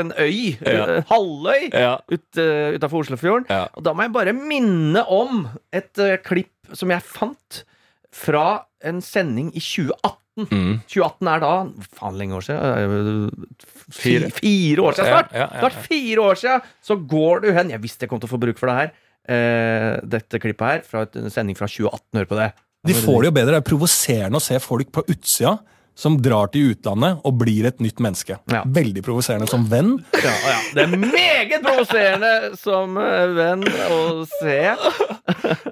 en 0.00 0.14
øy. 0.16 0.56
Ja. 0.64 1.02
Halvøy 1.10 1.68
Ja. 1.74 1.98
ut, 2.08 2.40
utafor 2.78 3.04
Oslofjorden. 3.04 3.44
Ja. 3.52 3.66
Og 3.76 3.84
da 3.84 3.92
må 3.92 4.06
jeg 4.08 4.14
bare 4.16 4.32
minne 4.32 5.04
om 5.12 5.44
et 5.76 6.00
klipp 6.24 6.72
som 6.72 6.88
jeg 6.94 7.04
fant 7.04 7.64
fra 8.10 8.64
en 8.80 9.02
sending 9.04 9.52
i 9.52 9.60
2018. 9.60 10.16
Mm. 10.38 10.76
2018 10.88 11.28
er 11.34 11.40
da 11.42 11.50
Faen, 11.98 12.14
lenge 12.16 12.36
år 12.38 12.44
siden. 12.46 12.60
eh, 12.62 13.54
Fire. 13.90 14.30
Fire, 14.30 14.30
fire 14.38 14.84
år 14.86 14.94
siden 14.96 15.08
Ja, 15.10 15.16
snart! 15.18 15.32
ja, 15.34 15.46
ja, 15.46 15.60
Snart 15.60 15.74
ja. 15.76 15.82
fire 15.90 16.20
år 16.30 16.38
siden! 16.40 16.60
Så 16.86 16.96
går 17.10 17.42
du 17.44 17.48
hen 17.52 17.70
Jeg 17.74 17.82
visste 17.82 18.06
jeg 18.06 18.12
kom 18.12 18.20
til 18.22 18.30
å 18.30 18.34
få 18.36 18.40
bruk 18.40 18.58
for 18.62 18.70
det 18.70 18.76
her. 18.78 18.92
Eh, 19.30 20.00
dette 20.06 20.40
klippet 20.40 20.66
her 20.70 20.80
fra 20.86 21.02
en 21.18 21.28
sending 21.34 21.58
fra 21.58 21.66
2018. 21.68 22.20
Hør 22.22 22.30
på 22.30 22.38
det. 22.40 22.52
De 22.88 22.94
får 22.96 23.20
det 23.20 23.28
jo 23.28 23.36
bedre. 23.36 23.52
Det 23.58 23.60
er 23.60 23.68
provoserende 23.68 24.38
å 24.40 24.44
se 24.44 24.56
folk 24.64 24.88
på 24.94 25.04
utsida 25.12 25.58
som 26.00 26.14
drar 26.24 26.48
til 26.54 26.70
utlandet 26.72 27.18
og 27.28 27.34
blir 27.42 27.66
et 27.68 27.80
nytt 27.84 27.98
menneske. 28.00 28.38
Ja. 28.48 28.62
Veldig 28.64 29.02
provoserende 29.04 29.48
som 29.50 29.66
venn. 29.68 29.98
Ja, 30.16 30.32
ja. 30.48 30.54
Det 30.78 30.86
er 30.86 30.94
meget 30.96 31.60
provoserende 31.66 32.30
som 32.56 32.96
eh, 32.96 33.34
venn 33.36 33.66
å 33.92 33.98
se. 34.38 34.56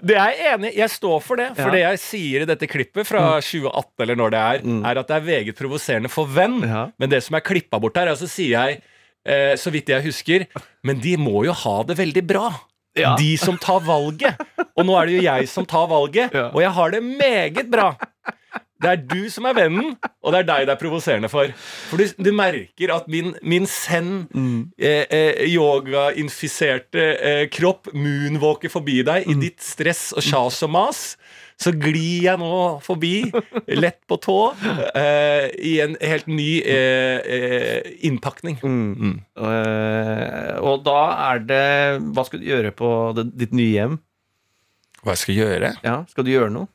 Det 0.04 0.16
er 0.18 0.34
jeg 0.36 0.52
enig 0.52 0.72
i. 0.74 0.78
Jeg 0.82 0.92
står 0.92 1.22
for 1.24 1.40
det. 1.40 1.48
For 1.56 1.68
Ja. 1.68 1.74
det 1.74 1.80
jeg 1.84 2.02
sier 2.04 2.44
i 2.44 2.48
dette 2.50 2.68
klippet 2.70 3.08
fra 3.08 3.24
2018, 3.40 4.04
eller 4.04 4.20
når 4.20 4.34
det 4.36 4.42
er, 4.44 4.62
er 4.92 5.00
at 5.02 5.08
det 5.10 5.16
er 5.16 5.26
meget 5.32 5.58
provoserende 5.58 6.12
for 6.12 6.28
venn. 6.36 6.60
Ja. 6.66 6.84
Men 7.00 7.10
det 7.12 7.22
som 7.24 7.36
er 7.38 7.44
klippa 7.48 7.80
bort 7.80 7.96
her, 7.96 8.12
så 8.20 8.28
sier 8.28 8.54
jeg, 8.58 8.82
eh, 9.24 9.54
så 9.56 9.72
vidt 9.74 9.88
jeg 9.92 10.04
husker 10.04 10.46
Men 10.84 11.00
de 11.00 11.16
må 11.20 11.44
jo 11.48 11.52
ha 11.64 11.76
det 11.88 11.96
veldig 11.98 12.26
bra. 12.28 12.50
Ja. 12.98 13.14
De 13.18 13.32
som 13.38 13.56
tar 13.60 13.80
valget. 13.86 14.36
Og 14.76 14.84
nå 14.88 14.94
er 14.98 15.06
det 15.06 15.16
jo 15.18 15.24
jeg 15.24 15.48
som 15.48 15.64
tar 15.68 15.86
valget, 15.90 16.32
Ja. 16.34 16.48
og 16.52 16.60
jeg 16.62 16.70
har 16.74 16.90
det 16.90 17.02
meget 17.04 17.70
bra. 17.70 17.92
Det 18.78 18.90
er 18.90 19.00
du 19.10 19.26
som 19.32 19.46
er 19.50 19.56
vennen, 19.58 19.96
og 20.22 20.34
det 20.34 20.42
er 20.42 20.46
deg 20.46 20.68
det 20.68 20.74
er 20.76 20.80
provoserende 20.80 21.30
for. 21.32 21.50
For 21.90 21.98
du, 21.98 22.06
du 22.22 22.30
merker 22.36 22.92
at 22.94 23.08
min, 23.10 23.32
min 23.42 23.66
zen, 23.66 24.28
eh, 24.78 25.02
eh, 25.10 25.42
yoga-infiserte 25.50 27.06
eh, 27.18 27.44
kropp 27.50 27.90
moonwalker 27.96 28.70
forbi 28.70 29.00
deg 29.06 29.26
i 29.26 29.34
ditt 29.40 29.58
stress 29.64 30.12
og 30.14 30.22
kjas 30.22 30.62
og 30.66 30.74
mas. 30.76 31.02
Så 31.58 31.72
glir 31.74 32.22
jeg 32.22 32.38
nå 32.38 32.78
forbi, 32.84 33.32
lett 33.82 33.98
på 34.06 34.20
tå, 34.22 34.36
eh, 34.94 35.48
i 35.58 35.72
en 35.82 35.96
helt 35.98 36.28
ny 36.30 36.60
eh, 36.62 37.18
eh, 37.18 37.88
innpakning. 38.06 38.60
Mm. 38.62 39.16
Uh, 39.34 40.54
og 40.62 40.84
da 40.86 41.00
er 41.32 41.42
det 41.46 41.64
Hva 42.14 42.24
skal 42.26 42.42
du 42.42 42.46
gjøre 42.46 42.70
på 42.78 42.90
det, 43.16 43.26
ditt 43.42 43.56
nye 43.58 43.74
hjem? 43.74 43.98
Hva 45.02 45.16
jeg 45.16 45.22
skal 45.24 45.38
gjøre? 45.40 45.72
Ja, 45.82 45.96
Skal 46.10 46.26
du 46.26 46.30
gjøre 46.30 46.52
noe? 46.54 46.70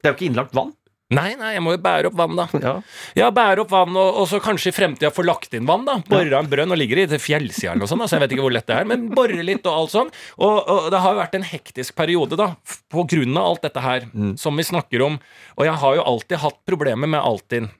Det 0.00 0.08
er 0.08 0.14
jo 0.14 0.18
ikke 0.18 0.30
innlagt 0.30 0.56
vann. 0.56 0.72
Nei, 1.14 1.30
nei, 1.40 1.52
jeg 1.56 1.62
må 1.64 1.74
jo 1.76 1.80
bære 1.84 2.10
opp 2.10 2.16
vann, 2.18 2.34
da. 2.38 2.46
Ja. 2.62 2.74
Ja, 3.18 3.28
bære 3.34 3.64
opp 3.64 3.72
vann, 3.74 3.94
og, 3.96 4.20
og 4.22 4.28
så 4.30 4.40
kanskje 4.42 4.72
i 4.72 4.76
fremtida 4.76 5.12
få 5.14 5.24
lagt 5.26 5.54
inn 5.56 5.68
vann. 5.68 5.86
da 5.88 5.98
Bore 6.08 6.40
en 6.40 6.50
brønn 6.50 6.74
og 6.74 6.80
ligger 6.80 7.04
i 7.04 7.06
fjellsida 7.20 7.72
eller 7.72 7.84
noe 7.84 7.90
sånt. 7.90 8.04
Altså, 8.04 8.18
jeg 8.18 8.24
vet 8.26 8.34
ikke 8.36 8.46
hvor 8.46 8.56
lett 8.56 8.68
det 8.70 8.78
er, 8.80 8.88
men 8.90 9.06
bore 9.14 9.46
litt 9.46 9.66
og 9.70 9.78
alt 9.84 9.94
sånn. 9.94 10.12
Og, 10.40 10.58
og 10.58 10.90
det 10.94 11.02
har 11.04 11.14
jo 11.14 11.22
vært 11.22 11.38
en 11.38 11.46
hektisk 11.48 11.96
periode, 11.98 12.38
da, 12.40 12.50
på 12.92 13.06
grunn 13.14 13.38
av 13.38 13.52
alt 13.52 13.64
dette 13.68 13.84
her, 13.84 14.08
som 14.40 14.58
vi 14.58 14.66
snakker 14.66 15.04
om. 15.06 15.20
Og 15.58 15.68
jeg 15.68 15.78
har 15.84 15.96
jo 16.00 16.06
alltid 16.14 16.42
hatt 16.44 16.60
problemer 16.68 17.10
med 17.10 17.22
Altinn. 17.22 17.70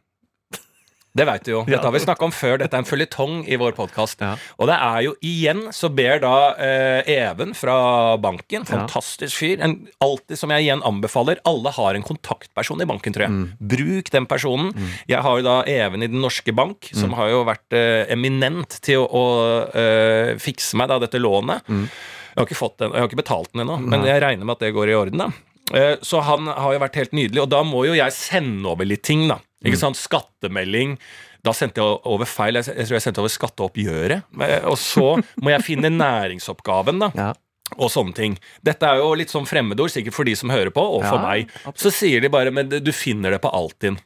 Det 1.15 1.25
veit 1.29 1.45
du 1.47 1.53
jo. 1.53 1.61
Dette 1.69 1.87
har 1.87 1.93
vi 1.95 2.01
snakka 2.03 2.27
om 2.27 2.33
før. 2.35 2.57
Dette 2.59 2.75
er 2.75 2.83
en 2.83 2.89
føljetong 2.89 3.45
i 3.47 3.55
vår 3.61 3.77
podkast. 3.77 4.19
Ja. 4.25 4.33
Og 4.59 4.67
det 4.67 4.75
er 4.83 5.05
jo 5.07 5.13
igjen 5.23 5.61
så 5.71 5.87
ber 5.95 6.19
da 6.25 6.33
eh, 6.59 7.11
Even 7.15 7.53
fra 7.55 7.77
banken, 8.19 8.67
fantastisk 8.67 9.39
fyr, 9.39 9.63
en, 9.63 9.77
alltid 10.03 10.41
som 10.41 10.51
jeg 10.51 10.67
igjen 10.67 10.83
anbefaler, 10.83 11.39
alle 11.47 11.71
har 11.77 11.95
en 11.95 12.03
kontaktperson 12.03 12.83
i 12.83 12.89
banken, 12.91 13.15
tror 13.15 13.29
jeg. 13.29 13.47
Bruk 13.63 14.11
den 14.11 14.27
personen. 14.27 14.75
Jeg 15.07 15.23
har 15.23 15.39
jo 15.39 15.47
da 15.47 15.57
Even 15.71 16.03
i 16.03 16.11
Den 16.11 16.19
norske 16.25 16.51
bank, 16.57 16.91
som 16.99 17.15
har 17.15 17.31
jo 17.31 17.45
vært 17.47 17.79
eh, 17.79 18.11
eminent 18.11 18.81
til 18.83 19.05
å, 19.05 19.07
å 19.07 19.25
eh, 19.71 20.35
fikse 20.43 20.75
meg 20.83 20.91
da 20.91 20.99
dette 21.07 21.23
lånet. 21.23 21.63
Jeg 21.71 22.43
har 22.43 22.49
ikke, 22.51 22.59
fått 22.59 22.81
den, 22.83 22.91
jeg 22.91 23.05
har 23.05 23.11
ikke 23.13 23.23
betalt 23.23 23.53
den 23.55 23.63
ennå, 23.69 23.79
men 23.87 24.03
jeg 24.11 24.19
regner 24.27 24.43
med 24.51 24.59
at 24.59 24.67
det 24.67 24.75
går 24.75 24.91
i 24.91 24.99
orden. 24.99 25.29
da 25.29 25.31
Eh, 25.73 25.95
Så 26.05 26.21
han 26.21 26.45
har 26.47 26.75
jo 26.75 26.81
vært 26.83 26.99
helt 27.01 27.15
nydelig, 27.17 27.41
og 27.41 27.49
da 27.49 27.63
må 27.65 27.87
jo 27.87 27.95
jeg 27.97 28.13
sende 28.13 28.69
over 28.69 28.85
litt 28.85 29.01
ting, 29.07 29.23
da. 29.31 29.39
Ikke 29.65 29.81
sant? 29.81 29.97
Skattemelding. 30.01 30.99
Da 31.45 31.53
sendte 31.53 31.81
jeg 31.83 31.99
over 32.09 32.25
feil. 32.29 32.57
Jeg 32.61 32.65
tror 32.87 32.97
jeg 32.99 33.05
sendte 33.05 33.21
over 33.25 33.33
skatteoppgjøret. 33.33 34.23
Eh, 34.41 34.61
Og 34.69 34.77
så 34.81 35.17
må 35.43 35.51
jeg 35.53 35.65
finne 35.67 35.91
næringsoppgaven, 35.93 37.01
da. 37.07 37.11
Ja. 37.25 37.33
Og 37.81 37.89
sånne 37.91 38.13
ting. 38.15 38.35
Dette 38.63 38.85
er 38.87 38.99
jo 39.01 39.15
litt 39.17 39.33
sånn 39.33 39.47
fremmedord, 39.49 39.89
sikkert 39.91 40.13
for 40.15 40.29
de 40.29 40.35
som 40.37 40.51
hører 40.53 40.69
på, 40.71 40.83
og 40.85 41.01
for 41.03 41.17
Ja, 41.17 41.23
meg. 41.25 41.49
Så 41.81 41.89
sier 41.91 42.21
de 42.23 42.29
bare 42.31 42.53
men 42.53 42.69
du 42.69 42.91
finner 42.95 43.33
det 43.33 43.41
på 43.43 43.49
Altinn. 43.57 43.97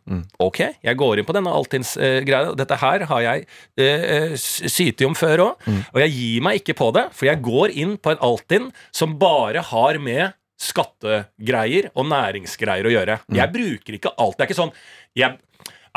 Ok, 0.40 0.60
jeg 0.86 0.96
går 0.96 1.18
inn 1.18 1.26
på 1.28 1.34
denne 1.36 1.50
Altins 1.52 1.96
eh, 1.98 2.22
Dette 2.56 2.78
her 2.80 3.02
har 3.10 3.20
jeg 3.26 3.44
eh, 3.76 4.32
s- 4.38 4.62
sytet 4.72 5.04
om 5.10 5.16
før 5.18 5.42
òg. 5.48 5.66
Og 5.90 6.00
jeg 6.00 6.14
gir 6.14 6.46
meg 6.46 6.62
ikke 6.62 6.78
på 6.78 6.92
det, 6.96 7.08
for 7.18 7.26
jeg 7.28 7.42
går 7.44 7.74
inn 7.82 7.96
på 7.98 8.14
en 8.14 8.22
Altinn 8.30 8.70
som 8.94 9.18
bare 9.20 9.60
har 9.74 9.98
med 10.00 10.32
skattegreier 10.58 11.90
og 11.98 12.06
næringsgreier 12.10 12.88
å 12.88 12.94
gjøre. 12.94 13.18
Jeg 13.36 13.52
bruker 13.54 13.98
ikke 13.98 14.14
alt. 14.16 14.38
Det 14.38 14.46
er 14.46 14.50
ikke 14.50 14.60
sånn 14.62 14.72
jeg, 15.18 15.34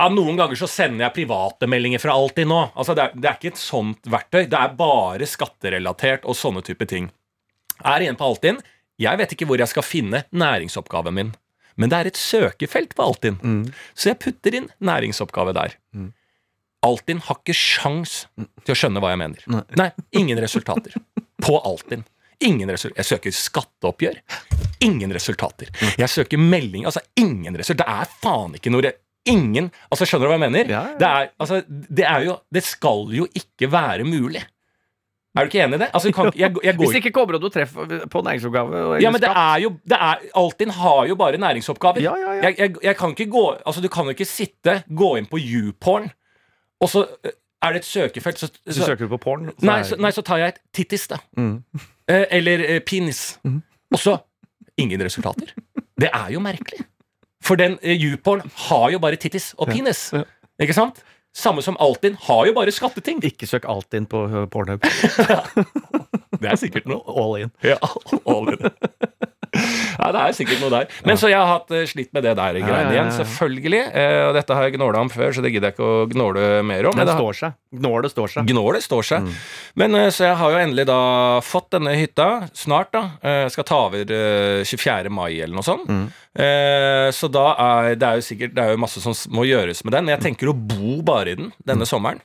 ja, 0.02 0.10
Noen 0.10 0.40
ganger 0.40 0.58
så 0.58 0.68
sender 0.70 1.06
jeg 1.06 1.14
private 1.20 1.68
meldinger 1.70 2.02
fra 2.02 2.16
Altinn 2.18 2.50
nå. 2.50 2.62
Altså, 2.74 2.96
det, 2.98 3.04
er, 3.06 3.18
det 3.22 3.30
er 3.30 3.38
ikke 3.38 3.52
et 3.54 3.62
sånt 3.62 4.10
verktøy. 4.10 4.44
Det 4.50 4.58
er 4.58 4.74
bare 4.80 5.28
skatterelatert 5.30 6.26
og 6.26 6.38
sånne 6.38 6.64
type 6.66 6.88
ting. 6.90 7.12
Er 7.86 8.02
igjen 8.02 8.18
på 8.18 8.26
Altinn. 8.32 8.58
Jeg 9.02 9.18
vet 9.22 9.36
ikke 9.36 9.48
hvor 9.50 9.62
jeg 9.62 9.70
skal 9.70 9.86
finne 9.86 10.24
næringsoppgaven 10.34 11.16
min. 11.18 11.32
Men 11.80 11.92
det 11.92 12.00
er 12.00 12.10
et 12.10 12.20
søkefelt 12.20 12.96
på 12.98 13.06
Altinn. 13.06 13.38
Så 13.94 14.12
jeg 14.12 14.20
putter 14.22 14.58
inn 14.58 14.68
næringsoppgave 14.84 15.54
der. 15.58 15.78
Altinn 16.86 17.22
har 17.28 17.38
ikke 17.40 17.56
sjans 17.58 18.24
til 18.66 18.74
å 18.74 18.78
skjønne 18.78 19.02
hva 19.02 19.14
jeg 19.14 19.22
mener. 19.22 19.46
Nei, 19.78 19.92
ingen 20.18 20.42
resultater. 20.42 20.98
På 21.42 21.60
Altinn. 21.66 22.04
Ingen 22.42 22.70
resultater. 22.74 23.00
Jeg 23.04 23.10
søker 23.12 23.38
skatteoppgjør. 23.38 24.18
Ingen 24.82 25.14
resultater. 25.14 25.70
Jeg 25.98 26.10
søker 26.10 26.42
melding. 26.42 26.88
Altså, 26.90 27.04
ingen 27.22 27.54
resultater. 27.58 27.86
Det 27.86 28.02
er 28.02 28.20
faen 28.26 28.58
ikke 28.58 28.74
noe 28.74 28.94
Ingen 29.30 29.70
Altså, 29.92 30.08
skjønner 30.08 30.28
du 30.28 30.32
hva 30.32 30.38
jeg 30.40 30.46
mener? 30.48 30.72
Ja, 30.72 30.82
ja. 30.94 30.98
Det, 30.98 31.10
er, 31.10 31.30
altså, 31.40 31.62
det 31.70 32.08
er 32.08 32.26
jo 32.26 32.40
Det 32.54 32.64
skal 32.66 33.12
jo 33.14 33.28
ikke 33.38 33.70
være 33.72 34.08
mulig. 34.08 34.42
Er 35.32 35.46
du 35.46 35.52
ikke 35.52 35.62
enig 35.64 35.78
i 35.78 35.82
det? 35.84 35.90
Altså, 35.96 36.12
kan, 36.12 36.32
jeg, 36.44 36.56
jeg 36.64 36.78
Hvis 36.80 36.96
ikke 37.00 37.12
kommer 37.16 37.38
du 37.40 37.50
treffer 37.50 38.08
på 38.12 38.24
næringsoppgave 38.26 39.02
ja, 39.04 39.12
men 39.14 39.22
det 39.24 39.30
er 39.30 39.62
jo 39.64 39.76
det 39.88 40.00
er, 40.00 40.26
Altinn 40.42 40.74
har 40.76 41.06
jo 41.08 41.16
bare 41.16 41.38
næringsoppgaver. 41.38 42.02
Ja, 42.04 42.16
ja, 42.20 42.34
ja. 42.40 42.54
Jeg, 42.58 42.76
jeg, 42.84 42.96
kan 42.98 43.14
ikke 43.16 43.30
gå 43.32 43.46
Altså, 43.66 43.82
du 43.82 43.88
kan 43.88 44.10
jo 44.10 44.16
ikke 44.18 44.28
sitte, 44.28 44.82
gå 44.90 45.16
inn 45.20 45.30
på 45.32 45.40
YouPorn, 45.40 46.10
og 46.82 46.90
så 46.90 47.06
eh, 47.24 47.38
er 47.62 47.76
det 47.76 47.84
et 47.84 47.86
søkefelt 47.86 48.40
så, 48.40 48.50
Så 48.68 48.74
så, 48.74 48.86
søker 48.86 49.06
du 49.06 49.14
på 49.14 49.22
porn. 49.22 49.52
så 49.54 49.66
nei, 49.66 49.82
så, 49.86 49.96
nei, 50.02 50.12
så 50.12 50.22
tar 50.26 50.42
jeg 50.42 50.56
et 50.56 50.62
tittis, 50.74 51.08
da. 51.08 51.22
Mm. 51.38 51.62
Eh, 52.10 52.26
eller 52.40 52.66
eh, 52.66 52.80
penis. 52.82 53.40
Og 53.92 54.00
så 54.00 54.18
ingen 54.82 55.04
resultater. 55.04 55.54
Det 56.02 56.10
er 56.10 56.32
jo 56.34 56.42
merkelig. 56.42 56.82
For 57.42 57.58
den 57.60 57.80
eh, 57.82 57.98
YouPorn 57.98 58.44
har 58.68 58.92
jo 58.94 59.00
bare 59.02 59.20
tittis 59.20 59.52
og 59.58 59.72
penis. 59.72 60.10
Ikke 60.62 60.78
sant? 60.78 61.02
Samme 61.34 61.64
som 61.64 61.78
Altinn 61.80 62.18
har 62.28 62.46
jo 62.50 62.54
bare 62.54 62.74
skatteting. 62.76 63.22
Ikke 63.24 63.48
søk 63.48 63.66
Altinn 63.72 64.06
på 64.06 64.26
uh, 64.28 64.46
Pornhub. 64.52 64.84
Det 66.42 66.50
er 66.50 66.58
sikkert 66.60 66.90
noe. 66.90 67.02
All 67.08 67.38
in. 67.40 67.54
Ja, 67.64 67.78
all 68.26 68.52
in. 68.52 68.66
Ja, 69.54 70.08
det 70.16 70.22
er 70.22 70.34
sikkert 70.34 70.62
noe 70.64 70.72
der. 70.72 70.86
Men 71.06 71.18
så 71.20 71.28
jeg 71.30 71.38
har 71.38 71.50
hatt 71.50 71.72
eh, 71.76 71.84
slitt 71.90 72.10
med 72.16 72.24
det 72.24 72.32
der 72.40 72.56
greiene 72.64 72.94
igjen, 72.96 73.10
selvfølgelig. 73.18 73.82
Eh, 73.94 74.20
og 74.30 74.34
dette 74.38 74.56
har 74.56 74.64
jeg 74.70 74.78
gnåla 74.78 75.02
om 75.04 75.10
før, 75.12 75.34
så 75.36 75.44
det 75.44 75.52
gidder 75.54 75.70
jeg 75.70 75.76
ikke 75.76 75.90
å 75.90 76.06
gnåle 76.14 76.46
mer 76.66 76.88
om. 76.90 76.96
Men 76.98 77.06
det 77.10 77.18
står 77.20 77.38
seg. 77.42 77.58
Gnålet 77.82 78.12
står 78.16 78.32
seg. 78.34 78.48
Gnålet 78.50 78.86
står 78.86 79.04
seg. 79.10 79.28
Men 79.80 79.96
eh, 80.00 80.08
Så 80.16 80.24
jeg 80.30 80.38
har 80.40 80.56
jo 80.56 80.62
endelig 80.64 80.86
da 80.90 81.00
fått 81.44 81.70
denne 81.76 81.94
hytta 82.00 82.30
snart. 82.58 82.92
da 82.96 83.04
Eh, 83.22 83.48
Skal 83.54 83.68
ta 83.68 83.82
over 83.90 84.08
eh, 84.16 84.64
24. 84.64 85.12
mai 85.14 85.36
eller 85.42 85.56
noe 85.60 85.68
sånt. 85.68 85.90
Eh, 86.36 87.12
Så 87.12 87.28
da 87.32 87.46
er 87.60 87.96
det 88.00 88.08
er 88.08 88.16
jo 88.22 88.24
sikkert 88.24 88.54
Det 88.56 88.64
er 88.64 88.72
jo 88.72 88.80
masse 88.82 89.02
som 89.04 89.14
må 89.36 89.44
gjøres 89.46 89.84
med 89.84 89.94
den. 89.98 90.06
Men 90.08 90.16
jeg 90.16 90.24
tenker 90.32 90.48
å 90.52 90.56
bo 90.56 91.02
bare 91.04 91.36
i 91.36 91.36
den 91.36 91.52
denne 91.68 91.86
sommeren. 91.90 92.24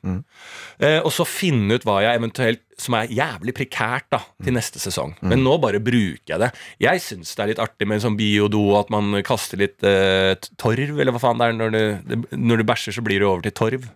Eh, 0.81 1.01
Og 1.03 1.11
så 1.13 1.27
finne 1.27 1.75
ut 1.75 1.85
hva 1.85 2.01
jeg 2.07 2.21
eventuelt 2.23 2.63
som 2.81 2.97
er 2.99 3.13
jævlig 3.13 3.55
prekært 3.57 4.09
da 4.13 4.21
til 4.45 4.53
neste 4.57 4.81
sesong. 4.83 5.15
Men 5.25 5.41
nå 5.45 5.57
bare 5.63 5.81
bruker 5.83 6.35
jeg 6.35 6.43
det. 6.43 6.51
Jeg 6.85 7.03
syns 7.05 7.33
det 7.33 7.45
er 7.45 7.51
litt 7.55 7.63
artig 7.63 7.89
med 7.89 7.99
en 7.99 8.05
sånn 8.09 8.19
biodo, 8.19 8.65
at 8.81 8.93
man 8.93 9.17
kaster 9.27 9.61
litt 9.63 9.85
eh, 9.87 10.35
torv, 10.61 11.01
eller 11.01 11.17
hva 11.17 11.23
faen 11.23 11.41
det 11.41 11.49
er. 11.49 11.57
Når 11.57 11.73
du, 11.73 11.81
det, 12.11 12.21
når 12.37 12.61
du 12.61 12.67
bæsjer, 12.69 12.99
så 12.99 13.05
blir 13.07 13.23
det 13.23 13.31
over 13.31 13.47
til 13.47 13.57
torv. 13.57 13.89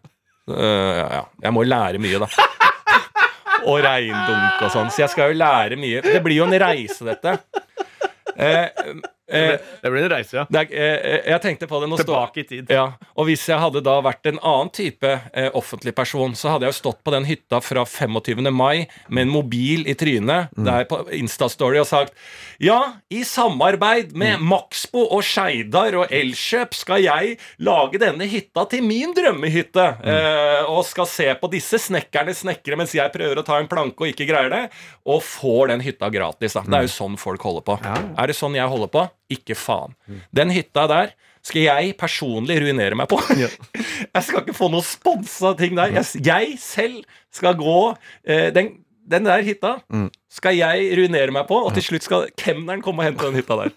Uh, 0.51 0.97
ja, 0.97 1.07
ja. 1.21 1.25
Jeg 1.45 1.55
må 1.55 1.67
lære 1.69 2.01
mye, 2.03 2.23
da. 2.23 2.31
Og 3.69 3.83
regndunk 3.85 4.65
og 4.65 4.73
sånn. 4.73 4.89
Så 4.89 5.05
jeg 5.05 5.13
skal 5.13 5.35
jo 5.35 5.41
lære 5.41 5.77
mye. 5.81 6.01
Det 6.07 6.23
blir 6.25 6.41
jo 6.41 6.49
en 6.49 6.57
reise, 6.63 7.05
dette. 7.05 7.37
Eh, 8.41 8.65
eh, 8.65 8.95
Det 9.31 9.91
blir 9.93 10.05
en 10.05 10.13
reise, 10.13 10.37
ja. 10.41 10.45
det 10.51 10.65
er, 10.67 10.75
eh, 10.75 11.31
jeg 11.31 11.43
tenkte 11.45 11.69
på 11.71 11.81
det 11.83 11.89
nå 11.91 11.99
Tilbake 12.01 12.43
i 12.43 12.47
tid. 12.49 12.71
Ja, 12.73 12.87
og 13.15 13.29
hvis 13.29 13.47
jeg 13.49 13.61
hadde 13.61 13.83
da 13.85 13.97
vært 14.05 14.27
en 14.31 14.41
annen 14.41 14.73
type 14.75 15.11
eh, 15.11 15.51
offentlig 15.57 15.95
person, 15.97 16.35
så 16.39 16.55
hadde 16.55 16.67
jeg 16.67 16.75
jo 16.75 16.79
stått 16.81 17.03
på 17.07 17.15
den 17.15 17.29
hytta 17.29 17.61
fra 17.65 17.85
25. 17.87 18.51
mai 18.51 18.87
med 19.09 19.27
en 19.27 19.35
mobil 19.35 19.87
i 19.91 19.95
trynet 19.99 20.55
der 20.57 20.87
på 20.91 21.03
Instastory 21.17 21.81
og 21.81 21.89
sagt 21.89 22.17
Ja, 22.61 22.97
i 23.13 23.23
samarbeid 23.27 24.13
med 24.19 24.43
Maxbo 24.45 25.07
og 25.17 25.23
Skeidar 25.27 25.97
og 26.03 26.13
Elkjøp 26.15 26.75
skal 26.77 27.05
jeg 27.05 27.37
lage 27.63 28.01
denne 28.03 28.27
hytta 28.31 28.67
til 28.71 28.85
min 28.87 29.15
drømmehytte. 29.17 29.87
Eh, 30.05 30.71
og 30.71 30.83
skal 30.89 31.09
se 31.09 31.29
på 31.41 31.51
disse 31.53 31.81
snekkerne 31.81 32.35
snekre 32.37 32.79
mens 32.81 32.95
jeg 32.97 33.13
prøver 33.15 33.41
å 33.41 33.47
ta 33.47 33.61
en 33.61 33.71
planke 33.71 34.05
og 34.05 34.13
ikke 34.13 34.29
greier 34.29 34.53
det. 34.53 34.65
Og 35.09 35.23
får 35.25 35.73
den 35.75 35.85
hytta 35.85 36.11
gratis. 36.13 36.57
Da. 36.59 36.65
Det 36.67 36.83
er 36.83 36.89
jo 36.89 36.95
sånn 36.97 37.17
folk 37.21 37.43
holder 37.47 37.67
på. 37.67 37.79
Er 37.87 38.31
det 38.31 38.37
sånn 38.39 38.59
jeg 38.59 38.69
holder 38.71 38.93
på? 38.93 39.07
Ikke 39.31 39.57
faen. 39.59 39.95
Den 40.35 40.51
hytta 40.55 40.87
der 40.91 41.13
skal 41.47 41.63
jeg 41.65 41.95
personlig 41.97 42.59
ruinere 42.61 42.99
meg 42.99 43.09
på. 43.09 43.17
jeg 43.41 44.23
skal 44.27 44.43
ikke 44.43 44.57
få 44.57 44.69
noe 44.73 44.85
sponsa 44.85 45.55
ting 45.57 45.77
der. 45.79 45.95
Jeg, 46.21 46.59
selv 46.61 47.01
skal 47.33 47.57
gå 47.57 47.77
eh, 48.29 48.51
den, 48.53 48.75
den 49.09 49.25
der 49.29 49.45
hytta 49.47 49.77
skal 50.31 50.59
jeg 50.59 50.91
ruinere 50.99 51.33
meg 51.35 51.49
på, 51.49 51.57
og 51.67 51.73
til 51.79 51.87
slutt 51.87 52.05
skal 52.07 52.29
kemneren 52.39 52.85
komme 52.85 53.03
og 53.05 53.09
hente 53.09 53.25
den 53.31 53.41
hytta 53.41 53.57
der. 53.65 53.73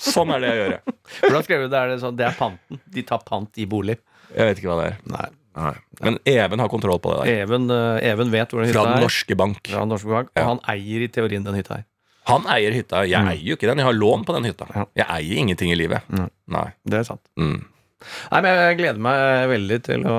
Sånn 0.00 0.32
er 0.34 0.42
det 0.42 0.48
jeg 0.50 0.60
gjør. 0.64 0.94
Hvordan 1.26 1.44
skrev 1.46 1.64
du 1.64 1.68
det? 1.68 1.78
Er 1.84 1.92
det 1.92 2.00
sånn, 2.02 2.16
det 2.18 2.26
er 2.30 2.36
panten. 2.38 2.80
De 2.96 3.04
tar 3.06 3.22
pant 3.28 3.60
i 3.62 3.66
bolig. 3.70 3.98
Jeg 4.34 4.48
vet 4.48 4.62
ikke 4.62 4.72
hva 4.72 4.80
det 4.80 4.86
er. 4.94 4.96
Nei. 5.12 5.28
Nei. 5.54 5.74
Men 6.02 6.16
Even 6.26 6.58
har 6.58 6.70
kontroll 6.72 6.98
på 6.98 7.12
det 7.12 7.18
der. 7.20 7.42
Even, 7.44 7.68
eh, 7.70 8.08
Even 8.10 8.32
vet 8.32 8.50
hvor 8.50 8.64
den 8.64 8.72
hytta 8.72 8.80
Fra 8.80 8.88
Den 8.88 8.96
er. 8.98 9.04
norske 9.06 9.36
bank. 9.38 9.60
Fra 9.68 9.84
den 9.84 9.92
norske 9.94 10.10
bank, 10.10 10.32
Ja. 10.34 10.42
Og 10.42 10.48
han 10.56 10.60
eier 10.74 11.04
i 11.04 11.08
teorien 11.14 11.44
den 11.46 11.54
hytta 11.54 11.76
her. 11.78 11.84
Han 12.30 12.46
eier 12.48 12.72
hytta. 12.72 13.02
Jeg 13.08 13.20
eier 13.20 13.44
jo 13.50 13.56
ikke 13.58 13.68
den. 13.68 13.82
Jeg 13.82 13.88
har 13.90 13.96
lån 13.96 14.24
på 14.24 14.34
den 14.36 14.48
hytta. 14.48 14.68
Ja. 14.72 14.84
Jeg 15.02 15.06
eier 15.18 15.42
ingenting 15.42 15.72
i 15.74 15.76
livet. 15.78 16.06
Nei. 16.10 16.66
Det 16.88 17.02
er 17.02 17.06
sant. 17.08 17.22
Mm. 17.40 17.58
Nei, 18.04 18.40
men 18.44 18.50
Jeg 18.58 18.76
gleder 18.82 19.00
meg 19.00 19.48
veldig 19.48 19.76
til 19.86 20.02
å 20.10 20.14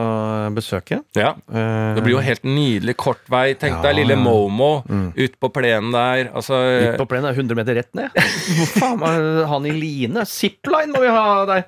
besøke. 0.56 0.98
Ja. 1.14 1.36
Eh, 1.54 1.94
Det 1.98 2.02
blir 2.06 2.16
jo 2.16 2.22
helt 2.26 2.44
nydelig 2.48 2.96
kort 2.98 3.22
vei. 3.30 3.54
Tenk 3.54 3.76
Ja, 3.78 3.82
deg 3.86 4.00
lille 4.00 4.16
ja. 4.18 4.22
Momo 4.24 4.84
ut 5.14 5.36
på 5.40 5.50
plenen 5.54 5.92
der. 5.94 6.32
Altså 6.34 6.58
Ut 6.58 6.98
på 6.98 7.06
plenen 7.12 7.30
er 7.30 7.38
100 7.38 7.56
meter 7.60 7.78
rett 7.78 7.94
ned. 7.94 8.10
Faen 8.80 9.04
han 9.52 9.66
i 9.70 9.74
line? 9.76 10.26
Zipline 10.26 10.96
må 10.96 11.04
vi 11.06 11.12
ha 11.14 11.46
der! 11.52 11.68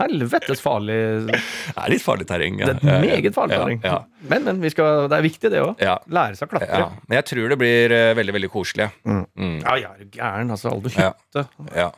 Helvetes 0.00 0.60
farlig. 0.64 0.98
Det 1.28 1.38
er 1.76 1.92
litt 1.94 2.02
farlig 2.04 2.26
terreng. 2.28 2.58
ja. 2.62 2.72
Det 2.72 2.90
er 2.90 3.04
meget 3.04 3.34
farlig. 3.36 3.54
Ja, 3.54 3.62
terreng. 3.64 3.80
ja, 3.84 3.98
Men, 4.30 4.44
men 4.48 4.60
vi 4.64 4.70
skal, 4.74 5.06
det 5.12 5.18
er 5.20 5.26
viktig, 5.26 5.50
det 5.54 5.62
òg. 5.62 5.74
Ja. 5.84 5.96
Lære 6.10 6.38
seg 6.38 6.48
å 6.48 6.54
klatre. 6.56 6.82
ja. 6.82 6.90
Men 7.08 7.20
jeg 7.20 7.28
tror 7.30 7.54
det 7.54 7.58
blir 7.60 7.94
eh, 7.94 8.12
veldig, 8.18 8.34
veldig 8.40 8.50
koselig. 8.52 8.90
Mm. 9.06 9.24
Mm. 9.38 9.56
Ja, 9.62 9.76
jeg 9.84 9.90
er 9.90 10.10
gæren. 10.18 10.54
Altså, 10.54 10.72
alle 10.74 10.88
med 10.88 10.98
Ja. 10.98 11.12
hytte. 11.14 11.46
Ja. 11.76 11.90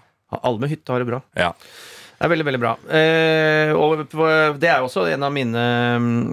Alle 0.42 0.58
med 0.60 0.72
hytte 0.74 0.92
har 0.92 1.00
det 1.04 1.08
bra. 1.14 1.22
ja. 1.38 1.52
Det 2.16 2.24
er 2.24 2.32
veldig, 2.32 2.46
veldig 2.48 2.60
bra. 2.62 2.70
Eh, 2.96 3.70
og 3.76 4.06
det 4.56 4.70
er 4.70 4.80
jo 4.80 4.86
også 4.88 5.04
en 5.12 5.26
av 5.26 5.34
mine 5.34 5.64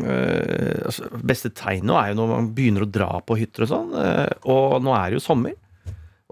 eh, 0.08 0.78
altså, 0.88 1.10
beste 1.20 1.52
tegn 1.52 1.90
nå, 1.90 1.98
er 2.00 2.14
jo 2.14 2.22
når 2.22 2.32
man 2.32 2.48
begynner 2.56 2.86
å 2.86 2.90
dra 2.90 3.10
på 3.26 3.36
hytter 3.40 3.66
og 3.66 3.72
sånn. 3.74 3.92
Eh, 4.00 4.30
og 4.54 4.78
nå 4.86 4.94
er 4.96 5.12
det 5.12 5.20
jo 5.20 5.26
sommer. 5.26 5.58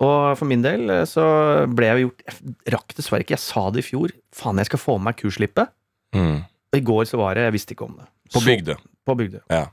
Og 0.01 0.39
for 0.39 0.47
min 0.49 0.63
del 0.63 0.87
eh, 0.93 1.03
så 1.09 1.25
ble 1.69 1.89
jeg 1.89 2.05
gjort 2.05 2.23
Jeg 2.25 2.73
rakk 2.77 2.95
dessverre 2.97 3.25
ikke, 3.25 3.35
jeg 3.35 3.43
sa 3.43 3.65
det 3.75 3.83
i 3.83 3.89
fjor. 3.91 4.15
Faen, 4.35 4.63
jeg 4.63 4.71
skal 4.71 4.83
få 4.85 4.97
med 4.97 5.11
meg 5.11 5.19
kurslippet. 5.19 5.75
Mm. 6.15 6.41
Og 6.71 6.79
i 6.79 6.85
går 6.87 7.05
så 7.11 7.19
var 7.19 7.35
det 7.35 7.49
Jeg 7.49 7.57
visste 7.59 7.75
ikke 7.75 7.89
om 7.89 7.99
det. 7.99 8.07
På 8.31 8.41
Bygdø. 8.45 8.79
På 9.03 9.19
Bygdø. 9.19 9.43
Ja. 9.51 9.65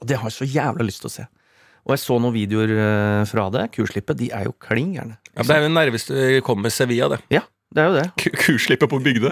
Og 0.00 0.10
det 0.10 0.18
har 0.18 0.28
jeg 0.28 0.40
så 0.40 0.50
jævla 0.50 0.86
lyst 0.86 1.04
til 1.04 1.12
å 1.12 1.16
se. 1.20 1.30
Og 1.86 1.94
jeg 1.94 2.02
så 2.02 2.16
noen 2.18 2.34
videoer 2.34 2.72
eh, 2.74 3.24
fra 3.30 3.46
det. 3.54 3.68
Kurslippet. 3.76 4.18
De 4.18 4.32
er 4.34 4.48
jo 4.48 4.56
kling 4.66 4.96
gærne. 4.98 5.20
Ja, 5.36 5.44
det 5.46 5.54
er 5.54 5.62
jo 5.62 5.68
det 5.68 5.76
nærmeste 5.76 6.26
vi 6.34 6.40
kommer 6.42 6.74
Sevilla, 6.74 7.06
det. 7.14 7.20
Ja, 7.30 7.44
det 7.74 7.82
er 7.82 7.88
jo 7.90 7.94
det. 7.98 8.06
Ku- 8.22 8.36
Kurslippet 8.44 8.88
på 8.90 8.98
Bygdø. 9.02 9.30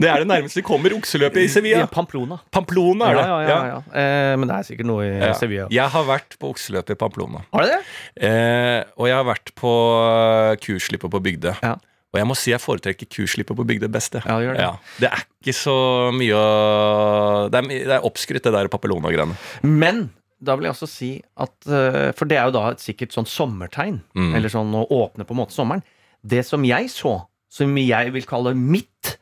det 0.00 0.08
er 0.08 0.22
det 0.22 0.28
nærmeste 0.30 0.60
vi 0.60 0.64
kommer 0.66 0.94
okseløpet 0.96 1.44
i 1.44 1.48
Sevilla. 1.52 1.82
Ja, 1.84 1.88
Pamplona. 1.90 2.38
Pamplona 2.54 3.10
er 3.10 3.18
det. 3.18 3.24
Ja, 3.28 3.38
ja, 3.42 3.48
ja, 3.48 3.60
ja. 3.68 3.78
Eh, 4.00 4.34
men 4.40 4.48
det 4.48 4.56
er 4.56 4.66
sikkert 4.70 4.88
noe 4.88 5.04
i 5.06 5.12
Ja. 5.20 5.32
Sevilla. 5.36 5.66
Jeg 5.70 5.88
har 5.94 6.04
vært 6.08 6.36
på 6.40 6.50
okseløpet 6.54 6.94
i 6.96 6.98
Pamplona. 7.00 7.42
Har 7.52 7.66
du 7.66 7.72
det? 7.74 7.80
Eh, 8.28 8.84
og 8.96 9.08
jeg 9.10 9.16
har 9.18 9.26
vært 9.28 9.52
på 9.58 9.72
eh, 10.06 10.56
kursslippet 10.64 11.12
på 11.12 11.20
Bygdø. 11.28 11.54
Ja. 11.62 11.74
Og 12.12 12.18
jeg 12.20 12.28
må 12.28 12.34
si 12.36 12.50
jeg 12.52 12.60
foretrekker 12.60 13.08
kuslippet 13.08 13.56
på 13.56 13.64
Bygdø 13.68 13.88
best. 13.92 14.12
jeg. 14.18 14.24
Ja, 14.26 14.38
det 14.38 14.46
gjør 14.48 14.58
det. 14.58 14.66
det 15.00 15.08
er 15.12 15.22
ikke 15.40 15.54
så 15.56 15.76
mye 16.12 16.34
å 16.36 17.48
Det 17.52 17.60
er, 17.62 17.68
my- 17.68 17.84
det 17.88 17.94
er 17.98 18.04
oppskrytt, 18.08 18.42
det 18.44 18.52
der 18.52 18.68
Papillona-greiene. 18.68 19.36
Men 19.64 20.10
da 20.42 20.56
vil 20.56 20.66
jeg 20.68 20.74
også 20.74 20.88
si 20.90 21.10
at 21.38 21.54
eh, 21.70 22.10
For 22.18 22.26
det 22.26 22.36
er 22.36 22.48
jo 22.50 22.56
da 22.58 22.64
et 22.72 22.82
sikkert 22.82 23.12
sånn 23.14 23.28
sommertegn. 23.28 24.00
Mm. 24.18 24.34
Eller 24.36 24.48
sånn 24.52 24.72
å 24.74 24.84
åpne 24.90 25.24
på 25.24 25.32
en 25.36 25.40
måte 25.44 25.54
sommeren. 25.56 25.82
Det 26.22 26.44
som 26.46 26.64
jeg 26.66 26.90
så, 26.92 27.16
som 27.50 27.74
jeg 27.78 28.12
vil 28.14 28.26
kalle 28.28 28.54
mitt 28.56 29.16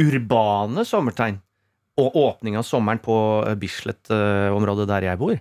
urbane 0.00 0.84
sommertegn, 0.86 1.40
og 1.96 2.16
åpning 2.20 2.58
av 2.60 2.66
sommeren 2.68 3.00
på 3.00 3.16
eh, 3.46 3.56
Bislett-området 3.56 4.84
der 4.90 5.06
jeg 5.08 5.20
bor, 5.20 5.38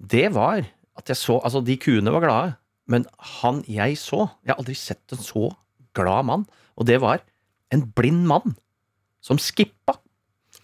det 0.00 0.30
var 0.32 0.64
at 0.98 1.08
jeg 1.08 1.18
så 1.20 1.38
Altså, 1.44 1.60
de 1.64 1.76
kuene 1.80 2.12
var 2.14 2.24
glade, 2.24 2.54
men 2.88 3.04
han 3.40 3.60
jeg 3.68 3.98
så 4.00 4.26
Jeg 4.42 4.54
har 4.54 4.58
aldri 4.60 4.74
sett 4.76 5.12
en 5.14 5.20
så 5.20 5.50
glad 5.96 6.24
mann. 6.24 6.46
Og 6.76 6.88
det 6.88 6.98
var 7.00 7.20
en 7.72 7.84
blind 7.92 8.24
mann 8.28 8.56
som 9.20 9.38
skippa. 9.40 9.98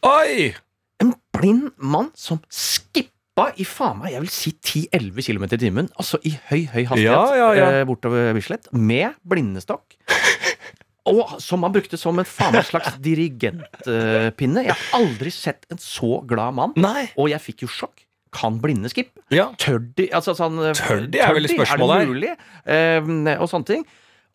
Oi! 0.05 0.55
En 1.01 1.13
blind 1.37 1.71
mann 1.77 2.11
som 2.17 2.41
skippa 2.49 3.18
i 3.61 3.65
faen 3.69 3.99
meg, 4.01 4.13
jeg 4.15 4.23
vil 4.25 4.33
si 4.35 4.53
10-11 4.55 5.27
km 5.29 5.45
i 5.55 5.59
timen, 5.61 5.89
altså 6.01 6.19
i 6.27 6.33
høy, 6.51 6.63
høy 6.73 6.83
hastighet 6.91 7.05
Ja, 7.07 7.23
ja, 7.39 7.49
ja. 7.59 7.69
eh, 7.79 7.85
bortover 7.89 8.33
Bislett, 8.37 8.69
med 8.73 9.15
blindestokk. 9.29 9.97
Og 11.09 11.39
som 11.41 11.63
han 11.65 11.73
brukte 11.73 11.97
som 11.97 12.19
en 12.21 12.27
faen 12.29 12.53
meg 12.53 12.67
slags 12.69 12.99
dirigentpinne. 13.01 14.65
Jeg 14.67 14.75
har 14.75 14.99
aldri 14.99 15.31
sett 15.33 15.65
en 15.73 15.81
så 15.81 16.19
glad 16.29 16.53
mann. 16.59 16.75
Nei. 16.77 17.07
Og 17.17 17.31
jeg 17.33 17.41
fikk 17.45 17.65
jo 17.65 17.71
sjokk. 17.73 18.05
Kan 18.35 18.59
blinde 18.61 18.91
skippe? 18.93 19.23
Ja. 19.33 19.47
Tør 19.57 19.79
de? 19.97 20.11
Altså, 20.13 20.35
sånn, 20.37 20.59
Tør 20.77 21.07
de 21.09 21.23
er 21.25 21.33
vel 21.33 21.49
spørsmålet 21.49 21.95
Er 21.95 22.03
her. 22.03 22.05
det 22.05 22.13
mulig? 22.13 22.35
Eh, 22.69 23.39
og 23.41 23.49
sånne 23.49 23.71
ting. 23.71 23.87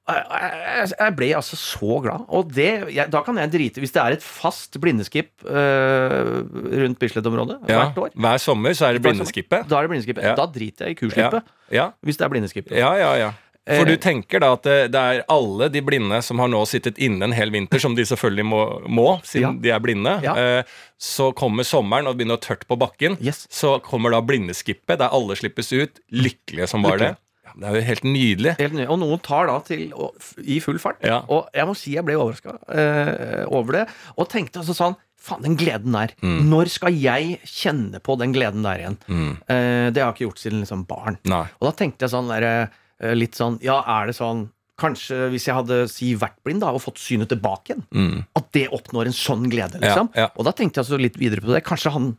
Jeg- 0.10 1.16
ble 1.16 1.30
altså 1.38 1.56
så 1.56 2.02
glad. 2.04 2.26
Og 2.28 2.50
det, 2.52 2.92
jeg, 2.94 3.10
da 3.10 3.22
kan 3.24 3.38
jeg 3.40 3.52
drite 3.54 3.80
Hvis 3.80 3.94
det 3.96 4.02
er 4.04 4.12
et 4.18 4.24
fast 4.26 4.76
blindeskip 4.84 5.30
eh, 5.48 6.44
rundt 6.84 7.00
Bislett-området 7.00 7.62
Ja. 7.70 7.86
hvert 7.86 7.98
år, 7.98 8.10
Hver 8.16 8.38
sommer 8.44 8.72
så 8.76 8.90
er 8.90 8.94
det 8.98 9.02
blindeskipet. 9.06 9.68
da 9.70 9.78
er 9.80 9.88
det 9.88 9.92
blindeskipet. 9.94 10.24
Ja. 10.24 10.36
Da 10.36 10.46
driter 10.46 10.86
jeg 10.88 10.92
i 10.92 10.98
Ja. 11.00 11.08
kurslippet. 11.08 11.44
Ja. 11.72 11.90
Hvis 12.04 12.18
det 12.18 12.26
er 12.26 12.30
blindeskip. 12.30 12.72
ja, 12.72 12.94
ja, 12.96 13.14
ja. 13.16 13.32
For 13.66 13.86
Eh. 13.86 13.86
du 13.86 13.96
tenker 13.96 14.42
da 14.42 14.52
at 14.54 14.64
det, 14.64 14.92
det 14.92 15.00
er 15.00 15.24
alle 15.30 15.70
de 15.72 15.80
blinde 15.82 16.22
som 16.22 16.38
har 16.38 16.50
nå 16.50 16.66
sittet 16.68 16.98
inne 16.98 17.24
en 17.24 17.32
hel 17.32 17.50
vinter, 17.50 17.80
som 17.80 17.96
de 17.96 18.02
selvfølgelig 18.04 18.44
må, 18.46 18.82
må 18.90 19.22
siden 19.24 19.62
de 19.62 19.70
er 19.72 19.80
blinde. 19.80 20.22
Ja. 20.22 20.34
Eh, 20.36 20.64
så 21.00 21.34
kommer 21.34 21.64
sommeren 21.64 22.06
og 22.06 22.18
begynner 22.18 22.36
å 22.36 22.42
tørt 22.44 22.68
på 22.68 22.76
bakken. 22.78 23.16
Yes. 23.24 23.48
Så 23.50 23.80
kommer 23.82 24.12
da 24.12 24.20
blindeskipet, 24.20 24.98
der 25.00 25.08
alle 25.08 25.38
slippes 25.40 25.72
ut, 25.72 26.02
lykkelige 26.12 26.68
som 26.68 26.82
bare 26.84 26.98
det. 26.98 27.18
Det 27.60 27.68
er 27.70 27.76
jo 27.78 27.82
helt 27.88 28.04
nydelig. 28.08 28.54
Helt 28.60 28.74
nydelig. 28.74 28.90
Og 28.90 29.00
noen 29.00 29.22
tar 29.22 29.48
da 29.48 29.60
til 29.60 29.90
å- 29.92 30.12
i 30.44 30.60
full 30.60 30.78
fart. 30.80 30.98
Ja. 31.04 31.20
Og 31.30 31.50
jeg 31.54 31.66
må 31.70 31.76
si 31.78 31.94
jeg 31.94 32.06
ble 32.06 32.16
overraska 32.16 32.58
eh, 32.74 33.46
over 33.48 33.72
det. 33.80 33.88
Og 34.18 34.30
tenkte 34.30 34.60
altså 34.64 34.74
sånn 34.78 34.96
Faen, 35.24 35.42
den 35.42 35.56
gleden 35.56 35.94
der. 35.96 36.12
Mm. 36.22 36.50
Når 36.52 36.68
skal 36.68 36.92
jeg 37.00 37.38
kjenne 37.48 38.02
på 38.04 38.18
den 38.20 38.34
gleden 38.36 38.62
der 38.66 38.82
igjen? 38.82 38.98
Eh, 39.48 39.90
det 39.96 40.02
har 40.04 40.10
jeg 40.12 40.18
ikke 40.18 40.26
gjort 40.28 40.42
siden 40.42 40.60
liksom 40.66 40.82
barn. 40.86 41.18
Nei. 41.24 41.46
Og 41.62 41.70
da 41.70 41.72
tenkte 41.80 42.04
jeg 42.04 42.12
sånn 42.12 42.28
der, 42.28 42.70
eh, 43.00 43.14
litt 43.16 43.32
sånn 43.40 43.56
Ja, 43.64 43.78
er 43.88 44.08
det 44.08 44.16
sånn 44.18 44.50
Kanskje 44.76 45.30
hvis 45.32 45.46
jeg 45.46 45.54
hadde 45.56 45.88
si 45.88 46.16
vært 46.16 46.42
blind 46.44 46.60
da 46.60 46.72
og 46.74 46.82
fått 46.82 46.98
synet 46.98 47.30
tilbake 47.30 47.70
igjen, 47.72 47.84
Mm. 47.94 48.26
at 48.36 48.52
det 48.52 48.68
oppnår 48.74 49.06
en 49.06 49.14
sånn 49.14 49.46
glede, 49.50 49.80
liksom. 49.80 50.10
Ja, 50.16 50.22
ja. 50.24 50.30
Og 50.36 50.44
da 50.46 50.52
tenkte 50.52 50.82
jeg 50.82 50.86
så 50.90 51.00
litt 51.00 51.16
videre 51.16 51.40
på 51.40 51.54
det. 51.54 51.64
Kanskje 51.64 51.92
han 51.94 52.18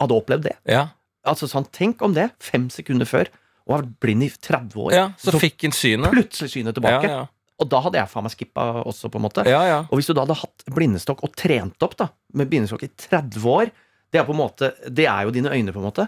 hadde 0.00 0.16
opplevd 0.16 0.42
det. 0.48 0.56
Ja. 0.66 0.88
Altså 1.26 1.46
sånn, 1.46 1.66
Tenk 1.70 2.00
om 2.02 2.14
det, 2.14 2.30
fem 2.40 2.68
sekunder 2.70 3.04
før, 3.06 3.28
og 3.68 3.74
har 3.74 3.82
vært 3.84 3.98
blind 4.00 4.24
i 4.24 4.30
30 4.32 4.84
år. 4.86 4.94
Ja, 4.96 5.08
så 5.20 5.34
fikk 5.36 5.66
han 5.66 5.74
synet. 5.76 6.10
plutselig 6.14 6.54
synet 6.56 6.78
tilbake. 6.78 7.10
ja. 7.10 7.26
Og 7.58 7.66
da 7.66 7.80
hadde 7.82 7.98
jeg 7.98 8.06
faen 8.06 8.22
meg 8.22 8.30
skippa 8.30 8.64
også, 8.86 9.10
på 9.10 9.18
en 9.18 9.24
måte. 9.26 9.42
ja, 9.48 9.58
ja. 9.66 9.78
Og 9.90 9.98
hvis 9.98 10.06
du 10.06 10.14
da 10.14 10.22
hadde 10.22 10.38
hatt 10.38 10.64
blindestokk 10.70 11.24
og 11.26 11.34
trent 11.34 11.82
opp 11.82 11.96
da 11.98 12.06
med 12.38 12.50
blindestokk 12.52 12.84
i 12.86 12.90
30 12.94 13.48
år, 13.50 13.72
det 14.14 14.20
er 14.22 14.28
måte 14.32 14.72
Det 14.88 15.04
er 15.10 15.26
jo 15.26 15.34
dine 15.34 15.50
øyne, 15.52 15.74
på 15.74 15.82
en 15.82 15.88
måte. 15.90 16.06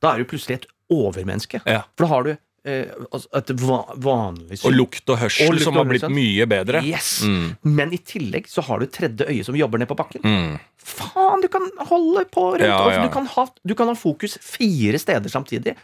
Da 0.00 0.14
er 0.14 0.22
du 0.22 0.30
plutselig 0.30 0.62
et 0.62 0.66
overmenneske. 0.90 1.60
Ja. 1.68 1.82
For 1.94 2.06
da 2.06 2.08
har 2.14 2.24
du 2.24 2.30
eh, 2.32 2.88
altså 3.12 3.28
et 3.36 3.52
vanlig 3.60 4.58
syn. 4.58 4.70
Og 4.70 4.78
lukt 4.78 5.12
og 5.12 5.20
hørsel 5.20 5.50
Og 5.50 5.58
lukt 5.58 5.66
som 5.68 5.78
har 5.78 5.86
blitt 5.90 6.08
mye 6.08 6.48
bedre. 6.50 6.82
Yes! 6.86 7.20
Mm. 7.22 7.52
Men 7.68 7.92
i 7.92 8.00
tillegg 8.00 8.48
så 8.50 8.64
har 8.64 8.80
du 8.80 8.88
tredje 8.90 9.28
øye 9.28 9.44
som 9.46 9.58
jobber 9.58 9.82
ned 9.82 9.90
på 9.92 9.98
bakken. 9.98 10.24
Mm. 10.24 10.56
Faen, 10.88 11.44
du 11.44 11.50
kan 11.52 11.68
holde 11.90 12.24
på 12.32 12.48
rundt 12.56 12.64
Ja, 12.64 12.80
ja. 12.96 13.04
Du, 13.04 13.12
kan 13.12 13.28
ha, 13.36 13.46
du 13.62 13.76
kan 13.78 13.92
ha 13.92 13.96
fokus 13.98 14.38
fire 14.40 14.98
steder 14.98 15.28
samtidig. 15.30 15.76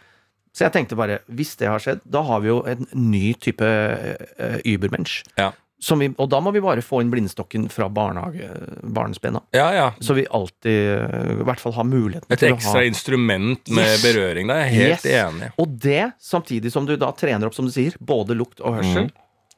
Så 0.55 0.63
jeg 0.63 0.71
tenkte 0.71 0.95
bare, 0.95 1.19
hvis 1.27 1.57
det 1.59 1.67
har 1.67 1.81
skjedd, 1.83 1.99
da 2.07 2.21
har 2.23 2.39
vi 2.39 2.47
jo 2.53 2.61
en 2.71 2.85
ny 2.95 3.33
type 3.43 3.67
uh, 3.67 4.57
übermensch. 4.63 5.17
Ja. 5.35 5.49
Som 5.83 5.99
vi, 5.99 6.07
og 6.17 6.29
da 6.31 6.39
må 6.41 6.53
vi 6.55 6.61
bare 6.63 6.79
få 6.81 7.01
inn 7.03 7.09
blindestokken 7.11 7.67
fra 7.69 7.89
barnesben. 7.91 9.33
da. 9.35 9.41
ja, 9.51 9.65
ja. 9.75 9.87
Så 9.99 10.15
vi 10.15 10.23
alltid 10.31 10.87
eh, 10.95 11.31
i 11.41 11.45
hvert 11.45 11.59
fall 11.61 11.75
har 11.75 11.83
muligheten 11.85 12.31
Et 12.31 12.39
til 12.39 12.47
å 12.47 12.55
ha 12.55 12.55
Et 12.55 12.63
ekstra 12.63 12.85
instrument 12.87 13.69
med 13.69 13.85
Yes. 13.91 14.01
berøring. 14.05 14.49
Er 14.49 14.63
jeg 14.63 14.73
helt 14.79 15.05
Yes. 15.05 15.05
enig. 15.25 15.51
Og 15.61 15.75
det 15.83 16.11
samtidig 16.21 16.71
som 16.71 16.85
du 16.87 16.95
da 16.97 17.11
trener 17.11 17.45
opp, 17.47 17.53
som 17.53 17.67
du 17.67 17.71
sier, 17.75 17.93
både 17.99 18.33
lukt 18.39 18.61
og 18.63 18.79
hørsel. 18.79 19.11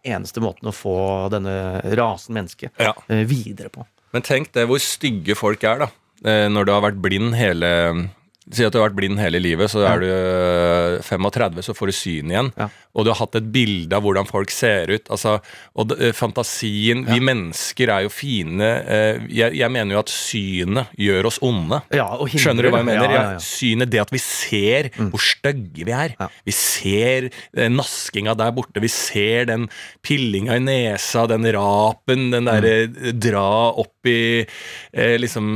Eneste 0.03 0.41
måten 0.43 0.67
å 0.69 0.73
få 0.75 0.97
denne 1.31 1.81
rasen 1.95 2.33
menneske 2.35 2.71
Ja. 2.79 2.93
eh, 3.09 3.23
videre 3.23 3.69
på. 3.69 3.85
Men 4.13 4.21
tenk 4.25 4.51
det 4.53 4.67
hvor 4.67 4.79
stygge 4.81 5.35
folk 5.37 5.63
er, 5.63 5.85
da. 5.85 5.87
Eh, 6.25 6.47
Når 6.49 6.65
du 6.65 6.71
har 6.73 6.81
vært 6.81 7.01
blind 7.01 7.35
hele 7.35 8.09
Si 8.53 8.63
at 8.63 8.71
du 8.71 8.77
har 8.79 8.87
vært 8.89 8.95
blind 8.95 9.19
hele 9.19 9.41
livet, 9.43 9.67
så 9.73 9.81
er 9.83 9.99
du 9.99 10.07
eh, 10.07 11.01
35, 11.03 11.63
så 11.67 11.73
får 11.75 11.89
du 11.91 11.95
syn 11.97 12.31
igjen. 12.31 12.51
Ja. 12.55 12.69
Og 12.97 13.03
du 13.05 13.11
har 13.11 13.19
hatt 13.19 13.35
et 13.37 13.49
bilde 13.53 13.93
av 13.93 14.01
hvordan 14.05 14.25
folk 14.29 14.49
ser 14.53 14.87
ut. 14.93 15.09
Altså, 15.13 15.35
og 15.77 15.91
eh, 15.99 16.13
fantasien 16.15 17.03
Vi 17.09 17.19
mennesker 17.21 17.91
er 17.93 18.05
jo 18.07 18.09
fine. 18.13 18.69
eh, 18.87 19.19
Jeg, 19.29 19.57
jeg 19.59 19.69
mener 19.75 19.97
jo 19.97 19.99
at 19.99 20.13
synet 20.13 20.93
gjør 20.97 21.27
oss 21.29 21.39
onde. 21.45 21.81
Ja, 21.93 22.07
og 22.15 22.31
Skjønner 22.31 22.63
du 22.65 22.71
hva 22.71 22.79
jeg 22.81 22.87
mener? 22.89 23.03
Ja, 23.03 23.11
ja, 23.11 23.25
ja. 23.27 23.35
Ja, 23.35 23.43
synet, 23.43 23.91
det 23.91 24.01
at 24.05 24.13
vi 24.15 24.21
ser 24.23 24.89
hvor 24.95 25.21
stygge 25.21 25.85
vi 25.89 25.93
er. 25.97 26.15
Ja. 26.19 26.29
Vi 26.47 26.55
ser 26.55 27.27
eh, 27.29 27.67
naskinga 27.69 28.33
der 28.39 28.55
borte, 28.55 28.79
vi 28.81 28.89
ser 28.93 29.49
den 29.51 29.67
pillinga 30.07 30.55
i 30.57 30.63
nesa, 30.63 31.27
den 31.29 31.45
rapen, 31.53 32.29
den 32.33 32.47
derre 32.47 33.11
dra 33.13 33.45
opp 33.83 34.07
i 34.07 34.45
eh, 34.47 35.17
liksom 35.19 35.51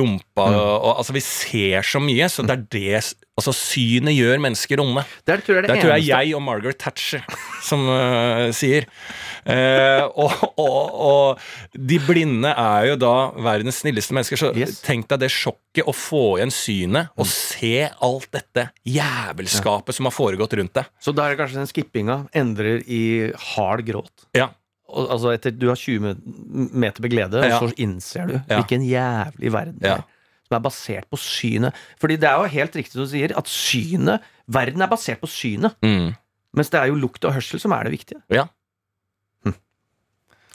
rumpa 0.00 0.48
og, 0.56 0.90
Altså, 0.98 1.12
vi 1.14 1.20
ser 1.22 1.84
så 1.84 1.97
mye, 2.04 2.28
så 2.32 2.44
det 2.46 2.54
er 2.56 2.66
det 2.70 3.14
Altså, 3.38 3.52
synet 3.54 4.16
gjør 4.16 4.40
mennesker 4.42 4.80
onde. 4.82 5.04
Det 5.24 5.36
tror 5.46 5.54
jeg, 5.60 5.62
det 5.62 5.70
Det 5.70 5.82
tror 5.84 5.92
jeg 5.94 6.06
jeg 6.08 6.34
og 6.34 6.40
Margaret 6.42 6.78
Thatcher 6.82 7.22
som 7.62 7.84
uh, 7.86 8.48
sier. 8.50 8.88
Uh, 9.46 10.10
og, 10.18 10.32
og, 10.58 10.96
og 11.06 11.78
de 11.78 12.00
blinde 12.02 12.50
er 12.50 12.88
jo 12.90 12.96
da 12.98 13.12
verdens 13.46 13.78
snilleste 13.84 14.16
mennesker, 14.16 14.40
så 14.42 14.50
Yes. 14.58 14.80
tenk 14.82 15.06
deg 15.12 15.22
det 15.22 15.30
sjokket 15.30 15.86
å 15.86 15.94
få 15.94 16.24
igjen 16.40 16.50
synet 16.50 17.12
og 17.14 17.30
se 17.30 17.86
alt 18.02 18.26
dette 18.34 18.66
jævelskapet 18.90 19.94
som 19.94 20.08
har 20.10 20.16
foregått 20.18 20.58
rundt 20.58 20.74
deg. 20.80 20.90
Så 20.98 21.14
da 21.14 21.28
er 21.28 21.36
det 21.36 21.40
kanskje 21.44 21.62
den 21.62 21.70
skippinga 21.70 22.18
endrer 22.36 22.82
i 22.90 23.30
hard 23.54 23.86
gråt. 23.86 24.26
Ja. 24.36 24.50
Og, 24.88 25.06
altså 25.14 25.30
etter 25.36 25.52
Du 25.54 25.68
har 25.70 25.76
20 25.78 26.16
meter 26.74 27.02
med 27.04 27.10
glede, 27.12 27.46
Ja. 27.46 27.58
og 27.60 27.70
så 27.70 27.74
innser 27.78 28.26
du 28.26 28.34
Ja. 28.40 28.58
hvilken 28.58 28.82
jævlig 28.88 29.52
verden 29.52 29.78
det 29.78 29.88
Ja. 29.94 29.96
er. 30.02 30.04
Som 30.48 30.56
er 30.56 30.64
basert 30.64 31.08
på 31.12 31.20
synet. 31.20 31.76
Fordi 32.00 32.16
det 32.16 32.28
er 32.30 32.40
jo 32.40 32.52
helt 32.54 32.76
riktig 32.80 32.96
som 32.96 33.04
du 33.04 33.10
sier, 33.12 33.34
at 33.36 33.50
synet 33.52 34.24
Verden 34.48 34.80
er 34.80 34.88
basert 34.88 35.20
på 35.20 35.28
synet. 35.28 35.76
Mm. 35.84 36.14
Mens 36.56 36.72
det 36.72 36.80
er 36.80 36.88
jo 36.88 36.96
lukt 36.96 37.24
og 37.28 37.34
hørsel 37.36 37.60
som 37.60 37.74
er 37.76 37.84
det 37.84 37.92
viktige. 37.92 38.22
Ja. 38.32 38.46
Hm. 39.44 39.54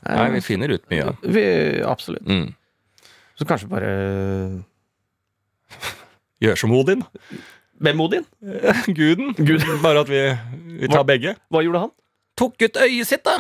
Nei, 0.08 0.30
vi 0.34 0.41
finner 0.41 0.74
ut 0.74 0.88
mye. 0.89 1.14
vi, 1.22 1.44
absolutt. 1.86 2.26
Mm. 2.26 2.56
Så 3.38 3.46
kanskje 3.50 3.70
bare 3.70 3.91
Gjør 6.44 6.58
som 6.60 6.74
Odin. 6.76 7.06
Hvem 7.84 8.02
Odin? 8.04 8.26
Guden. 8.98 9.36
Bare 9.84 10.04
at 10.04 10.10
vi, 10.10 10.24
vi 10.82 10.89
tar 10.91 11.06
begge. 11.08 11.38
Hva 11.54 11.62
gjorde 11.64 11.86
han? 11.86 11.94
Tok 12.39 12.66
ut 12.66 12.82
øyet 12.82 13.08
sitt, 13.08 13.24
da! 13.26 13.38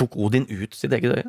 Tok 0.00 0.16
Odin 0.16 0.48
ut 0.48 0.74
sitt 0.74 0.92
eget 0.96 1.12
øye? 1.12 1.28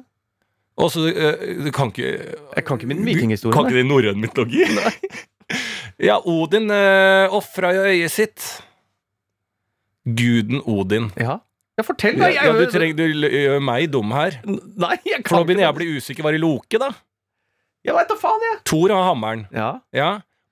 Og 0.81 0.89
så 0.93 1.05
øh, 1.11 1.65
Du 1.65 1.71
kan 1.75 1.91
ikke 1.93 2.11
Jeg 2.55 2.65
kan 2.65 2.79
ikke 2.79 2.89
min 2.89 3.05
Kan 3.05 3.69
ikke 3.69 3.79
i 3.79 3.87
norrøn 3.87 4.21
mytologi? 4.21 4.65
ja, 6.09 6.17
Odin 6.25 6.71
uh, 6.71 7.33
ofra 7.35 7.73
jo 7.75 7.85
øyet 7.91 8.11
sitt. 8.11 8.47
Guden 10.05 10.61
Odin. 10.65 11.11
Ja. 11.19 11.37
ja, 11.77 11.85
fortell, 11.85 12.17
da! 12.19 12.31
Ja, 12.33 12.47
du, 12.55 12.65
du 12.97 13.05
gjør 13.27 13.61
meg 13.63 13.91
dum 13.93 14.13
her. 14.15 14.39
Nei, 14.47 14.97
jeg 15.05 15.21
kan 15.21 15.29
For 15.29 15.41
nå 15.41 15.49
begynner 15.49 15.67
jeg 15.67 15.75
å 15.75 15.77
bli 15.77 15.89
usikker. 15.97 16.25
Var 16.25 16.37
det 16.37 16.41
Loke, 16.41 16.81
da? 16.81 16.91
Jeg 17.85 17.97
veit 17.97 18.11
da 18.11 18.17
faen, 18.17 18.43
jeg! 18.47 18.59
Thor 18.69 18.93
har 18.93 19.07
hammeren. 19.09 19.47
Ja. 19.53 19.71
Ja. 19.95 20.11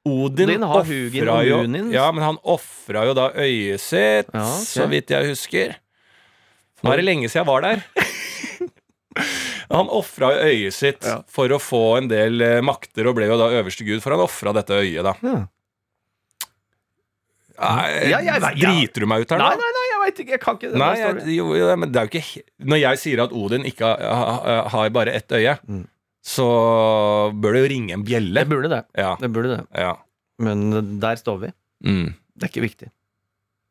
Odin 0.10 0.50
Odin 0.50 0.64
har 0.66 0.86
Hugin 0.88 1.28
jo 1.46 1.58
Ja, 1.94 2.08
men 2.16 2.24
han 2.24 2.40
ofra 2.48 3.04
jo 3.10 3.14
da 3.18 3.30
øyet 3.36 3.84
sitt, 3.84 4.30
Ja, 4.32 4.46
okay. 4.46 4.66
så 4.66 4.88
vidt 4.90 5.12
jeg 5.14 5.28
husker. 5.34 5.76
Nå 6.80 6.94
er 6.94 7.02
det 7.02 7.06
lenge 7.10 7.28
siden 7.28 7.44
jeg 7.44 7.50
var 7.50 7.66
der. 7.66 7.84
Han 9.70 9.88
ofra 9.90 10.30
øyet 10.46 10.74
sitt 10.74 11.04
Ja. 11.06 11.22
for 11.28 11.50
å 11.50 11.60
få 11.62 11.98
en 11.98 12.08
del 12.08 12.42
eh, 12.42 12.62
makter, 12.62 13.08
og 13.10 13.16
ble 13.18 13.26
jo 13.28 13.38
da 13.38 13.50
øverste 13.62 13.86
gud, 13.86 14.02
for 14.04 14.12
han 14.16 14.22
ofra 14.26 14.54
dette 14.54 14.70
øyet, 14.80 15.04
da. 15.04 15.14
Ja. 15.24 15.48
Nei, 17.60 18.10
Ja, 18.10 18.20
jeg 18.24 18.42
vet- 18.42 18.56
Driter 18.62 19.00
du 19.04 19.06
meg 19.10 19.22
ut 19.26 19.30
her 19.34 19.38
Nei, 19.42 19.50
nå? 19.52 19.60
nei, 19.60 19.72
nei, 19.76 19.86
jeg 19.92 20.00
veit 20.06 20.20
ikke. 20.24 20.32
Jeg 20.38 20.40
kan 20.42 20.56
ikke 20.60 20.72
Nei, 20.80 20.96
det? 20.96 21.26
jeg, 21.26 21.36
jo, 21.36 21.48
jo, 21.60 21.76
men 21.76 21.92
det 21.92 22.00
er 22.00 22.08
jo 22.08 22.20
ikke 22.20 22.44
Når 22.72 22.80
jeg 22.80 22.98
sier 23.02 23.24
at 23.24 23.34
Odin 23.36 23.66
ikke 23.68 23.90
har, 24.00 24.70
har, 24.70 24.90
bare 24.96 25.12
ett 25.14 25.28
øye, 25.36 25.58
Mm. 25.68 25.88
så 26.24 26.46
bør 27.36 27.54
det 27.54 27.64
jo 27.66 27.70
ringe 27.76 27.92
en 27.94 28.04
bjelle. 28.06 28.34
Det 28.46 28.48
burde 28.50 28.70
det. 28.70 28.86
Ja, 28.96 29.16
Det 29.20 29.32
burde 29.32 29.58
det. 29.58 29.68
ja. 29.76 29.96
Men 30.40 31.00
der 31.02 31.16
står 31.20 31.40
vi. 31.42 31.52
Mm. 31.84 32.14
Det 32.38 32.44
er 32.44 32.48
ikke 32.48 32.64
viktig. 32.70 32.90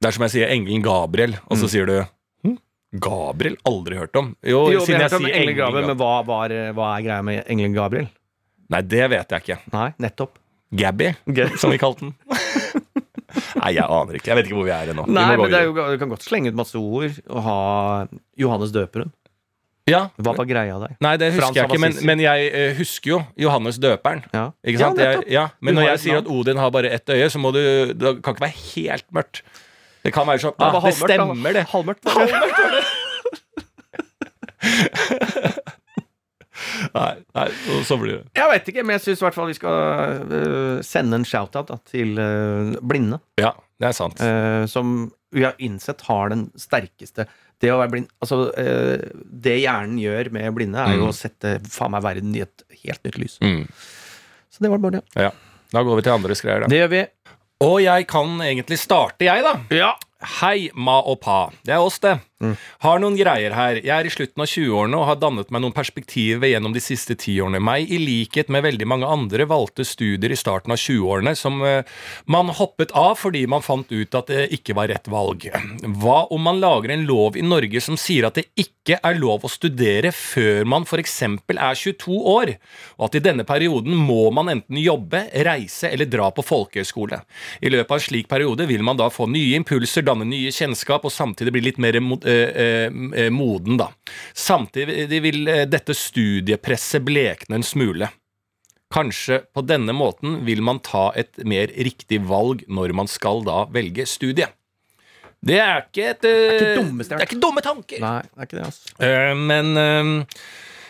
Det 0.01 0.07
er 0.09 0.13
som 0.13 0.23
jeg 0.29 0.31
sier 0.37 0.49
engelen 0.53 0.83
Gabriel, 0.85 1.39
og 1.51 1.57
så 1.57 1.65
Mm. 1.65 1.69
sier 1.73 1.87
du 1.87 2.01
«Hm? 2.03 2.09
Gabriel? 2.93 3.57
Aldri 3.69 3.99
hørt 4.01 4.17
om. 4.17 4.31
Jo, 4.43 4.63
Jo, 4.73 4.81
siden 4.87 5.03
jeg, 5.03 5.11
jeg 5.11 5.21
sier 5.21 5.35
engelen 5.37 5.59
Gabriel, 5.59 5.87
men 5.91 5.99
hva, 6.01 6.13
var, 6.25 6.55
hva 6.77 6.93
er 6.97 7.05
greia 7.05 7.25
med 7.27 7.43
engelen 7.51 7.75
Gabriel? 7.77 8.09
Nei, 8.73 8.81
det 8.85 9.05
vet 9.13 9.35
jeg 9.35 9.45
ikke. 9.45 9.59
Nei, 9.75 9.91
nettopp. 10.01 10.39
Gabby, 10.77 11.13
som 11.61 11.73
vi 11.73 11.79
kalte 11.81 12.07
den. 12.09 12.15
Nei, 13.61 13.71
jeg 13.77 13.85
aner 13.85 14.17
ikke. 14.19 14.31
Jeg 14.31 14.39
vet 14.39 14.49
ikke 14.49 14.57
hvor 14.59 14.67
vi 14.69 14.73
er 14.75 14.91
ennå. 14.93 15.05
Nei, 15.13 15.29
men 15.37 15.53
det 15.53 15.63
jo, 15.67 15.73
du 15.77 16.01
kan 16.01 16.11
godt 16.13 16.25
slenge 16.25 16.53
ut 16.53 16.57
masse 16.59 16.77
ord 16.81 17.17
og 17.29 17.41
ha 17.45 17.57
Johannes 18.41 18.73
døperen. 18.75 19.13
ja. 19.89 20.03
Hva 20.21 20.35
var 20.37 20.49
greia 20.49 20.77
der? 20.81 20.97
Nei, 21.05 21.15
det 21.21 21.31
Frans 21.37 21.49
husker 21.53 21.61
jeg 21.63 21.71
ikke, 21.71 21.81
men, 21.85 21.97
men 22.11 22.23
jeg 22.25 22.51
eh, 22.53 22.75
husker 22.77 23.15
jo 23.15 23.21
Johannes 23.41 23.81
døperen. 23.81 24.25
Ja, 24.37 24.47
Ikke 24.65 24.83
sant? 24.83 25.01
Ja, 25.01 25.15
jeg, 25.17 25.29
ja, 25.33 25.47
men 25.65 25.77
når 25.79 25.91
jeg 25.93 26.03
sier 26.05 26.21
at 26.23 26.29
Odin 26.33 26.61
har 26.61 26.73
bare 26.75 26.93
ett 26.97 27.09
øye, 27.15 27.29
så 27.33 27.41
må 27.41 27.53
du 27.57 27.61
Det 27.97 28.15
kan 28.25 28.37
ikke 28.37 28.47
være 28.49 28.61
helt 28.75 29.09
mørkt. 29.17 29.43
Det 30.05 30.13
kan 30.15 30.27
være 30.29 30.41
sånn 30.45 30.55
Det 30.59 30.67
ah, 30.69 30.81
Det 30.85 30.95
stemmer, 30.97 31.53
det. 31.59 31.65
Halvmørkt 31.73 32.05
var 32.07 32.27
det. 32.27 32.85
Nei, 36.95 37.13
nei, 37.37 37.45
så 37.87 37.97
blir 38.01 38.17
det 38.19 38.39
Jeg 38.39 38.51
vet 38.51 38.69
ikke, 38.73 38.83
men 38.87 38.97
jeg 38.97 39.05
syns 39.05 39.21
i 39.23 39.25
hvert 39.27 39.37
fall 39.37 39.51
vi 39.51 39.57
skal 39.57 39.77
øh, 40.27 40.81
sende 40.87 41.21
en 41.21 41.27
shout-out 41.29 41.71
til 41.87 42.19
øh, 42.19 42.73
blinde. 42.83 43.21
Ja, 43.39 43.53
det 43.79 43.91
er 43.91 43.95
sant. 43.97 44.23
øh, 44.25 44.65
som 44.71 44.97
vi 45.35 45.45
har 45.45 45.55
innsett 45.63 46.01
har 46.09 46.31
den 46.33 46.47
sterkeste 46.59 47.27
Det 47.61 47.69
å 47.69 47.77
være 47.83 47.93
blind 47.93 48.07
Altså, 48.25 48.39
det 49.29 49.59
hjernen 49.61 49.99
gjør 50.01 50.31
med 50.35 50.49
blinde, 50.57 50.81
er 50.81 50.97
jo 50.97 51.05
Mm. 51.07 51.11
å 51.13 51.17
sette 51.17 51.59
faen 51.69 51.93
meg 51.95 52.03
verden 52.07 52.35
i 52.39 52.41
et 52.47 52.63
helt 52.85 53.05
nytt 53.05 53.19
lys. 53.21 53.37
Mm. 53.45 53.67
Så 54.51 54.65
det 54.65 54.71
var 54.73 54.79
bare 54.83 54.99
det. 54.99 55.05
Ja. 55.29 55.31
Da 55.75 55.83
går 55.85 55.99
vi 55.99 56.05
til 56.07 56.15
andres 56.15 56.41
greier, 56.41 56.65
da. 56.65 56.69
Det 56.73 56.79
gjør 56.81 56.91
vi. 56.95 57.03
Og 57.59 57.81
jeg 57.83 58.07
kan 58.07 58.37
egentlig 58.45 58.79
starte, 58.79 59.27
jeg, 59.27 59.43
da. 59.43 59.57
Ja. 59.75 59.89
Hei, 60.19 60.71
ma 60.75 60.99
og 61.07 61.21
pa. 61.23 61.45
Det 61.63 61.77
er 61.77 61.79
oss, 61.79 62.01
det. 62.03 62.17
Mm. 62.39 62.53
Har 62.85 63.01
noen 63.03 63.17
greier 63.19 63.55
her. 63.55 63.81
Jeg 63.83 63.91
er 63.91 64.07
i 64.07 64.11
slutten 64.11 64.43
av 64.45 64.47
20-årene 64.47 64.99
og 64.99 65.07
har 65.09 65.19
dannet 65.19 65.49
meg 65.51 65.63
noen 65.65 65.75
perspektiver 65.75 66.53
gjennom 66.53 66.75
de 66.75 66.83
siste 66.83 67.17
tiårene. 67.19 67.59
Meg, 67.63 67.91
i 67.91 67.99
likhet 67.99 68.51
med 68.51 68.63
veldig 68.63 68.87
mange 68.87 69.11
andre, 69.11 69.47
valgte 69.51 69.87
studier 69.87 70.31
i 70.31 70.39
starten 70.39 70.75
av 70.75 70.79
20-årene 70.79 71.35
som 71.39 71.59
uh, 71.63 71.83
man 72.31 72.53
hoppet 72.55 72.95
av 72.99 73.17
fordi 73.19 73.43
man 73.51 73.65
fant 73.67 73.91
ut 73.91 74.19
at 74.19 74.31
det 74.31 74.45
ikke 74.55 74.77
var 74.79 74.91
rett 74.93 75.11
valg. 75.11 75.49
Hva 76.03 76.21
om 76.35 76.47
man 76.47 76.63
lager 76.63 76.95
en 76.95 77.07
lov 77.09 77.39
i 77.39 77.43
Norge 77.47 77.83
som 77.83 77.99
sier 77.99 78.29
at 78.29 78.39
det 78.39 78.47
ikke 78.59 79.01
er 79.03 79.19
lov 79.19 79.43
å 79.45 79.51
studere 79.51 80.15
før 80.15 80.63
man 80.71 80.87
f.eks. 80.87 81.19
er 81.27 81.83
22 81.83 82.21
år, 82.23 82.55
og 82.99 83.09
at 83.09 83.19
i 83.19 83.25
denne 83.25 83.47
perioden 83.47 83.99
må 83.99 84.29
man 84.35 84.55
enten 84.55 84.79
jobbe, 84.79 85.27
reise 85.47 85.91
eller 85.91 86.07
dra 86.11 86.31
på 86.35 86.47
folkehøyskole. 86.47 87.19
I 87.61 87.75
løpet 87.75 87.91
av 87.91 87.99
en 87.99 88.07
slik 88.07 88.31
periode 88.31 88.67
vil 88.71 88.87
man 88.87 88.99
da 88.99 89.11
få 89.13 89.27
nye 89.31 89.59
impulser, 89.59 90.07
danne 90.09 90.27
nye 90.29 90.51
kjennskap 90.55 91.05
og 91.07 91.13
samtidig 91.15 91.53
bli 91.55 91.63
litt 91.69 91.79
mer 91.83 92.01
mo- 92.03 92.21
eh, 92.27 92.89
eh, 92.89 93.29
moden, 93.35 93.77
da. 93.81 93.91
Samtidig 94.35 95.21
vil 95.25 95.45
eh, 95.49 95.65
dette 95.71 95.95
studiepresset 95.97 97.05
blekne 97.07 97.61
en 97.61 97.67
smule. 97.67 98.09
Kanskje 98.89 99.43
på 99.53 99.61
denne 99.69 99.93
måten 99.93 100.39
vil 100.47 100.63
man 100.65 100.79
ta 100.81 101.11
et 101.21 101.37
mer 101.45 101.69
riktig 101.77 102.23
valg 102.25 102.63
når 102.73 102.95
man 102.97 103.11
skal 103.11 103.43
da 103.45 103.67
velge 103.75 104.07
studie. 104.09 104.49
Det 105.45 105.59
er 105.63 105.85
ikke 105.85 106.07
et 106.15 106.25
eh, 106.27 106.55
ikke 106.57 106.71
dummeste 106.81 107.15
Det 107.15 107.23
er 107.23 107.29
ikke 107.29 107.43
dumme 107.45 107.63
tanker. 107.63 108.01
Nei, 108.03 108.23
det 108.25 108.41
er 108.43 108.49
ikke 108.49 108.57
det, 108.59 108.65
altså. 108.71 108.97
Eh, 109.07 109.35
men 109.39 109.69
eh, 109.79 110.41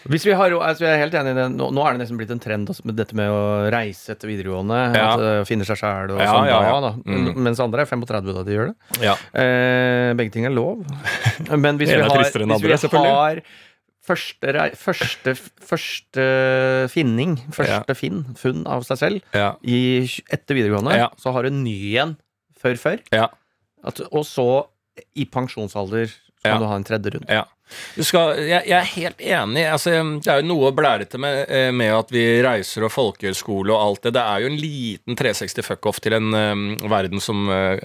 Hvis 0.09 0.25
vi 0.25 0.33
har, 0.33 0.51
altså 0.65 0.85
jeg 0.87 0.95
er 0.97 1.03
helt 1.05 1.15
enig 1.21 1.33
i 1.35 1.37
det. 1.39 1.47
Nå, 1.55 1.69
nå 1.77 1.83
er 1.85 1.93
det 1.97 2.01
nesten 2.03 2.17
blitt 2.21 2.31
en 2.33 2.41
trend 2.41 2.69
også, 2.73 2.85
med 2.89 2.97
dette 2.97 3.15
med 3.19 3.29
å 3.29 3.69
reise 3.73 4.13
etter 4.15 4.31
videregående. 4.31 4.79
Ja. 4.97 5.07
At, 5.15 5.21
uh, 5.21 5.45
finne 5.49 5.67
seg 5.69 5.77
sjæl 5.81 6.15
og 6.15 6.21
Ja, 6.23 6.33
sånn. 6.33 6.49
ja, 6.49 6.59
ja. 6.65 6.81
da, 6.81 6.91
da. 6.97 7.33
Mens 7.49 7.61
andre 7.61 7.85
er 7.85 7.91
35 7.91 8.33
da 8.39 8.43
de 8.49 8.57
gjør 8.57 8.71
det. 8.73 8.77
ja. 9.05 9.15
Eh, 9.37 10.15
begge 10.19 10.33
ting 10.33 10.47
er 10.49 10.55
lov. 10.57 10.81
Men 11.65 11.77
hvis 11.81 11.93
vi 11.93 12.01
har, 12.01 12.25
hvis 12.25 12.89
vi 12.89 13.03
har 13.05 13.43
første, 14.09 14.53
første, 14.81 15.35
første 15.69 16.25
finning, 16.93 17.37
første 17.53 17.95
finn, 17.99 18.23
funn 18.41 18.65
av 18.71 18.87
seg 18.89 19.01
selv, 19.03 19.21
Ja. 19.37 19.51
i, 19.63 20.09
etter 20.33 20.57
videregående, 20.57 20.97
Ja. 20.97 21.11
så 21.21 21.33
har 21.37 21.43
du 21.45 21.51
en 21.53 21.63
ny 21.65 21.77
en 22.01 22.17
før 22.59 22.79
før. 22.81 22.99
Ja. 23.13 23.29
At, 23.85 24.01
og 24.11 24.25
så, 24.25 24.67
i 25.15 25.25
pensjonsalder, 25.27 26.09
så 26.09 26.43
kan 26.43 26.55
Ja. 26.55 26.59
du 26.59 26.67
ha 26.67 26.77
en 26.77 26.85
tredje 26.85 27.13
runde. 27.15 27.29
Skal, 27.99 28.39
jeg, 28.47 28.63
jeg 28.71 28.77
er 28.79 28.91
helt 28.95 29.21
enig. 29.21 29.65
Altså, 29.69 29.95
det 30.23 30.33
er 30.33 30.43
jo 30.43 30.49
noe 30.53 30.73
blærete 30.77 31.21
med, 31.21 31.45
eh, 31.53 31.71
med 31.75 31.93
at 31.97 32.13
vi 32.15 32.25
reiser 32.45 32.87
og 32.87 32.95
folkehøyskole 32.95 33.75
og 33.75 33.83
alt 33.83 34.09
det. 34.09 34.15
Det 34.19 34.25
er 34.25 34.45
jo 34.45 34.53
en 34.53 34.61
liten 34.61 35.19
360 35.19 35.67
fuck-off 35.67 36.01
til 36.05 36.17
en 36.19 36.31
um, 36.33 36.65
verden 36.89 37.23
som 37.23 37.49
uh, 37.51 37.77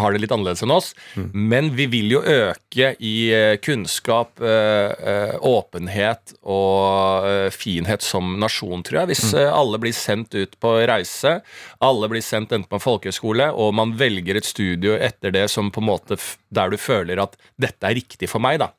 har 0.00 0.12
det 0.12 0.24
litt 0.24 0.34
annerledes 0.34 0.64
enn 0.66 0.74
oss. 0.74 0.92
Men 1.32 1.72
vi 1.78 1.88
vil 1.90 2.16
jo 2.16 2.22
øke 2.24 2.94
i 2.98 3.14
uh, 3.34 3.54
kunnskap, 3.62 4.36
uh, 4.42 5.36
åpenhet 5.46 6.34
og 6.50 7.50
finhet 7.54 8.02
som 8.04 8.34
nasjon, 8.40 8.82
tror 8.86 9.02
jeg. 9.02 9.10
Hvis 9.12 9.34
eh, 9.36 9.50
alle 9.50 9.80
blir 9.82 9.94
sendt 9.96 10.34
ut 10.36 10.56
på 10.62 10.74
reise, 10.88 11.38
alle 11.84 12.10
blir 12.10 12.24
sendt 12.24 12.54
enten 12.56 12.68
på 12.70 12.78
en 12.78 12.84
folkehøyskole, 12.84 13.50
og 13.52 13.74
man 13.76 13.94
velger 14.00 14.38
et 14.38 14.48
studio 14.48 14.96
etter 14.98 15.34
det 15.34 15.46
som 15.52 15.70
på 15.72 15.82
en 15.82 15.90
måte 15.90 16.18
der 16.50 16.72
du 16.72 16.78
føler 16.80 17.20
at 17.22 17.36
dette 17.60 17.86
er 17.86 17.96
riktig 18.00 18.30
for 18.30 18.42
meg, 18.42 18.60
da. 18.62 18.72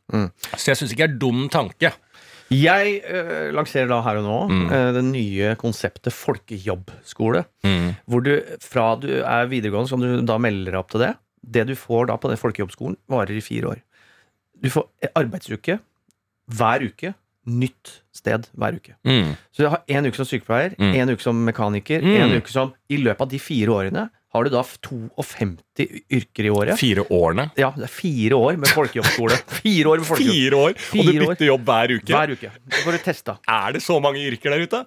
Så 0.57 0.71
jeg 0.71 0.77
syns 0.81 0.91
ikke 0.95 1.07
det 1.07 1.13
er 1.15 1.19
dum 1.21 1.43
tanke. 1.53 1.93
Jeg 2.51 2.97
øh, 3.07 3.53
lanserer 3.55 3.87
da 3.87 4.01
her 4.03 4.17
og 4.19 4.25
nå 4.27 4.39
eh, 4.75 4.89
det 4.97 5.03
nye 5.07 5.53
konseptet 5.61 6.11
folkejobbskole. 6.11 7.45
Hvor 8.05 8.23
du 8.25 8.33
fra 8.59 8.95
du 8.99 9.07
er 9.21 9.47
videregående, 9.51 9.87
så 9.87 9.95
kan 9.99 10.03
du 10.19 10.25
da 10.27 10.37
melde 10.41 10.67
deg 10.71 10.79
opp 10.81 10.91
til 10.91 11.05
det. 11.05 11.13
Det 11.41 11.63
du 11.71 11.75
får 11.79 12.09
da 12.11 12.17
på 12.21 12.29
den 12.29 12.37
folkejobbskolen, 12.41 12.97
varer 13.09 13.37
i 13.39 13.41
fire 13.45 13.71
år. 13.71 13.79
Du 14.61 14.69
får 14.69 14.87
arbeidsuke 15.15 15.79
hver 16.51 16.83
uke. 16.91 17.13
Nytt 17.47 17.95
sted 18.13 18.43
hver 18.53 18.75
uke. 18.77 18.93
Mm. 19.07 19.31
Så 19.49 19.63
du 19.63 19.69
har 19.71 19.81
én 19.89 20.05
uke 20.05 20.19
som 20.19 20.27
sykepleier, 20.29 20.75
Mm. 20.77 20.91
én 20.93 21.09
uke 21.15 21.23
som 21.23 21.39
mekaniker, 21.47 22.03
Mm. 22.03 22.19
en 22.21 22.35
uke 22.37 22.51
som 22.51 22.73
I 22.89 22.97
løpet 22.97 23.21
av 23.21 23.29
de 23.31 23.39
fire 23.39 23.69
årene 23.73 24.09
har 24.33 24.43
du 24.47 24.49
da 24.53 24.61
52 24.63 25.87
yrker 26.11 26.45
i 26.47 26.49
året. 26.53 26.77
Fire 26.79 27.03
årene. 27.11 27.49
Ja, 27.59 27.73
det 27.75 27.83
er 27.89 27.91
fire 27.91 28.37
år 28.39 28.57
med 28.61 28.71
folkejobbskole. 28.71 29.35
Fire 29.61 29.91
år 29.91 29.99
med 30.03 30.07
folkejobb. 30.07 30.31
Fire 30.39 30.61
år, 30.61 30.71
og 30.71 31.11
du 31.11 31.25
år. 31.25 31.33
bytter 31.33 31.49
jobb 31.49 31.65
hver 31.67 31.93
uke. 31.97 32.13
Hver 32.15 32.33
uke. 32.37 32.51
Så 32.71 32.83
får 32.85 32.97
du 32.97 33.03
testa. 33.09 33.37
Er 33.51 33.75
det 33.77 33.83
så 33.83 33.99
mange 34.03 34.23
yrker 34.31 34.55
der 34.55 34.63
ute? 34.67 34.83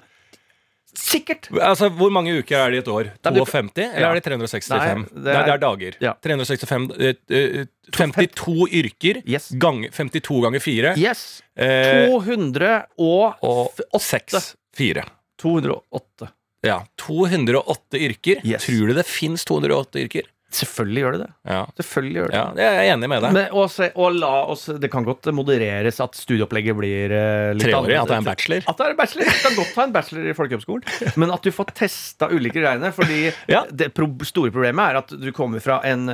Sikkert! 0.94 1.48
Altså, 1.58 1.88
Hvor 1.90 2.12
mange 2.14 2.30
uker 2.38 2.54
er 2.54 2.70
det 2.70 2.76
i 2.78 2.82
et 2.84 2.88
år? 2.88 3.08
Nei, 3.24 3.32
du- 3.34 3.40
52? 3.44 3.82
Eller 3.82 4.00
Ja. 4.04 4.10
er 4.10 4.14
det 4.14 4.24
365? 4.28 4.70
Nei, 4.70 4.94
Nei, 4.94 4.94
det 5.02 5.24
det, 5.24 5.34
er- 5.34 5.48
er, 5.50 5.58
dager. 5.58 5.96
Ja. 6.00 6.12
365 6.22 6.90
uh, 6.94 7.14
eh, 7.34 7.66
52 7.90 8.68
yrker 8.70 9.22
Yes. 9.26 9.50
gang, 9.58 9.82
52 9.90 10.40
ganger 10.44 10.60
4. 10.62 10.94
Yes. 10.96 11.42
Eh, 11.58 12.06
200 12.08 12.86
og, 12.98 13.34
og 13.42 13.72
f- 13.74 13.82
åtte. 13.92 14.04
6. 14.38 14.54
4. 14.78 15.02
208. 15.42 16.30
Ja. 16.66 16.80
208 17.00 18.00
yrker. 18.00 18.40
Yes. 18.46 18.64
Tror 18.66 18.90
du 18.90 18.96
det 18.96 19.06
fins 19.08 19.44
208 19.48 20.04
yrker? 20.06 20.30
Selvfølgelig 20.54 21.02
gjør 21.02 21.14
det 21.16 21.20
det. 21.24 21.30
Ja. 21.50 21.60
Selvfølgelig 21.80 22.18
gjør 22.20 22.28
det 22.30 22.36
ja, 22.36 22.42
det 22.54 22.64
er 22.64 22.76
jeg 22.78 22.92
enig 22.94 23.08
med 23.10 23.24
deg. 23.24 23.34
Men, 23.34 23.46
og, 23.58 23.64
se, 23.74 23.88
og 23.98 24.18
la 24.20 24.30
oss 24.52 24.66
Det 24.82 24.90
kan 24.92 25.06
godt 25.06 25.26
modereres 25.34 25.98
at 26.04 26.18
studieopplegget 26.18 26.78
blir 26.78 27.14
uh, 27.14 27.50
litt 27.56 27.66
Treårig, 27.66 27.96
at 27.98 28.10
det 28.10 28.14
er 28.14 28.22
en 28.22 28.28
bachelor. 28.28 28.68
At 28.70 28.78
det 28.78 28.86
er 28.86 28.94
en 28.94 29.00
bachelor. 29.00 29.30
Du 29.32 29.42
kan 29.48 29.58
godt 29.58 29.74
ha 29.80 29.86
en 29.88 29.94
bachelor 29.96 30.28
i 30.30 30.36
folkehøgskolen, 30.38 30.94
men 31.20 31.34
at 31.34 31.46
du 31.46 31.50
får 31.54 31.74
testa 31.74 32.30
ulike 32.30 32.62
greiene. 32.62 32.92
Fordi 32.94 33.20
Ja. 33.50 33.64
det 33.70 33.90
pro 33.96 34.06
store 34.26 34.54
problemet 34.54 34.92
er 34.94 35.00
at 35.02 35.16
du 35.24 35.30
kommer 35.34 35.64
fra 35.64 35.80
en 35.90 36.06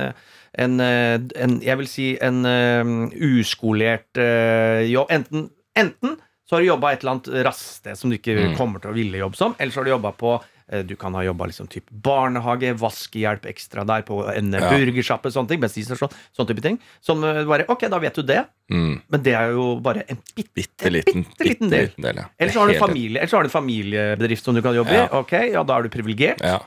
en, 0.59 0.81
en 0.83 1.53
Jeg 1.63 1.77
vil 1.79 1.87
si 1.87 2.07
en 2.19 2.41
um, 2.43 2.95
uskolert 3.39 4.09
uh, 4.19 4.81
jobb. 4.89 5.13
Enten, 5.13 5.45
enten 5.79 6.17
så 6.51 6.57
har 6.57 6.65
du 6.65 6.67
jobba 6.67 6.89
et 6.91 6.99
eller 7.05 7.13
annet 7.15 7.29
raststed 7.47 7.95
som 7.95 8.11
du 8.11 8.17
ikke 8.17 8.33
Mm. 8.51 8.57
kommer 8.59 8.81
til 8.83 8.91
å 8.91 8.93
ville 8.97 9.17
jobbe 9.21 9.37
som, 9.39 9.55
eller 9.57 9.71
så 9.71 9.79
har 9.79 9.85
du 9.87 9.91
jobba 9.95 10.11
på 10.19 10.33
eh, 10.71 10.83
du 10.83 10.95
kan 10.99 11.13
ha 11.15 11.21
jobba 11.23 11.47
liksom 11.47 11.67
typ 11.71 11.87
barnehage, 11.91 12.73
vaskehjelp 12.79 13.43
ekstra 13.47 13.85
der 13.87 14.03
på 14.07 14.19
en 14.35 14.51
Ja. 14.53 14.69
burgersjappe, 14.71 15.31
sånne 15.31 15.47
ting. 15.49 15.59
Bensinstasjon, 15.59 16.11
sånn 16.37 16.47
type 16.47 16.61
ting. 16.63 16.77
Som 17.01 17.23
eh, 17.23 17.43
bare 17.45 17.65
Ok, 17.69 17.87
da 17.89 17.99
vet 17.99 18.15
du 18.15 18.21
det, 18.23 18.45
Mm. 18.69 19.01
men 19.09 19.23
det 19.23 19.33
er 19.33 19.51
jo 19.51 19.79
bare 19.81 20.03
en 20.09 20.17
bitte, 20.35 20.53
Bitte 20.55 20.91
liten, 20.91 21.23
bitte 21.25 21.47
liten 21.49 21.69
del. 21.69 21.87
bitte 21.87 22.01
del. 22.01 22.15
ja. 22.15 22.25
Eller 22.39 22.51
så 22.51 22.59
har 22.59 22.67
du 22.67 22.79
familie, 22.79 23.19
har 23.19 23.43
du 23.43 23.47
en 23.47 23.49
familiebedrift 23.49 24.43
som 24.43 24.55
du 24.55 24.61
kan 24.61 24.73
jobbe 24.75 24.91
Ja. 24.93 25.05
i. 25.05 25.09
Ok, 25.11 25.31
ja, 25.51 25.63
da 25.63 25.77
er 25.77 25.83
du 25.83 25.89
privilegert. 25.89 26.39
Ja. 26.41 26.59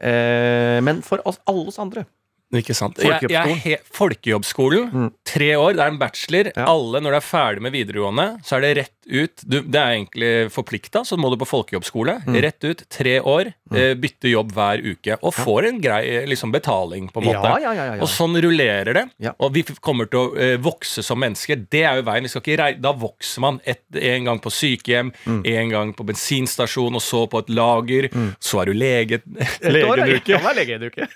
Eh, 0.00 0.80
men 0.80 1.02
for 1.02 1.18
oss, 1.26 1.38
alle 1.46 1.66
oss 1.68 1.78
andre 1.78 2.06
Ikke 2.52 2.74
sant? 2.76 2.98
Jeg, 3.00 3.30
jeg 3.32 3.54
he 3.64 3.76
Folkejobbskolen. 3.96 5.10
Tre 5.24 5.50
år, 5.56 5.72
det 5.78 5.84
er 5.86 5.92
en 5.94 5.98
bachelor. 6.00 6.50
Ja. 6.52 6.66
Alle, 6.68 7.00
når 7.00 7.14
du 7.14 7.18
er 7.18 7.24
ferdig 7.24 7.62
med 7.64 7.72
videregående, 7.72 8.26
så 8.44 8.58
er 8.58 8.66
det 8.66 8.72
rett 8.76 8.90
ut. 9.08 9.42
Du, 9.48 9.56
det 9.64 9.80
er 9.80 9.94
egentlig 9.96 10.28
forplikta, 10.52 11.00
så 11.08 11.16
må 11.18 11.30
du 11.32 11.38
på 11.40 11.48
folkejobbskole. 11.48 12.18
Rett 12.44 12.66
ut, 12.68 12.84
tre 12.92 13.16
år, 13.24 13.50
eh, 13.74 13.94
bytte 13.98 14.30
jobb 14.30 14.52
hver 14.54 14.82
uke. 14.84 15.16
Og 15.24 15.32
får 15.34 15.68
en 15.70 15.80
grei 15.82 16.02
eh, 16.20 16.26
liksom, 16.28 16.52
betaling, 16.54 17.08
på 17.12 17.22
en 17.22 17.28
måte. 17.30 17.40
Ja, 17.40 17.56
ja, 17.64 17.72
ja, 17.72 17.86
ja, 17.88 17.96
ja. 17.96 18.02
Og 18.04 18.10
sånn 18.12 18.36
rullerer 18.44 19.00
det. 19.00 19.06
Og 19.38 19.52
vi 19.56 19.64
kommer 19.80 20.10
til 20.12 20.20
å 20.20 20.36
eh, 20.36 20.54
vokse 20.62 21.02
som 21.06 21.18
mennesker. 21.24 21.64
Det 21.72 21.82
er 21.88 22.02
jo 22.02 22.06
veien. 22.10 22.28
Vi 22.28 22.34
skal 22.34 22.44
ikke 22.44 22.58
rei 22.62 22.70
da 22.84 22.92
vokser 22.92 23.42
man 23.46 23.62
et, 23.64 23.82
en 23.96 24.28
gang 24.30 24.42
på 24.44 24.52
sykehjem, 24.52 25.10
Mm. 25.22 25.42
en 25.46 25.68
gang 25.70 25.90
på 25.94 26.04
bensinstasjon, 26.08 26.94
og 26.98 27.02
så 27.02 27.24
på 27.30 27.38
et 27.42 27.50
lager. 27.54 28.08
Så 28.42 28.60
er 28.62 28.70
du 28.70 28.72
lege, 28.76 29.20
lege 29.62 29.92
en 30.02 30.14
uke 30.16 30.32
Kan 30.34 30.42
være 30.44 30.58
lege 30.60 30.78
en 30.78 30.86
uke. 30.90 31.06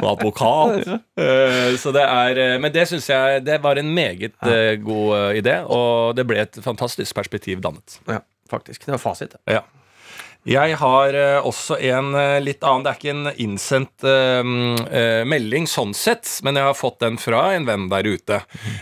Og 0.00 0.08
advokat. 0.16 0.88
Eh, 1.22 1.74
så 1.78 1.90
det 1.94 2.02
er 2.02 2.38
eh, 2.40 2.54
Men 2.60 2.72
det 2.72 2.86
syns 2.88 3.04
jeg 3.10 3.42
det 3.44 3.58
var 3.62 3.76
en 3.78 3.90
meget 3.94 4.34
eh, 4.48 4.78
god 4.80 5.36
idé, 5.36 5.58
og 5.68 6.16
det 6.16 6.24
ble 6.26 6.40
et 6.46 6.56
fantastisk 6.64 7.14
perspektiv 7.14 7.60
dannet. 7.62 7.98
Ja, 8.08 8.22
faktisk. 8.50 8.86
Det 8.86 8.94
var 8.94 9.02
fasit. 9.02 9.36
Ja. 9.50 9.60
Jeg 10.48 10.74
har 10.80 11.14
også 11.46 11.76
en 11.78 12.08
litt 12.42 12.64
annen 12.66 12.82
Det 12.82 12.90
er 12.90 12.96
ikke 12.98 13.12
en 13.12 13.28
innsendt 13.44 14.02
uh, 14.02 14.40
uh, 14.42 15.22
melding 15.28 15.68
sånn 15.70 15.92
sett, 15.94 16.26
men 16.42 16.58
jeg 16.58 16.66
har 16.66 16.74
fått 16.74 16.98
den 17.04 17.20
fra 17.22 17.44
en 17.54 17.68
venn 17.68 17.86
der 17.92 18.08
ute. 18.10 18.40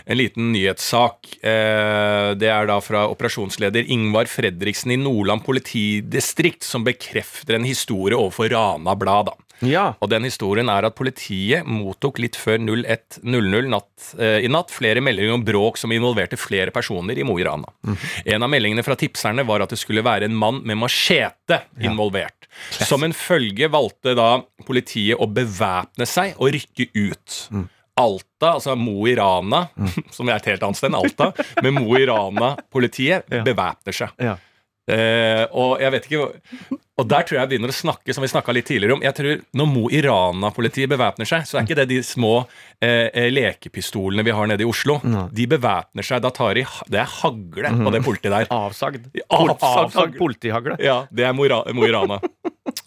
En 0.09 0.17
liten 0.17 0.49
nyhetssak. 0.55 1.35
Uh, 1.43 2.33
det 2.33 2.49
er 2.49 2.65
da 2.71 2.79
fra 2.81 3.03
operasjonsleder 3.13 3.93
Ingvar 3.93 4.31
Fredriksen 4.31 4.95
i 4.95 4.97
Nordland 5.03 5.45
politidistrikt 5.45 6.65
som 6.65 6.87
bekrefter 6.87 7.59
en 7.59 7.69
historie 7.69 8.17
overfor 8.17 8.49
Rana 8.55 8.97
Blad. 8.97 9.29
Ja. 9.61 9.93
Og 10.01 10.09
den 10.09 10.23
historien 10.25 10.69
er 10.73 10.87
at 10.87 10.95
politiet 10.97 11.65
mottok 11.69 12.17
litt 12.23 12.35
før 12.39 12.57
01.00 12.63 13.67
natt, 13.69 14.11
eh, 14.19 14.39
i 14.45 14.49
natt 14.51 14.71
flere 14.73 15.01
meldinger 15.03 15.35
om 15.37 15.43
bråk 15.45 15.77
som 15.77 15.91
involverte 15.93 16.37
flere 16.39 16.71
personer 16.73 17.17
i 17.17 17.23
Mo 17.27 17.37
i 17.39 17.45
Rana. 17.45 17.69
En 18.25 18.43
av 18.43 18.49
meldingene 18.49 18.83
fra 18.83 18.95
tipserne 18.99 19.45
var 19.47 19.61
at 19.65 19.69
det 19.75 19.79
skulle 19.81 20.03
være 20.05 20.25
en 20.29 20.35
mann 20.35 20.61
med 20.65 20.77
machete 20.81 21.61
involvert. 21.81 22.47
Som 22.71 23.03
en 23.07 23.13
følge 23.15 23.69
valgte 23.71 24.15
da 24.17 24.41
politiet 24.67 25.19
å 25.21 25.27
bevæpne 25.31 26.07
seg 26.09 26.33
og 26.41 26.51
rykke 26.55 26.89
ut. 26.97 27.37
Alta, 28.01 28.53
altså 28.55 28.73
Mo 28.79 29.05
i 29.05 29.15
Rana, 29.19 29.65
som 30.15 30.29
er 30.31 30.39
et 30.39 30.45
helt 30.53 30.63
annet 30.63 30.79
sted 30.79 30.89
enn 30.89 30.99
Alta, 31.01 31.31
men 31.61 31.75
Mo 31.77 31.97
i 31.99 32.05
Rana-politiet 32.09 33.27
Ja. 33.29 33.43
bevæpner 33.45 33.93
seg. 33.93 34.09
ja. 34.19 34.37
Eh, 34.91 35.45
og 35.55 35.79
jeg 35.79 35.91
vet 35.93 36.07
ikke 36.09 36.25
Og 37.01 37.07
der 37.09 37.23
tror 37.25 37.37
jeg 37.39 37.49
begynner 37.49 37.71
å 37.71 37.75
snakke 37.77 38.13
som 38.13 38.21
vi 38.21 38.27
litt 38.53 38.67
tidligere 38.67 38.93
om. 38.97 39.01
Jeg 39.01 39.15
tror 39.17 39.39
Når 39.57 39.69
Mo 39.71 39.85
i 39.89 40.01
Rana-politiet 40.05 40.89
bevæpner 40.91 41.25
seg, 41.29 41.47
så 41.49 41.57
er 41.57 41.63
ikke 41.65 41.77
det 41.79 41.87
de 41.89 42.01
små 42.05 42.33
eh, 42.83 43.07
eh, 43.13 43.29
lekepistolene 43.33 44.25
vi 44.27 44.35
har 44.35 44.49
nede 44.51 44.65
i 44.65 44.69
Oslo. 44.69 44.99
De 45.31 45.47
bevæpner 45.49 46.05
seg. 46.05 46.21
Da 46.21 46.29
tar 46.35 46.53
de 46.59 46.65
Det 46.91 46.99
er 47.01 47.09
hagle 47.21 47.71
på 47.79 47.93
det 47.95 48.03
politiet 48.05 48.35
der. 48.35 48.51
Avsagd. 48.53 49.07
Av- 49.31 49.49
Avsagd 49.55 49.87
avsagd. 49.87 50.17
politihagle. 50.19 50.77
Ja, 50.83 51.05
det 51.11 51.25
er 51.25 51.33
Mo 51.33 51.47
i 51.47 51.49
Rana. 51.95 52.19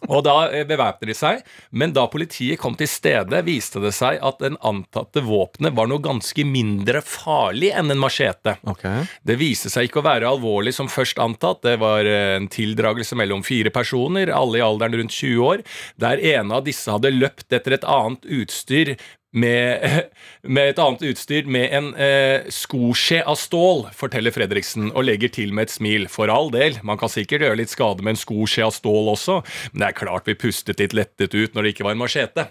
Og 0.09 0.25
da 0.27 0.37
eh, 0.51 0.67
bevæpner 0.69 1.11
de 1.11 1.17
seg, 1.17 1.43
men 1.71 1.95
da 1.97 2.07
politiet 2.11 2.61
kom 2.61 2.77
til 2.79 2.91
stedet, 2.91 3.45
viste 3.47 3.83
det 3.83 3.95
seg 3.97 4.21
at 4.25 4.41
den 4.43 4.59
antatte 4.65 5.23
våpenet 5.25 5.77
var 5.77 5.89
noe 5.91 6.03
ganske 6.05 6.47
mindre 6.49 7.03
farlig 7.05 7.73
enn 7.75 7.93
en 7.95 8.03
machete. 8.03 8.57
Okay. 8.75 9.07
Det 9.27 9.39
viste 9.41 9.73
seg 9.73 9.89
ikke 9.89 10.03
å 10.03 10.07
være 10.09 10.31
alvorlig 10.31 10.75
som 10.77 10.91
først 10.93 11.21
antatt. 11.23 11.63
Det 11.67 11.77
var 11.83 12.09
eh, 12.09 12.37
en 12.39 12.51
tildragelse 12.53 13.19
mellom 13.19 13.45
fire 13.47 13.73
personer, 13.75 14.33
alle 14.35 14.61
i 14.61 14.65
alderen 14.65 15.01
rundt 15.01 15.17
20 15.17 15.45
år, 15.49 15.67
der 16.01 16.23
en 16.35 16.55
av 16.55 16.65
disse 16.69 16.91
hadde 16.93 17.15
løpt 17.15 17.53
etter 17.55 17.79
et 17.79 17.89
annet 17.89 18.27
utstyr 18.43 18.97
med, 19.35 19.85
med 20.57 20.73
et 20.73 20.81
annet 20.83 21.05
utstyr 21.11 21.51
med 21.51 21.75
en 21.77 21.91
eh, 22.01 22.47
skoskje 22.55 23.21
av 23.27 23.39
stål, 23.41 23.87
forteller 23.97 24.35
Fredriksen, 24.35 24.91
og 24.95 25.07
legger 25.09 25.33
til 25.35 25.55
med 25.55 25.69
et 25.69 25.77
smil. 25.77 26.09
For 26.13 26.33
all 26.33 26.53
del, 26.55 26.81
man 26.87 27.01
kan 27.01 27.13
sikkert 27.13 27.47
gjøre 27.47 27.61
litt 27.61 27.75
skade 27.75 28.05
med 28.05 28.17
en 28.17 28.23
skoskje 28.23 28.67
av 28.67 28.75
stål 28.77 29.15
også, 29.17 29.41
men 29.73 29.85
det 29.85 29.91
er 29.91 30.01
klart 30.05 30.31
vi 30.31 30.39
pustet 30.39 30.83
litt 30.83 30.97
lettet 30.97 31.35
ut 31.35 31.55
når 31.55 31.67
det 31.67 31.75
ikke 31.75 31.89
var 31.89 31.97
en 31.97 32.05
machete. 32.05 32.49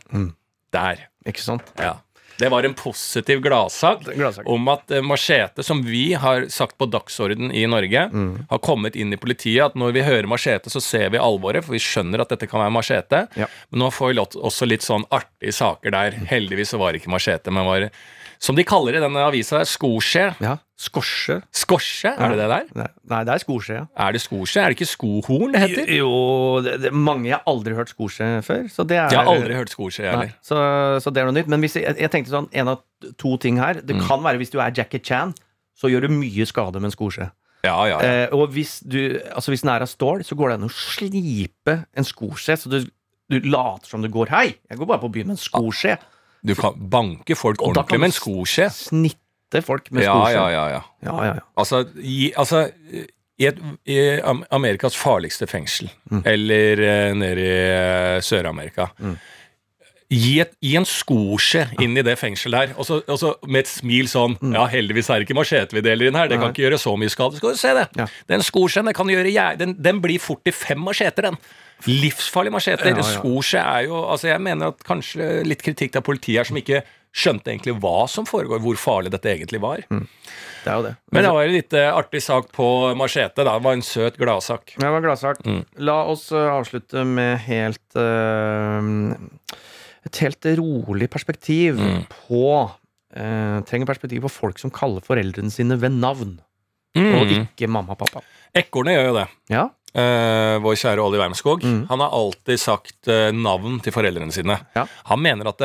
Der. 0.73 1.07
Ikke 1.29 1.43
sant? 1.43 1.69
Ja. 1.79 1.99
Det 2.39 2.49
var 2.49 2.63
en 2.65 2.73
positiv 2.73 3.41
gladsak 3.45 4.07
om 4.49 4.67
at 4.73 4.91
eh, 4.91 5.01
machete, 5.05 5.63
som 5.63 5.83
vi 5.85 6.13
har 6.17 6.47
sagt 6.49 6.77
på 6.81 6.87
dagsorden 6.89 7.51
i 7.53 7.65
Norge, 7.69 8.09
Mm. 8.13 8.45
har 8.49 8.57
kommet 8.59 8.95
inn 8.95 9.13
i 9.13 9.17
politiet. 9.17 9.65
At 9.65 9.75
når 9.75 9.93
vi 9.93 10.01
hører 10.03 10.27
machete, 10.27 10.69
så 10.73 10.81
ser 10.81 11.09
vi 11.13 11.17
alvoret, 11.21 11.63
for 11.63 11.73
vi 11.73 11.79
skjønner 11.83 12.21
at 12.21 12.29
dette 12.33 12.47
kan 12.49 12.59
være 12.63 12.73
machete. 12.73 13.27
Ja. 13.37 13.47
Men 13.69 13.79
nå 13.85 13.91
får 13.93 14.13
vi 14.13 14.19
også 14.41 14.67
litt 14.67 14.81
sånn 14.85 15.05
artige 15.13 15.53
saker 15.53 15.91
der. 15.93 16.11
Heldigvis 16.29 16.73
så 16.73 16.79
var 16.81 16.91
det 16.93 17.01
ikke 17.03 17.13
machete, 17.13 17.51
men 17.53 17.65
var 17.69 17.89
som 18.43 18.57
de 18.59 18.63
kaller 18.67 18.91
det 18.91 18.99
i 18.99 19.03
denne 19.05 19.21
avisa, 19.23 19.61
skoskje. 19.67 20.25
Ja. 20.43 20.57
Skorse. 20.83 21.37
Skorse, 21.55 22.11
er 22.11 22.33
det 22.33 22.39
det 22.41 22.47
der? 22.51 22.65
Nei, 22.75 22.87
Nei, 23.13 23.19
det 23.29 23.31
er 23.37 23.41
skoskje, 23.45 23.75
ja. 23.77 23.83
Er 24.03 24.11
det 24.17 24.19
skoskje? 24.19 24.59
Er 24.59 24.73
det 24.73 24.75
ikke 24.75 24.87
skohorn 24.89 25.53
det 25.55 25.61
heter? 25.63 25.91
Jo, 25.95 26.09
det, 26.65 26.73
det, 26.83 26.91
mange 26.91 27.29
jeg 27.29 27.37
har 27.37 27.45
aldri 27.47 27.77
hørt 27.77 27.93
skosje 27.93 28.27
før. 28.43 28.65
Så 28.73 28.83
det 28.89 28.97
er, 28.99 29.07
Jeg 29.15 29.21
har 29.21 29.31
aldri 29.31 29.55
hørt 29.55 29.71
skoskje, 29.71 30.03
jeg 30.03 30.11
heller. 30.11 30.33
så, 30.43 30.57
så 31.05 31.13
det 31.15 31.21
er 31.23 31.29
noe 31.29 31.37
nytt. 31.37 31.47
Men 31.53 31.63
hvis 31.63 31.77
jeg, 31.79 31.95
jeg 32.03 32.11
tenkte 32.11 32.33
sånn, 32.35 32.49
en 32.51 32.73
av 32.73 32.83
to 33.21 33.37
ting 33.39 33.61
her. 33.63 33.79
Det 33.79 33.95
Mm. 33.95 34.03
kan 34.09 34.25
være 34.27 34.41
hvis 34.43 34.51
du 34.51 34.59
er 34.59 34.75
Jackie 34.75 34.99
Chan, 34.99 35.31
så 35.79 35.87
gjør 35.93 36.09
du 36.09 36.13
mye 36.17 36.45
skade 36.49 36.81
med 36.83 36.91
en 36.91 36.95
skoskje. 36.97 37.29
Ja, 37.63 37.77
ja, 37.87 37.95
ja. 37.95 38.25
Eh, 38.25 38.33
og 38.35 38.51
hvis, 38.51 38.81
du, 38.83 38.99
altså 39.31 39.53
hvis 39.53 39.63
den 39.63 39.71
er 39.71 39.85
av 39.85 39.87
stål, 39.87 40.25
så 40.27 40.35
går 40.35 40.51
det 40.51 40.57
an 40.59 40.67
å 40.67 40.73
slipe 40.75 41.77
en 41.95 42.03
skoskje. 42.07 42.57
Så 42.59 42.67
du, 42.73 42.81
du 43.31 43.39
later 43.47 43.87
som 43.87 44.03
du 44.03 44.09
går 44.11 44.33
Hei, 44.35 44.49
jeg 44.67 44.77
går 44.81 44.89
bare 44.89 44.99
på 45.05 45.11
byen 45.15 45.31
med 45.31 45.37
en 45.37 45.43
skoskje. 45.45 45.95
Du 46.45 46.55
kan 46.59 46.73
banke 46.91 47.35
folk 47.39 47.61
ordentlig 47.63 47.99
med 47.99 48.11
en 48.11 48.15
skoskje. 48.17 48.69
Snitte 48.75 49.61
folk 49.63 49.91
med 49.91 50.03
Ja, 50.03 50.13
skoskje. 50.13 50.33
ja, 50.35 50.47
ja, 50.51 50.63
ja. 50.73 50.81
ja, 51.07 51.17
ja, 51.25 51.33
ja. 51.37 51.43
Altså, 51.57 51.83
i, 52.01 52.33
altså 52.35 52.65
i, 53.39 53.45
et, 53.47 53.61
I 53.87 53.99
Amerikas 54.51 54.95
farligste 54.99 55.47
fengsel, 55.47 55.89
Mm. 56.11 56.21
eller 56.25 56.81
uh, 56.83 57.13
nede 57.17 57.45
i 57.47 57.53
uh, 58.17 58.21
Sør-Amerika 58.21 58.89
gi, 60.13 60.33
et, 60.43 60.51
gi 60.61 60.75
en 60.77 60.85
skoskje 60.85 61.63
inn 61.81 61.95
i 61.97 62.03
det 62.05 62.13
fengselet 62.21 62.67
der, 62.69 62.75
og 62.77 62.85
så, 62.85 62.99
og 63.09 63.17
så 63.17 63.31
med 63.49 63.63
et 63.63 63.71
smil 63.71 64.09
sånn 64.11 64.35
Mm. 64.43 64.53
Ja, 64.53 64.65
heldigvis 64.69 65.09
er 65.09 65.19
det 65.21 65.27
ikke 65.29 65.39
machete 65.39 65.73
vi 65.73 65.81
deler 65.81 66.07
inn 66.11 66.15
her, 66.19 66.27
det 66.29 66.37
kan 66.41 66.51
ikke 66.53 66.65
gjøre 66.67 66.77
så 66.81 66.93
mye 66.99 67.09
skade. 67.09 67.39
Skal 67.39 67.55
du 67.55 67.57
se 67.57 67.73
det. 67.79 67.87
Ja. 67.97 68.05
Den 68.29 68.43
skoskjeen 68.45 68.85
den 68.91 69.57
den, 69.57 69.75
den 69.81 70.01
blir 70.01 70.19
fort 70.19 70.43
til 70.43 70.53
fem 70.53 70.77
macheter, 70.79 71.31
den. 71.31 71.37
Livsfarlig 71.87 72.51
macheter. 72.53 72.85
Ja, 72.89 72.95
ja. 72.97 73.63
Er 73.63 73.85
jo 73.87 74.03
Altså, 74.09 74.27
jeg 74.29 74.41
mener 74.41 74.67
at 74.73 74.83
kanskje 74.87 75.43
litt 75.45 75.61
kritikk 75.65 75.95
av 75.99 76.03
politiet 76.07 76.37
her 76.41 76.43
som 76.49 76.57
ikke 76.57 76.83
skjønte 77.13 77.51
egentlig 77.51 77.75
hva 77.77 78.07
som 78.09 78.25
foregår, 78.25 78.57
hvor 78.63 78.75
farlig 78.81 79.11
dette 79.13 79.29
egentlig 79.29 79.59
var. 79.61 79.83
Det 79.89 80.71
er 80.71 80.77
jo 80.79 80.85
det. 80.87 80.93
Men 81.13 81.23
det 81.27 81.33
var 81.35 81.43
en 81.45 81.53
litt 81.53 81.73
eh, 81.77 81.89
artig 81.93 82.21
sak 82.25 82.47
på 82.55 82.65
machete. 82.97 83.43
da. 83.45 83.53
Det 83.59 83.63
var 83.67 83.73
en 83.77 83.83
søt 83.85 84.17
gladsak. 84.17 84.73
Det 84.79 84.89
var 84.95 85.03
gladsak. 85.03 85.43
Mm. 85.45 85.59
La 85.85 85.99
oss 86.09 86.31
eh, 86.31 86.47
avslutte 86.55 87.03
med 87.05 87.37
helt 87.45 87.99
eh, 87.99 89.13
Et 90.05 90.17
helt 90.25 90.45
rolig 90.59 91.07
perspektiv 91.09 91.77
Mm. 91.79 92.01
på 92.27 92.71
eh, 93.15 93.59
Trenger 93.69 93.85
perspektiv 93.85 94.21
på 94.25 94.31
folk 94.31 94.57
som 94.59 94.71
kaller 94.73 95.01
foreldrene 95.05 95.51
sine 95.53 95.77
ved 95.79 95.91
navn, 95.91 96.39
og 96.97 97.25
Mm. 97.29 97.47
ikke 97.47 97.69
mamma 97.69 97.91
og 97.93 97.99
pappa. 97.99 98.21
Ekornet 98.55 98.97
gjør 98.97 99.05
jo 99.07 99.13
det. 99.19 99.27
Ja, 99.49 99.69
Eh, 99.93 100.55
vår 100.63 100.77
kjære 100.81 101.03
Olli 101.03 101.19
Wermskog. 101.21 101.61
Mm. 101.63 101.83
Han 101.91 102.01
har 102.01 102.13
alltid 102.17 102.57
sagt 102.61 103.09
uh, 103.11 103.29
navn 103.35 103.75
til 103.85 103.93
foreldrene 103.93 104.33
sine. 104.33 104.55
Ja. 104.73 104.87
Han 105.11 105.21
mener 105.21 105.51
at 105.51 105.61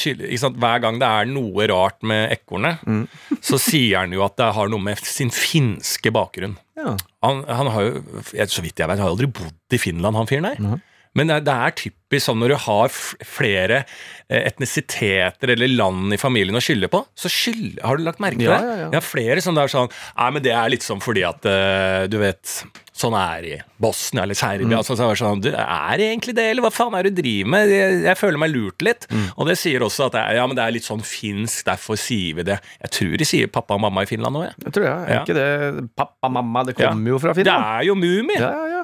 ikke 0.00 0.38
sant, 0.40 0.56
hver 0.60 0.80
gang 0.80 0.96
det 1.00 1.08
er 1.08 1.28
noe 1.28 1.66
rart 1.68 2.00
med 2.06 2.32
ekornet, 2.38 2.80
Mm. 2.88 3.02
så 3.50 3.58
sier 3.60 4.00
han 4.00 4.12
jo 4.16 4.22
at 4.24 4.38
det 4.40 4.48
har 4.56 4.70
noe 4.72 4.80
med 4.80 4.98
sin 5.04 5.28
finske 5.34 6.12
bakgrunn. 6.14 6.56
ja. 6.80 6.96
Han, 7.20 7.42
han 7.44 7.68
har 7.68 7.82
jo, 7.84 8.00
så 8.48 8.62
vidt 8.64 8.80
jeg 8.80 8.88
vet, 8.88 9.00
har 9.02 9.10
aldri 9.12 9.26
bodd 9.28 9.76
i 9.76 9.78
Finland, 9.78 10.16
han 10.16 10.28
fyren 10.30 10.46
der. 10.48 10.62
Nei. 10.64 10.78
Men 11.18 11.32
det 11.32 11.50
er, 11.50 11.72
typisk 11.74 12.26
sånn 12.28 12.38
når 12.42 12.52
du 12.52 12.56
har 12.66 12.92
flere 13.26 13.80
eh, 14.30 14.44
etnisiteter 14.46 15.54
eller 15.56 15.70
land 15.74 16.14
i 16.14 16.18
familien 16.20 16.58
å 16.58 16.62
skylde 16.62 16.90
på, 16.92 17.02
så 17.18 17.30
skylder 17.30 17.82
har 17.86 17.98
du 17.98 18.04
lagt 18.06 18.22
merke 18.22 18.38
til 18.38 18.50
det? 18.50 18.60
ja, 18.60 18.68
ja. 18.68 18.76
ja. 18.84 18.90
Jeg 18.90 18.98
har 19.00 19.06
flere 19.08 19.42
som 19.42 19.56
det 19.58 19.64
er 19.64 19.72
sånn 19.74 19.90
Nei, 19.90 20.28
men 20.36 20.44
det 20.46 20.54
er 20.54 20.70
litt 20.72 20.86
sånn 20.86 21.02
fordi 21.02 21.24
at 21.26 21.46
eh, 21.50 22.06
du 22.10 22.18
vet 22.22 22.60
Sånn 23.00 23.14
er 23.16 23.40
det 23.40 23.50
i 23.54 23.58
Bosnia 23.80 24.26
eller 24.26 24.36
Serbia. 24.36 24.76
Mm. 24.76 24.84
Så 24.84 24.92
er 24.92 24.98
det 25.08 25.16
sånn, 25.16 25.40
du, 25.40 25.46
er 25.56 25.94
det 25.96 26.08
egentlig 26.10 26.34
det, 26.36 26.44
eller 26.50 26.66
hva 26.66 26.70
faen 26.74 26.92
er 26.98 27.06
det 27.06 27.14
du 27.14 27.22
driver 27.22 27.52
med? 27.54 27.70
Jeg, 27.72 27.94
jeg 28.04 28.18
føler 28.20 28.42
meg 28.42 28.50
lurt 28.52 28.84
litt. 28.84 29.06
Mm. 29.08 29.22
Og 29.40 29.48
det 29.48 29.54
sier 29.56 29.84
også 29.86 30.10
at 30.10 30.18
det 30.18 30.20
er, 30.20 30.36
ja, 30.36 30.44
men 30.50 30.58
det 30.58 30.66
er 30.66 30.74
litt 30.74 30.84
sånn 30.84 31.00
finsk, 31.06 31.62
derfor 31.70 31.96
sier 31.96 32.36
vi 32.36 32.44
det. 32.50 32.58
Jeg 32.82 32.92
tror 32.98 33.14
de 33.22 33.28
sier 33.30 33.48
pappa 33.54 33.78
og 33.78 33.80
mamma 33.86 34.04
i 34.04 34.10
Finland 34.10 34.36
òg, 34.42 34.50
jeg. 34.50 34.58
Det 34.66 34.74
tror 34.76 34.84
jeg. 34.90 34.98
Er 35.06 35.14
Ja. 35.14 35.22
ikke 35.24 35.38
det 35.38 35.86
pappa, 35.96 36.18
og 36.28 36.34
mamma? 36.36 36.66
Det 36.68 36.76
kommer 36.76 37.14
jo 37.14 37.22
fra 37.24 37.32
Finland. 37.38 37.64
Det 37.64 37.78
er 37.78 37.88
jo 37.88 37.96
Mumi! 38.02 38.36
Ja, 38.36 38.52
ja, 38.52 38.68
ja. 38.74 38.79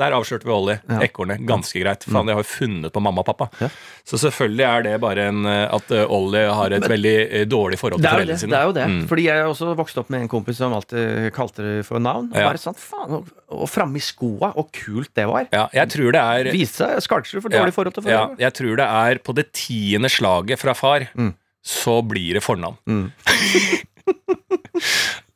Der 0.00 0.14
avslørte 0.16 0.48
vi 0.48 0.52
Ollie. 0.54 0.78
Ja. 0.88 1.00
Ekornet. 1.04 1.42
Ganske 1.48 1.82
greit. 1.82 2.06
Faen, 2.08 2.28
de 2.30 2.32
har 2.32 2.40
jo 2.40 2.48
funnet 2.48 2.94
på 2.94 3.02
mamma 3.04 3.20
og 3.20 3.28
pappa. 3.28 3.48
Ja. 3.60 3.68
Så 4.08 4.16
selvfølgelig 4.22 4.64
er 4.64 4.86
det 4.86 4.94
bare 5.04 5.26
en 5.28 5.44
eh, 5.44 5.66
at 5.76 5.92
eh, 5.92 6.06
Ollie 6.16 6.46
har 6.48 6.72
et 6.78 6.86
veldig 6.88 7.14
eh, 7.26 7.44
dårlig 7.50 7.76
forhold 7.80 8.00
til 8.00 8.08
foreldrene 8.08 8.40
sine. 8.40 8.54
det 8.54 8.60
er 8.62 8.70
jo 8.70 8.74
det. 8.78 8.86
Mm. 8.94 9.02
Fordi 9.12 9.26
jeg 9.28 9.50
også 9.50 9.74
vokste 9.82 10.00
opp 10.02 10.14
med 10.14 10.24
en 10.24 10.32
kompis 10.32 10.62
som 10.62 10.72
alltid 10.78 11.28
kalte 11.36 11.68
det 11.68 11.76
for 11.88 12.00
navn. 12.00 12.32
Og 12.32 12.40
bare 12.40 12.64
sånn, 12.64 12.78
faen, 12.80 13.18
og, 13.20 13.28
og 13.52 13.68
framme 13.70 14.00
i 14.00 14.04
skoa, 14.08 14.54
og 14.56 14.72
kult 14.72 15.12
det 15.18 15.28
var. 15.28 15.46
Ja, 15.52 15.68
jeg 15.76 15.92
tror 15.92 16.16
det 16.16 16.24
er 16.24 16.52
Vise 16.56 16.88
seg 17.04 17.36
for 17.36 17.52
ja, 17.52 17.60
dårlig 17.60 17.76
forhold 17.76 17.98
til 18.00 18.08
ja, 18.08 18.24
foreldre. 18.24 18.40
jeg 18.46 18.56
tror 18.62 18.80
det 18.80 18.88
er 19.04 19.22
på 19.28 19.36
det 19.36 19.48
tiende 19.52 20.08
slaget 20.12 20.62
fra 20.64 20.72
far, 20.78 21.10
Mm. 21.12 21.34
så 21.62 22.00
blir 22.06 22.38
det 22.40 22.42
fornavn. 22.42 22.80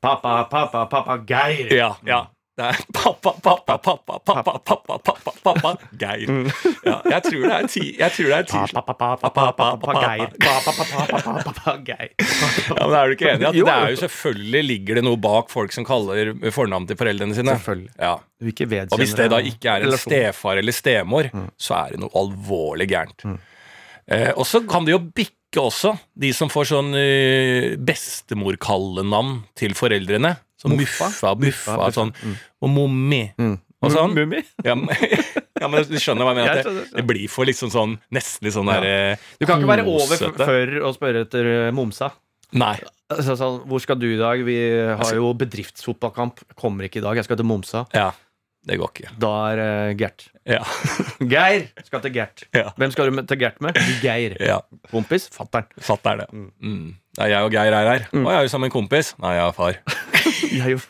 Pappa, 0.07 0.45
pappa, 0.51 0.87
pappa, 0.87 1.21
Geir. 1.27 1.73
Ja, 1.75 1.93
ja. 2.07 2.23
Det 2.57 2.65
er 2.65 2.79
pappa, 2.95 3.35
pappa, 3.45 3.75
pappa, 3.77 4.07
pappa, 4.17 4.53
pappa, 4.65 4.95
pappa, 5.05 5.33
pappa, 5.45 5.73
Geir. 6.01 6.31
Ja, 6.87 6.95
jeg 7.11 7.25
tror 7.27 7.43
det 7.43 7.57
er 7.57 7.67
ti 7.69 7.83
Jeg 7.99 8.15
tror 8.15 8.31
det 8.31 8.37
er 8.39 8.47
ti 8.49 8.61
Pappa, 8.73 8.95
pappa, 8.97 9.29
pappa, 9.29 9.67
pappa, 9.83 10.05
Geir. 10.07 10.31
Pappa, 10.41 11.75
Geir. 11.85 12.15
Ja, 12.17 12.87
men 12.87 12.97
Er 12.97 13.11
du 13.11 13.17
ikke 13.19 13.29
enig 13.35 13.45
i 13.45 13.51
at 13.51 13.59
det 13.59 13.75
er 13.75 13.93
jo 13.93 14.01
selvfølgelig 14.07 14.63
ligger 14.71 15.01
det 15.01 15.05
noe 15.05 15.21
bak 15.21 15.53
folk 15.53 15.75
som 15.77 15.85
kaller 15.85 16.33
fornavn 16.55 16.89
til 16.89 16.97
foreldrene 17.03 17.37
sine? 17.37 17.59
Selvfølgelig. 17.59 17.93
Ja. 18.01 18.15
Og 18.87 18.99
hvis 19.03 19.13
det 19.21 19.29
da 19.35 19.43
ikke 19.53 19.75
er 19.77 19.85
en 19.91 19.99
stefar 20.01 20.63
eller 20.63 20.73
stemor, 20.81 21.29
så 21.61 21.77
er 21.83 21.97
det 21.97 22.03
noe 22.07 22.15
alvorlig 22.23 22.89
gærent. 22.95 23.27
Eh, 24.07 24.31
og 24.39 24.47
så 24.47 24.63
kan 24.71 24.87
det 24.87 24.93
jo 24.95 25.01
bikke 25.13 25.36
også, 25.63 25.95
de 26.19 26.33
som 26.37 26.51
får 26.53 26.69
sånn 26.71 26.91
eh, 26.99 27.75
bestemorkallenavn 27.79 29.39
til 29.59 29.75
foreldrene. 29.79 30.35
Som 30.61 30.73
Muffa. 30.77 31.09
Muffa, 31.11 31.35
Muffa, 31.37 31.77
Muffa, 31.77 31.89
sånn. 31.95 32.13
Og 32.65 32.71
Mommi. 32.73 33.23
Og 33.85 33.93
sånn. 33.93 34.15
Mummi? 34.17 34.41
Ja, 34.65 34.75
men, 34.79 34.89
ja, 35.61 35.69
men 35.69 35.85
du 35.85 35.99
skjønner 36.01 36.25
hva 36.25 36.33
jeg 36.33 36.39
mener? 36.41 36.49
Jeg 36.49 36.57
det, 36.57 36.67
skjønner. 36.69 36.93
det 36.97 37.05
blir 37.11 37.27
for 37.31 37.49
liksom 37.49 37.71
sånn 37.75 37.97
Nesten 38.17 38.49
litt 38.49 38.57
sånn 38.57 38.71
Ja. 38.73 38.79
der 38.81 38.89
eh, 39.13 39.25
Du 39.39 39.45
kan 39.49 39.61
ikke 39.61 39.73
være 39.75 39.85
over 39.93 40.23
før 40.41 40.73
å 40.89 40.93
spørre 40.97 41.27
etter 41.27 41.51
eh, 41.53 41.73
momsa. 41.77 42.09
Nei. 42.57 42.77
Altså, 43.13 43.37
sånn, 43.39 43.61
hvor 43.69 43.83
skal 43.83 43.99
du 44.01 44.09
i 44.09 44.19
dag? 44.19 44.41
Vi 44.47 44.57
har 44.99 45.13
jo 45.19 45.29
bedriftsfotballkamp. 45.39 46.41
Kommer 46.59 46.89
ikke 46.89 46.99
i 47.03 47.05
dag. 47.05 47.19
Jeg 47.21 47.27
skal 47.29 47.39
til 47.39 47.47
Momsa. 47.47 47.85
Ja. 47.95 48.09
Det 48.67 48.77
går 48.81 48.91
ikke. 48.93 49.11
Da 49.23 49.31
er 49.53 49.61
uh, 49.63 49.93
Gert. 49.99 50.25
Ja. 50.47 50.59
Geir 51.33 51.69
skal 51.87 52.03
til 52.03 52.13
Gert. 52.17 52.43
Ja. 52.57 52.73
Hvem 52.79 52.91
skal 52.95 53.11
du 53.11 53.15
med- 53.21 53.29
til 53.31 53.39
Gert 53.39 53.61
med? 53.63 53.79
Geir. 54.03 54.35
ja. 54.43 54.59
Kompis? 54.91 55.29
Fatter'n. 55.35 55.69
Fatter'n, 55.79 56.25
ja. 56.25 56.27
Mm. 56.35 56.97
Nei, 57.21 57.29
jeg 57.31 57.47
og 57.47 57.55
Geir 57.55 57.73
er 57.79 57.91
her. 57.93 58.05
Og 58.13 58.27
jeg 58.27 58.37
er 58.41 58.43
jo 58.49 58.53
sammen 58.53 58.67
med 58.67 58.73
en 58.75 58.77
kompis. 58.81 59.13
Nei, 59.23 59.37
jeg 59.39 59.47
er 59.47 59.57
far. 59.57 59.79
Jeg 60.57 60.61
er 60.67 60.75
jo 60.77 60.83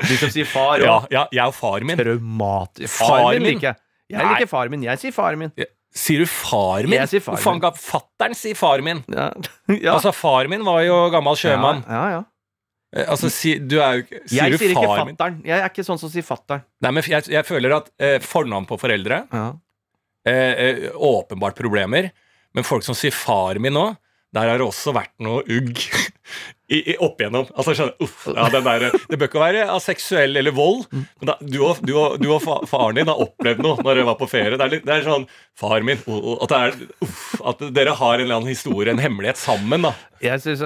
du 0.00 0.14
som 0.16 0.30
sier 0.32 0.46
far, 0.48 0.80
Ja, 0.80 0.94
ja, 1.12 1.24
jeg 1.34 1.50
og 1.50 1.54
far 1.56 1.82
min. 1.84 1.98
traumatisk. 1.98 2.92
Far 2.94 3.10
Far 3.10 3.34
min 3.34 3.42
liker 3.48 3.66
jeg. 3.72 3.76
Jeg 4.14 4.22
Nei. 4.22 4.30
liker 4.32 4.48
far 4.50 4.70
min. 4.72 4.82
Jeg 4.86 5.00
sier 5.02 5.12
far 5.14 5.36
min. 5.38 5.50
Sier 5.94 6.22
du 6.22 6.30
far 6.30 6.86
min? 6.86 6.94
Jeg 6.94 7.10
sier 7.10 7.22
far 7.24 7.36
min. 7.58 7.66
fattern 7.82 8.36
sier 8.38 8.56
far 8.58 8.82
min? 8.86 9.02
Ja. 9.10 9.26
ja. 9.74 9.96
Altså, 9.96 10.12
far 10.16 10.48
min 10.50 10.62
var 10.66 10.82
jo 10.86 10.96
gammel 11.12 11.36
sjømann. 11.38 11.82
Ja, 11.88 12.04
ja, 12.14 12.20
ja. 12.20 12.22
Eh, 12.92 13.04
Altså, 13.06 13.30
si, 13.30 13.54
du 13.58 13.76
er 13.80 14.00
jo 14.00 14.06
Sier 14.26 14.42
Jeg 14.44 14.52
du 14.52 14.58
sier 14.58 14.72
ikke 14.74 14.86
far 14.86 15.04
min? 15.06 15.16
fatter'n. 15.16 15.40
Jeg 15.46 15.58
er 15.60 15.68
ikke 15.70 15.84
sånn 15.86 15.98
som 16.02 16.10
sier 16.10 16.26
fatter'n. 16.26 16.62
Nei, 16.82 16.90
men 16.96 17.02
jeg, 17.06 17.28
jeg 17.30 17.44
føler 17.46 17.76
at 17.76 17.90
eh, 18.02 18.18
fornavn 18.24 18.66
på 18.66 18.78
foreldre 18.82 19.20
Ja. 19.32 19.44
eh, 20.26 20.54
eh, 20.66 20.90
Åpenbart 20.94 21.54
problemer. 21.58 22.10
Men 22.54 22.64
folk 22.66 22.82
som 22.82 22.96
sier 22.98 23.14
far 23.14 23.58
min 23.62 23.72
nå, 23.76 23.84
der 24.34 24.46
har 24.46 24.60
det 24.60 24.66
også 24.66 24.92
vært 24.94 25.14
noe 25.22 25.42
ugg 25.42 25.80
i, 26.70 26.78
i, 26.78 26.94
opp 27.02 27.18
igjennom. 27.18 27.48
Altså, 27.58 27.74
skjønner, 27.74 27.96
uff, 28.04 28.28
ja, 28.30 28.44
der, 28.54 28.84
det 29.10 29.18
bør 29.18 29.26
ikke 29.26 29.42
være 29.42 29.64
av 29.74 29.80
seksuell 29.82 30.38
eller 30.38 30.54
vold, 30.54 30.84
men 30.92 31.30
da, 31.32 31.34
du, 31.42 31.56
og, 31.66 31.80
du, 31.82 31.92
og, 31.98 32.14
du 32.22 32.28
og 32.30 32.44
faren 32.70 33.00
din 33.00 33.10
har 33.10 33.22
opplevd 33.24 33.62
noe 33.64 33.80
når 33.82 33.90
dere 33.90 34.06
var 34.06 34.18
på 34.20 34.28
ferie. 34.30 34.54
Det 34.54 34.66
er, 34.66 34.74
litt, 34.76 34.86
det 34.86 34.94
er 34.96 35.08
sånn 35.08 35.26
Far 35.60 35.82
min 35.84 35.98
at, 35.98 36.54
er, 36.56 36.76
uff, 37.04 37.24
at 37.50 37.66
dere 37.74 37.96
har 37.98 38.14
en 38.14 38.24
eller 38.24 38.38
annen 38.38 38.52
historie, 38.52 38.94
en 38.94 39.02
hemmelighet 39.02 39.40
sammen. 39.40 39.82
da 39.88 39.92
Jeg 40.22 40.40
syns 40.44 40.62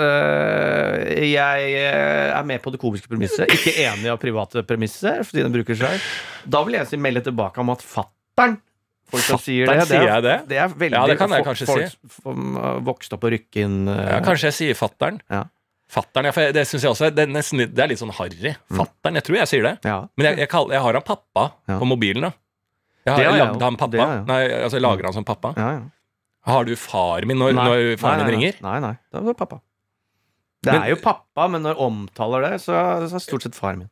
Jeg 1.24 1.72
eh, 1.80 2.28
er 2.36 2.44
med 2.46 2.62
på 2.62 2.74
det 2.74 2.82
komiske 2.82 3.10
premisset. 3.10 3.48
Ikke 3.48 3.74
enig 3.88 4.12
av 4.12 4.20
private 4.22 4.62
premisser, 4.68 5.24
fordi 5.26 5.42
den 5.42 5.56
bruker 5.56 5.80
seg. 5.80 6.04
Da 6.44 6.62
vil 6.68 6.76
jeg 6.78 6.92
si 6.92 7.00
melde 7.00 7.24
tilbake 7.26 7.64
om 7.64 7.72
at 7.74 7.82
fatter'n 7.82 8.60
Folk 9.14 9.24
som 9.28 9.40
sier 9.42 9.70
det. 9.70 9.78
Sier 9.88 10.06
jeg 10.10 10.22
det? 10.26 10.36
Det 10.50 10.58
er 10.60 10.68
veldig 10.74 10.98
Ja, 10.98 11.06
det 11.08 11.16
kan 11.20 11.30
jeg 11.32 11.44
folk- 11.44 11.48
kanskje 11.52 11.66
folk 11.70 11.88
si. 11.88 12.12
Folk 12.20 12.84
vokst 12.90 13.16
opp 13.16 13.22
på 13.24 13.30
Rykken. 13.34 13.76
Uh, 13.88 13.98
Ja, 14.10 14.20
kanskje 14.26 14.50
jeg 14.50 14.56
sier 14.60 14.78
fattern. 14.78 15.20
Ja. 15.30 15.44
Fattern, 15.94 16.26
ja, 16.26 16.32
det 16.56 16.64
synes 16.66 16.82
jeg 16.82 16.90
også 16.90 17.06
er, 17.06 17.10
det, 17.14 17.26
er 17.28 17.32
nesten, 17.32 17.60
det 17.70 17.78
er 17.84 17.90
litt 17.92 18.00
sånn 18.00 18.12
harry. 18.16 18.54
Fattern, 18.72 19.18
jeg 19.20 19.26
tror 19.26 19.36
jeg 19.38 19.50
sier 19.50 19.66
det. 19.68 19.74
Ja. 19.86 19.98
Men 20.16 20.30
jeg, 20.30 20.38
jeg, 20.42 20.48
kaller, 20.50 20.74
jeg 20.74 20.82
har 20.86 20.98
han 20.98 21.04
pappa 21.06 21.44
på 21.68 21.86
mobilen. 21.86 22.26
da 22.28 22.32
Jeg 23.04 23.12
har 23.12 23.20
Det 23.20 23.26
jeg 23.28 23.42
lagd 23.44 23.62
han 23.62 23.76
pappa. 23.76 23.92
Det 23.92 24.00
jeg. 24.00 24.24
Nei, 24.30 24.40
altså 24.64 24.80
lager 24.80 25.04
han 25.10 25.16
som 25.16 25.24
pappa. 25.28 25.52
Ja, 25.56 25.68
ja. 25.76 25.84
Har 26.44 26.64
du 26.68 26.74
far 26.76 27.24
min 27.24 27.38
når, 27.40 27.54
når 27.56 27.84
faren 28.00 28.24
din 28.26 28.34
ringer? 28.36 28.58
Nei, 28.64 28.78
nei. 28.84 28.94
Det 29.12 29.22
er 29.22 29.38
pappa. 29.38 29.60
Det 30.64 30.72
er 30.74 30.90
jo 30.94 30.96
pappa, 31.00 31.46
men 31.52 31.62
når 31.64 31.80
omtaler 31.80 32.48
det, 32.48 32.54
så, 32.64 32.72
så 32.72 33.10
er 33.12 33.20
det 33.20 33.22
stort 33.24 33.44
sett 33.46 33.56
faren 33.56 33.84
min. 33.84 33.90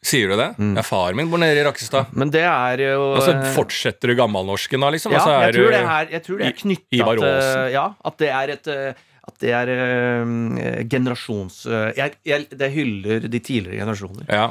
Sier 0.00 0.30
du 0.32 0.36
det? 0.40 0.48
Mm. 0.56 0.72
Ja, 0.78 0.82
far 0.86 1.12
min 1.16 1.28
bor 1.28 1.40
nede 1.42 1.60
i 1.60 1.64
Rakkestad. 1.66 2.14
Men 2.16 2.30
det 2.32 2.40
er 2.48 2.80
jo 2.86 3.02
Og 3.10 3.20
så 3.26 3.34
eh, 3.34 3.50
fortsetter 3.52 4.08
du 4.08 4.16
gammelnorsken 4.16 4.80
da, 4.80 4.88
liksom? 4.94 5.12
Ja, 5.12 5.26
jeg 5.44 5.58
tror 5.58 5.74
det 5.74 5.80
er, 5.82 6.06
jeg 6.16 6.22
tror 6.24 6.40
det 6.40 6.46
er 6.48 6.56
knytta 6.62 6.96
Ivar 6.96 7.20
Aasen. 7.28 7.66
Ja, 7.74 7.84
at 8.08 8.16
det 8.22 8.30
er 8.32 8.54
et 8.56 8.70
eh, 8.72 9.02
At 9.30 9.36
det 9.44 9.52
er 9.52 9.68
øh, 9.74 10.88
generasjons... 10.90 11.66
Øh, 11.68 11.90
jeg, 11.98 12.16
jeg, 12.26 12.46
det 12.50 12.70
hyller 12.72 13.28
de 13.28 13.38
tidligere 13.38 13.76
generasjoner. 13.82 14.24
Ja. 14.26 14.48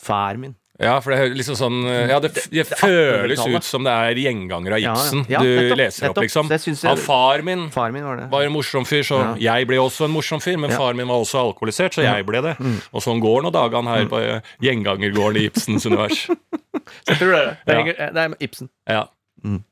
Far 0.00 0.40
min. 0.40 0.56
Ja, 0.78 1.00
for 1.02 1.10
det 1.10 1.34
liksom 1.36 1.56
sånn 1.58 1.78
Ja, 2.08 2.20
det, 2.22 2.30
det 2.52 2.64
føles 2.70 3.40
ut 3.46 3.64
som 3.66 3.82
det 3.82 3.90
er 3.92 4.14
gjenganger 4.22 4.76
av 4.76 4.78
Ja, 4.78 4.92
ja. 4.92 4.92
Ibsen 4.94 5.24
Ja, 5.28 5.40
du 5.42 5.48
nettopp, 5.50 5.78
leser 5.80 6.08
opp, 6.12 6.20
liksom. 6.22 6.48
Jeg- 6.52 6.76
Han 6.88 6.96
far 7.02 7.42
min 7.42 7.68
Far 7.74 7.90
min 7.92 8.04
var 8.04 8.16
det. 8.16 8.28
var 8.30 8.42
en 8.46 8.52
morsom 8.52 8.84
fyr, 8.86 9.02
så 9.02 9.36
jeg 9.40 9.66
ble 9.66 9.76
også 9.82 10.04
en 10.06 10.12
morsom 10.14 10.40
fyr. 10.40 10.56
Men 10.58 10.70
Ja. 10.70 10.76
far 10.76 10.94
min 10.94 11.08
var 11.08 11.16
også 11.24 11.40
alkoholisert, 11.52 11.94
så 11.98 12.02
jeg 12.06 12.24
ble 12.26 12.40
det. 12.42 12.56
Og 12.92 13.02
sånn 13.02 13.20
går 13.20 13.42
nå 13.42 13.50
dagene 13.52 13.88
her 13.88 14.06
på 14.06 14.18
eh, 14.22 14.40
gjengangergården 14.62 15.36
i 15.42 15.46
Ibsens 15.50 15.86
univers. 15.86 16.26
Så 17.08 17.14
tror 17.18 17.32
det. 17.32 17.38
er 17.42 17.46
det. 17.46 17.56
Det 17.66 17.74
er, 17.74 17.80
egentlig- 17.82 18.14
det 18.14 18.22
er 18.22 18.34
Ibsen. 18.46 18.68
Ja. 18.88 19.04
Mm. 19.44 19.64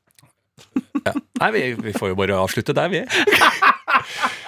Ja. 1.05 1.13
Nei, 1.41 1.51
vi, 1.55 1.63
vi 1.89 1.93
får 1.95 2.13
jo 2.13 2.19
bare 2.19 2.39
avslutte 2.39 2.75
der, 2.77 2.91
vi. 2.93 3.03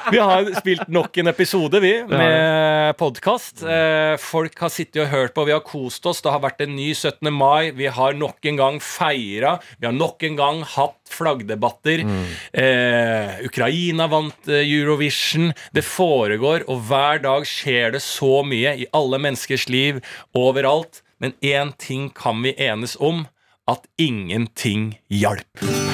Vi 0.10 0.18
har 0.18 0.48
spilt 0.58 0.88
nok 0.90 1.18
en 1.22 1.30
episode, 1.30 1.80
vi, 1.84 1.92
med 2.10 2.96
podkast. 2.98 3.62
Eh, 3.62 4.16
folk 4.22 4.56
har 4.64 4.72
sittet 4.74 5.04
og 5.04 5.12
hørt 5.12 5.36
på, 5.36 5.44
vi 5.46 5.54
har 5.54 5.62
kost 5.66 6.06
oss. 6.10 6.22
Det 6.26 6.32
har 6.34 6.42
vært 6.42 6.64
en 6.66 6.74
ny 6.78 6.88
17. 6.96 7.30
mai. 7.34 7.70
Vi 7.78 7.90
har 7.94 8.18
nok 8.18 8.50
en 8.50 8.58
gang 8.58 8.80
feira. 8.82 9.58
Vi 9.78 9.86
har 9.86 9.94
nok 9.94 10.26
en 10.26 10.40
gang 10.40 10.64
hatt 10.76 10.98
flaggdebatter. 11.14 12.06
Eh, 12.54 13.36
Ukraina 13.46 14.10
vant 14.10 14.50
eh, 14.50 14.64
Eurovision. 14.66 15.52
Det 15.76 15.86
foregår, 15.86 16.66
og 16.72 16.88
hver 16.90 17.22
dag 17.26 17.46
skjer 17.50 17.94
det 17.98 18.04
så 18.06 18.40
mye 18.48 18.74
i 18.82 18.90
alle 18.98 19.22
menneskers 19.22 19.68
liv, 19.70 20.02
overalt. 20.34 21.04
Men 21.22 21.36
én 21.44 21.76
ting 21.78 22.10
kan 22.16 22.42
vi 22.46 22.56
enes 22.58 22.98
om. 22.98 23.28
At 23.70 23.86
ingenting 24.02 24.96
hjalp. 25.14 25.89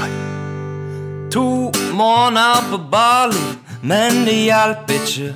To 1.35 1.71
måneder 1.93 2.63
på 2.71 2.77
Bali, 2.91 3.47
men 3.81 4.25
det 4.25 4.33
hjalp 4.33 4.91
ikke. 4.91 5.33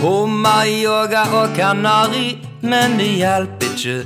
Hummer, 0.00 0.64
yoga 0.66 1.22
og 1.32 1.54
kanari, 1.54 2.38
men 2.62 2.98
det 2.98 3.06
hjalp 3.20 3.62
ikke. 3.62 4.00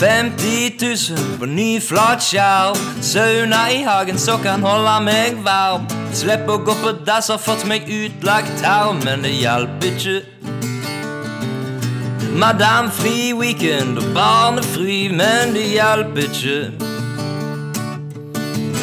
50 0.00 0.82
000 0.82 1.38
på 1.38 1.46
ny 1.46 1.80
flatskjerm. 1.80 2.74
Sauna 3.00 3.62
i 3.70 3.82
hagen 3.86 4.18
så 4.18 4.34
kan 4.42 4.66
holde 4.66 4.98
meg 5.06 5.38
varm. 5.46 5.86
Slipp 6.10 6.50
å 6.50 6.58
gå 6.58 6.74
på 6.82 6.96
dass, 7.06 7.30
har 7.30 7.38
fått 7.38 7.62
meg 7.70 7.86
utlagt 7.86 8.50
tarm, 8.64 8.98
men 9.06 9.22
det 9.22 9.36
hjalp 9.38 9.86
ikke. 9.92 10.24
Madame 12.34 12.90
fri 12.90 13.30
weekend 13.30 14.02
og 14.02 14.14
barnefri, 14.18 15.04
men 15.14 15.54
det 15.54 15.68
hjalp 15.78 16.18
ikke. 16.26 16.97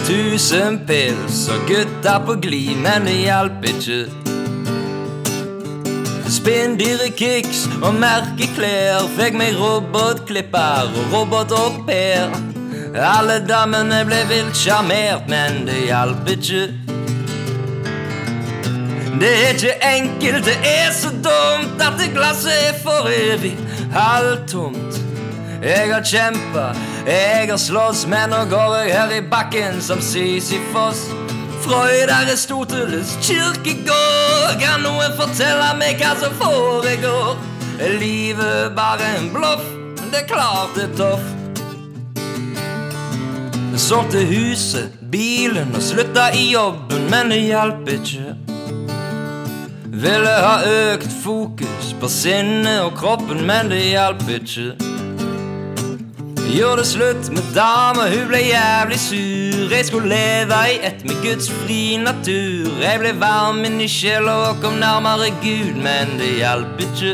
Tusen 0.06 0.76
pils 0.86 1.48
og 1.50 1.64
gutta 1.66 2.20
på 2.26 2.36
glid, 2.42 2.76
men 2.84 3.08
det 3.08 3.16
hjalp 3.24 3.64
ikke. 3.66 4.04
Spinndyrekicks 6.30 7.64
og 7.80 7.98
merkeklær 7.98 9.08
fikk 9.16 9.40
meg 9.40 9.58
robotklipper 9.58 10.92
og 10.92 11.16
robotopper. 11.16 12.36
Alle 13.02 13.40
damene 13.50 14.04
ble 14.06 14.22
vilt 14.30 14.54
sjarmert, 14.62 15.26
men 15.32 15.66
det 15.66 15.88
hjalp 15.88 16.30
ikke. 16.36 16.68
Det 19.18 19.32
er 19.32 19.56
ikke 19.56 19.74
enkelt, 19.90 20.46
det 20.46 20.60
er 20.70 20.94
så 20.94 21.10
dumt 21.26 21.82
at 21.82 21.98
det 21.98 22.12
glasset 22.14 22.54
er 22.70 22.78
for 22.84 23.10
evig 23.10 23.56
halvtomt. 23.96 25.02
Jeg 25.66 25.90
har 25.90 26.04
kjempa, 26.06 26.66
jeg 27.06 27.50
har 27.50 27.58
slåss, 27.58 28.08
men 28.08 28.32
nå 28.34 28.46
går 28.50 28.76
jeg 28.80 28.94
her 28.96 29.12
i 29.14 29.22
bakken 29.30 29.82
som 29.82 30.02
Sisyfos. 30.02 31.06
Freud, 31.62 32.10
Aristoteles, 32.10 33.18
Kirkegård. 33.22 34.56
Kan 34.62 34.82
noen 34.86 35.14
fortelle 35.18 35.72
meg 35.80 36.02
hva 36.02 36.16
som 36.18 36.34
foregår? 36.40 37.36
Er 37.82 37.98
livet 38.02 38.74
bare 38.78 39.12
en 39.20 39.30
bløff? 39.34 39.66
Det 40.12 40.24
er 40.24 40.28
klart 40.30 40.74
det 40.78 40.88
er 40.88 40.98
toff. 40.98 41.32
Jeg 43.76 43.84
solgte 43.84 44.26
huset, 44.26 44.94
bilen 45.12 45.76
og 45.76 45.84
slutta 45.84 46.30
i 46.34 46.48
jobben, 46.54 47.10
men 47.12 47.34
det 47.34 47.42
hjalp 47.44 47.90
ikke. 47.92 48.36
Ville 49.96 50.36
ha 50.48 50.58
økt 50.94 51.12
fokus 51.24 51.94
på 52.00 52.10
sinnet 52.10 52.82
og 52.86 52.94
kroppen, 52.98 53.46
men 53.46 53.70
det 53.74 53.84
hjalp 53.92 54.26
ikke. 54.40 54.95
Gjorde 56.56 56.86
slutt 56.86 57.30
med 57.30 57.44
dama, 57.56 58.06
hun 58.08 58.28
ble 58.30 58.40
jævlig 58.48 59.00
sur. 59.00 59.74
Jeg 59.76 59.86
skulle 59.86 60.08
leve 60.08 60.60
i 60.72 60.78
ett 60.88 61.02
med 61.04 61.18
Guds 61.24 61.50
fri 61.52 61.98
natur. 62.00 62.70
Jeg 62.80 63.00
ble 63.02 63.12
varm 63.20 63.60
inni 63.68 63.90
sjela 63.92 64.36
og 64.46 64.62
kom 64.64 64.78
nærmere 64.80 65.34
Gud, 65.44 65.76
men 65.84 66.16
det 66.16 66.32
hjalp 66.38 66.80
ikke. 66.86 67.12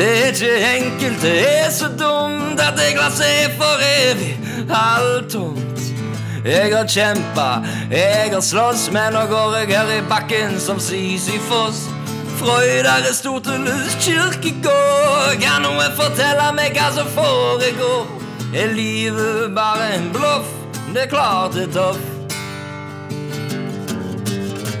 Det 0.00 0.08
er 0.08 0.32
ikke 0.32 0.54
enkelt, 0.78 1.22
det 1.22 1.36
er 1.50 1.70
så 1.70 1.92
dumt 2.00 2.60
at 2.64 2.80
det 2.80 2.94
glasset 2.96 3.28
er 3.28 3.52
for 3.60 3.84
evig 4.00 4.32
halvtomt. 4.72 5.84
Jeg 6.48 6.72
har 6.72 6.88
kjempa, 6.88 7.50
jeg 7.92 8.32
har 8.32 8.40
slåss, 8.40 8.88
men 8.92 9.12
nå 9.12 9.28
går 9.28 9.58
jeg 9.60 9.74
her 9.76 9.96
i 9.98 10.02
bakken 10.08 10.56
som 10.56 10.80
Sisyfos. 10.80 11.90
Freud, 12.40 12.86
Aristoteles, 12.86 13.96
Kirkegård. 14.00 15.34
Kan 15.42 15.60
noen 15.66 15.92
fortelle 15.92 16.46
meg 16.56 16.72
hva 16.72 16.86
som 16.94 17.08
foregår? 17.12 18.06
Er 18.56 18.72
livet 18.72 19.52
bare 19.52 19.90
en 19.98 20.06
bløff? 20.14 20.48
Det 20.94 21.02
er 21.02 21.10
klart 21.10 21.52
det 21.58 21.66
er 21.66 21.74
tøff. 21.74 22.00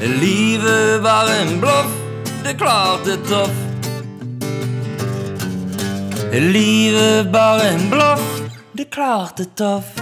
Er 0.00 0.14
livet 0.22 1.04
bare 1.04 1.34
en 1.42 1.60
bløff? 1.60 1.92
Det 2.40 2.54
er 2.54 2.58
klart 2.62 3.04
det 3.04 3.18
er 3.18 3.28
tøff. 3.28 3.60
Er 6.32 6.48
livet 6.56 7.28
bare 7.36 7.68
en 7.74 7.86
bløff? 7.92 8.26
Det 8.72 8.88
er 8.88 8.92
klart 8.96 9.36
det 9.36 9.50
er 9.50 9.54
tøff. 9.60 9.92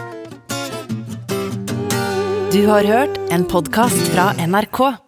Du 2.54 2.62
har 2.70 2.86
hørt 2.86 3.18
en 3.34 3.50
podkast 3.50 4.14
fra 4.14 4.30
NRK. 4.46 5.07